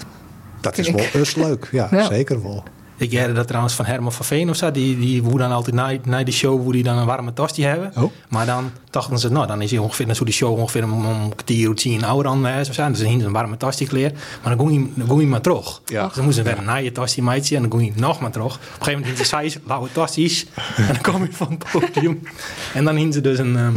[0.61, 1.69] Dat is wel eens leuk.
[1.73, 2.07] Ja, Ja.
[2.07, 2.63] zeker wel.
[3.01, 4.71] Ik jaren dat trouwens van Herman van Veen of zo.
[4.71, 7.65] Die, die hoe dan altijd na, na die show hoe die dan een warme tosti
[7.65, 7.93] hebben.
[7.97, 8.13] Oh.
[8.29, 11.05] Maar dan dachten ze, nou dan is hij ongeveer zo die show ongeveer om, om
[11.07, 12.89] een kwartier of tien ouder aan zo.
[12.89, 14.13] Dus dan een warme tosti kleer.
[14.43, 15.81] Maar dan ging hij, dan ging hij maar terug.
[15.87, 16.05] Ja.
[16.07, 18.31] Dus dan moesten ze weer een naaie tosti meidje en dan ging hij nog maar
[18.31, 18.55] terug.
[18.55, 20.47] Op een gegeven moment hingen ze lauwe tosti's.
[20.77, 22.23] en dan kwam hij van het podium.
[22.75, 23.73] En dan hingen ze dus een, ehm,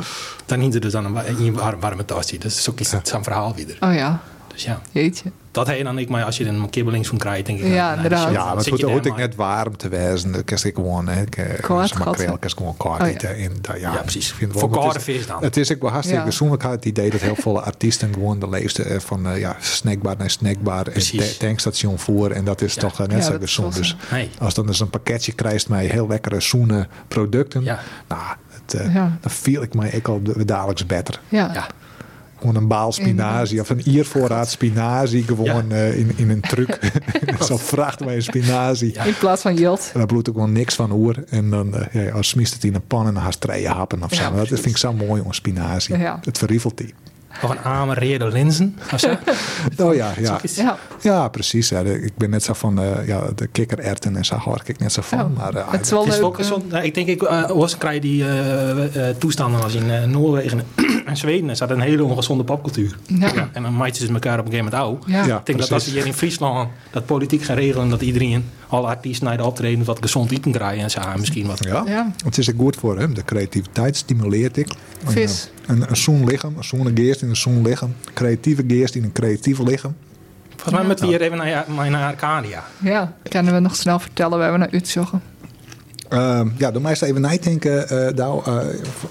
[0.45, 2.37] dan hingen ze dus aan een, wa- een warme, warme tosti.
[2.37, 3.77] Dus zo is het zijn verhaal weer.
[3.79, 4.21] Oh ja,
[4.51, 5.31] Dus ja, jeetje.
[5.51, 7.65] dat heen dan ik maar als je een kibbelings van krijgt, denk ik.
[7.67, 8.25] Ja, nou, inderdaad.
[8.27, 10.31] dus Ja, maar het daar ik maar- net warm te wezen.
[10.31, 11.69] Dan kan ik gewoon, hè, ik, eh,
[12.05, 13.13] makreel kan ik gewoon koud Oh, ja.
[13.13, 13.35] eten.
[13.35, 14.29] En, dat- ja, Ja, precies.
[14.29, 15.43] ik vind het Voor koude is- vis dan.
[15.43, 16.27] Het is ook wel hartstikke Ja.
[16.27, 19.55] persoonlijk had het idee dat heel veel artiesten gewoon de leefste eh, van eh, ja,
[19.59, 21.37] snackbar naar snackbar en Precies.
[21.37, 22.31] tankstation voer.
[22.31, 22.81] En dat is Ja.
[22.81, 23.75] toch eh, net Ja, zo is gezond.
[23.75, 23.95] Dus.
[24.11, 24.29] Nee.
[24.39, 27.63] als dan dus een pakketje krijgt met heel lekkere zoene producten.
[27.63, 27.79] Ja.
[28.07, 29.17] Nou, het, eh, Ja.
[29.21, 31.19] dan viel ik mij ik al dagelijks beter.
[31.29, 31.67] Ja.
[32.41, 36.79] Gewoon een baal spinazie of een iervoorraad spinazie gewoon eh, in, in een truc.
[37.47, 38.93] Zo vracht mij een spinazie.
[39.05, 39.55] In plaats van.
[39.93, 41.23] En daar bloedt ook wel niks van oer.
[41.29, 44.03] En dan uh, ja, als smiest het in een pan en dan haast treien happen
[44.03, 44.35] of zo.
[44.35, 45.95] Dat vind ik zo mooi, jongens, spinazie.
[45.95, 46.93] Het verrievelt die.
[47.43, 48.77] Of een amereerde linzen.
[48.93, 49.09] Of zo.
[49.77, 50.39] Oh ja, ja.
[50.55, 50.77] Ja.
[51.01, 51.69] Ja, precies.
[51.69, 54.91] Ja, ik ben net zo van eh, ja, de kikkererwten en zo hoor ik net
[54.91, 55.19] zo van.
[55.19, 56.43] Oh, maar eh, het is wel Het is leuk.
[56.43, 60.63] zo, nou, ik denk, ik uh, was krijg die eh, eh, toestanden als in Noorwegen
[61.05, 61.49] en Zweden.
[61.49, 62.95] Er staat een hele ongezonde popcultuur.
[63.05, 63.49] Ja.
[63.53, 65.03] En dan maatjes ze elkaar op een gegeven moment oud.
[65.07, 65.25] Ja.
[65.25, 65.37] Ja.
[65.39, 68.87] Ik denk dat als we hier in Friesland dat politiek gaan regelen, dat iedereen, alle
[68.87, 71.63] artiesten naar de optreden, wat gezond eten krijgen en zo, misschien wat.
[71.65, 71.83] ja.
[71.87, 72.11] Ja.
[72.25, 73.13] het is ook goed voor hem.
[73.13, 74.67] De creativiteit stimuleert ik.
[75.05, 75.49] Een, Vis.
[75.67, 77.95] eh, Een, een zoen lichaam, een zoene geest in een zoen lichaam.
[78.13, 79.95] Creatieve geest in een creatieve lichaam.
[80.49, 82.63] Volgens mij moeten we hier even naar, naar, Arcadia.
[82.77, 83.13] Ja.
[83.23, 85.21] Kunnen we nog snel vertellen waar we naar uitzoeken?
[86.09, 88.43] Ehm, ja, doe mij eens even nadenken, eh Douw,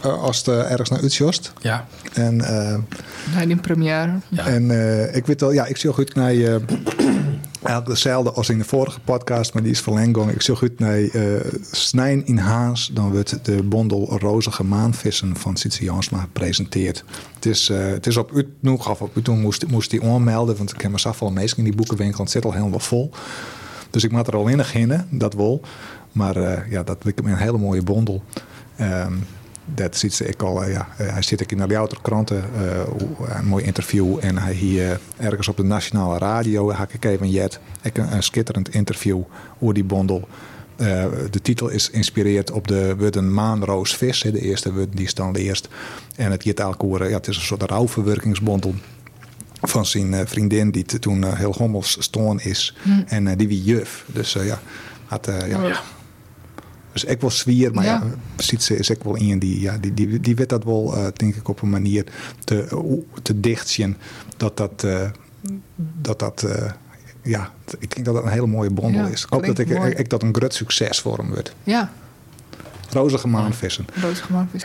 [0.03, 1.53] eh, als het ergens naar Utrecht.
[1.61, 1.87] Ja.
[2.13, 2.79] En eh,
[3.35, 4.13] Naar die première.
[4.29, 4.47] Ja.
[4.47, 6.55] En eh, ik weet wel, ja, ik zie goed naar eh
[7.63, 10.31] eigenlijk hetzelfde als in de vorige podcast, maar die is verlenging.
[10.31, 11.23] Ik zie goed naar eh
[11.71, 17.05] Snijn in Haas, dan wordt de bondel rozige maanvissen van Sitse Jansma gepresenteerd.
[17.35, 20.05] Het is, eh, het is op u nog of op u toen moest, moest die
[20.05, 23.11] aanmelden, want ik heb me zoveel mensen in die boekenwinkel, het zit al helemaal vol.
[23.91, 25.61] Dus ik moet er al in beginnen, dat wel.
[26.13, 28.23] Maar eh, ja, dat ik een hele mooie bondel.
[28.77, 29.13] Ehm,
[29.75, 32.45] dat ziet ze ik al, eh, ja, eh, hij zit ik in de Louter kranten,
[32.55, 34.17] eh, een mooi interview.
[34.21, 38.23] En hij hier ergens op de nationale radio, had ik even jet, ik een, een
[38.23, 39.23] schitterend interview
[39.59, 40.29] over die bondel.
[41.31, 45.15] De titel is geïnspireerd op de woord een maanroos vis, de eerste woord die is
[45.15, 45.69] dan leerst.
[46.17, 48.75] En het gaat ja, het is een soort rouwverwerkingsbondel
[49.61, 52.77] van zijn vriendin die toen heel hommels stoorn is.
[53.07, 54.05] En eh, die wie juf.
[54.07, 54.61] Dus ja,
[55.07, 55.65] had, ja.
[55.65, 55.79] Oh.
[56.93, 58.03] Dus ik wel zwier, maar ja,
[58.37, 58.43] Ja.
[58.43, 61.07] ziet ze is ik wel in die, ja, die, die, die weet dat wel, eh,
[61.17, 62.05] denk ik, op een manier
[62.45, 62.67] te,
[63.23, 63.97] te dichtjen
[64.37, 65.11] dat dat, eh,
[65.77, 66.71] dat, dat eh,
[67.23, 69.23] ja, ik denk dat dat een hele mooie bondel Ja, is.
[69.23, 69.69] Ik hoop dat ik,
[69.99, 71.55] ik, dat een groot succes voor hem wordt.
[71.65, 71.91] Ja.
[72.91, 73.87] Rozige maanvissen.
[74.01, 74.55] Roos gemaakt.
[74.55, 74.63] is.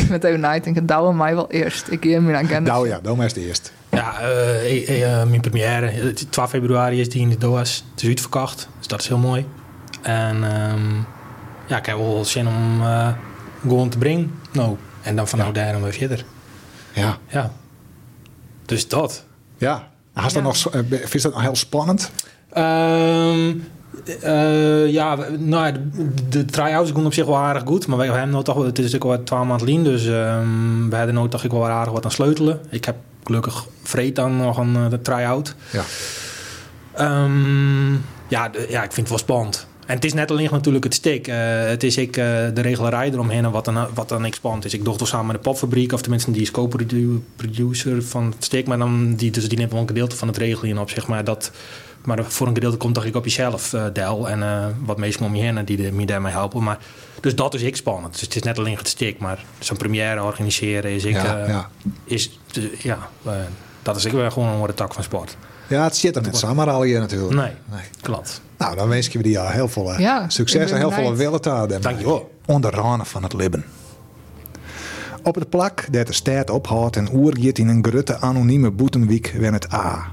[0.00, 0.54] ik ben even na.
[0.54, 1.90] Ik denk, het douwen mij wel eerst.
[1.90, 2.84] Ik geef mijn agenda.
[2.84, 3.72] Ja, maar eens de eerst.
[3.90, 4.14] Ja,
[5.24, 7.84] mijn première, eh, 12 februari is die in de Doas.
[7.90, 9.46] Het is uitverkocht, dus dat is heel mooi.
[10.02, 10.80] En ehm,
[11.68, 13.08] ja, ik heb wel zin om eh,
[13.60, 14.34] gewoon te brengen.
[14.52, 16.24] Nou, en dan vanuit daar dan weer verder.
[16.92, 17.16] Ja.
[17.28, 17.52] Ja.
[18.66, 19.24] Dus dat.
[19.56, 19.88] Ja.
[20.12, 22.10] Haast dat nog, eh, vind je dat nog heel spannend?
[22.50, 23.54] Ehm,
[24.22, 27.86] eh, ja, nou, de, de try-outs op zich wel aardig goed.
[27.86, 29.84] Maar we hebben nou toch, wel- het is natuurlijk wel 12 maanden lien.
[29.84, 32.60] Dus ehm we hebben nou toch ik wel aardig wat aan sleutelen.
[32.70, 35.54] Ik heb gelukkig vreed dan nog een try-out.
[35.72, 35.82] Ja.
[36.94, 37.92] Ehm,
[38.28, 39.66] ja, de- ja, ik vind het wel spannend.
[39.88, 41.28] En het is net alleen natuurlijk het steek.
[41.28, 42.24] Eh, het is ik, eh,
[42.54, 44.74] de regelerij eromheen en wat dan, wat dan spannend is.
[44.74, 48.66] Ik doe toch samen met de popfabriek, of tenminste die is co-producer van het steek.
[48.66, 51.24] Maar dan, die, dus die neemt wel een gedeelte van het regelen op, zeg maar.
[51.24, 51.50] Dat,
[52.04, 54.28] maar voor een gedeelte komt toch ik op jezelf, eh Del.
[54.28, 56.62] En wat mensen om je heen die me daarmee helpen.
[56.62, 56.78] Maar,
[57.20, 58.12] dus dat is ik spannend.
[58.12, 59.18] Dus het is net alleen het steek.
[59.18, 61.14] Maar zo'n première organiseren is ik...
[61.14, 61.70] Ja, ja.
[62.04, 62.38] Is,
[62.78, 63.08] ja,
[63.82, 65.36] dat is ik wel gewoon een tak van sport.
[65.68, 67.34] Ja, het zit er net samen al hier natuurlijk.
[67.34, 67.80] Nee, Nee.
[68.00, 68.40] klopt.
[68.58, 70.96] Nou, dan wens ik je die ja, heel veel eh, Ja, succes en heel veel
[71.02, 71.18] benieuwd.
[71.18, 71.80] willen te houden.
[71.80, 72.30] Dankjewel.
[72.46, 73.64] Onder ranen van het libben.
[75.22, 79.52] Op het plak dat de stad ophoudt en oergiet in een grutte anonieme boetenwiek wen
[79.52, 80.06] het A.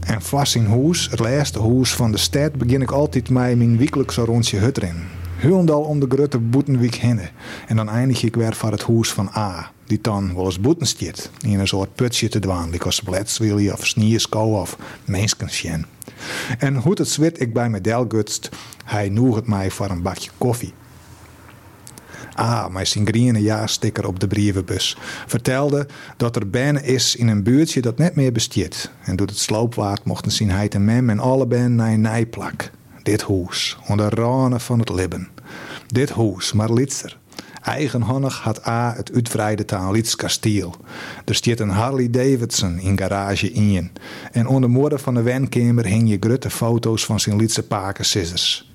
[0.00, 3.78] En vast in hoes, het laatste hoes van de stad, begin ik altijd met mijn
[3.78, 5.02] wekelijkse rondje hut erin.
[5.44, 7.20] Hulendal om de grutte boetenwiek heen.
[7.66, 9.70] En dan eindig ik weer voor het hoes van A.
[9.86, 11.30] Die dan wel eens boeten stiet.
[11.40, 12.70] In een soort putje te dwaan.
[12.70, 15.86] Die kost bletswilje of snierskou of menskensjen.
[16.58, 18.48] En hoe het zwit ik bij me delgutst,
[18.84, 20.72] hij noeg het mij voor een bakje koffie.
[22.34, 25.86] Ah, mijn Singriene jaarsticker op de brievenbus vertelde
[26.16, 28.90] dat er ben is in een buurtje dat net meer bestiert.
[29.02, 32.70] En door het sloopwaard mochten zien hij en mem en alle ben naar een nijplak.
[33.02, 35.33] dit hoes, onder ranen van het libben.
[35.86, 37.18] Dit hoes, maar litster.
[37.62, 40.74] Eigenhandig had A het uitbreide taal Lids kasteel.
[41.24, 43.90] Er stiet een Harley Davidson in garage in.
[44.32, 48.72] En onder moorden van de wenkamer hing je grutte foto's van zijn Lietse paken scissors.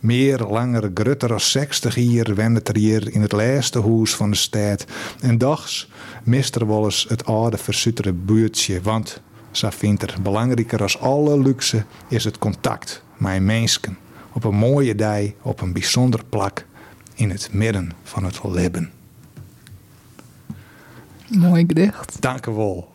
[0.00, 4.36] Meer langer grutter als 60 hier wendet er hier in het laatste huis van de
[4.36, 4.84] stad.
[5.20, 5.90] En dags
[6.24, 11.40] mist er wel eens het oude versutere buurtje, want, zo vindt er, belangrijker als alle
[11.40, 13.98] luxe is het contact met mensen.
[14.38, 16.64] Op een mooie dag, op een bijzonder plak,
[17.14, 18.90] in het midden van het leven.
[21.28, 22.16] Mooi gedicht.
[22.20, 22.88] Dank u wel.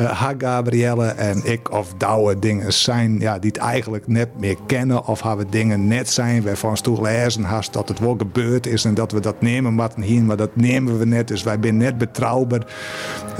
[0.00, 4.56] Uh, ha Gabrielle en ik of douwe dingen zijn ja, die het eigenlijk net meer
[4.66, 8.84] kennen of hebben dingen net zijn waarvan toch lezen hast dat het wel gebeurd is
[8.84, 11.76] en dat we dat nemen wat hier, maar dat nemen we net, dus wij zijn
[11.76, 12.66] net betrouwbaar.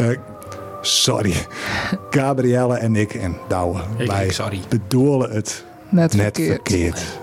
[0.01, 0.09] Uh,
[0.81, 1.35] sorry,
[2.11, 4.61] Gabrielle en ik en douwe, Ik- wij ik sorry.
[4.69, 6.53] bedoelen het Net, net verkeerd.
[6.55, 7.19] verkeerd.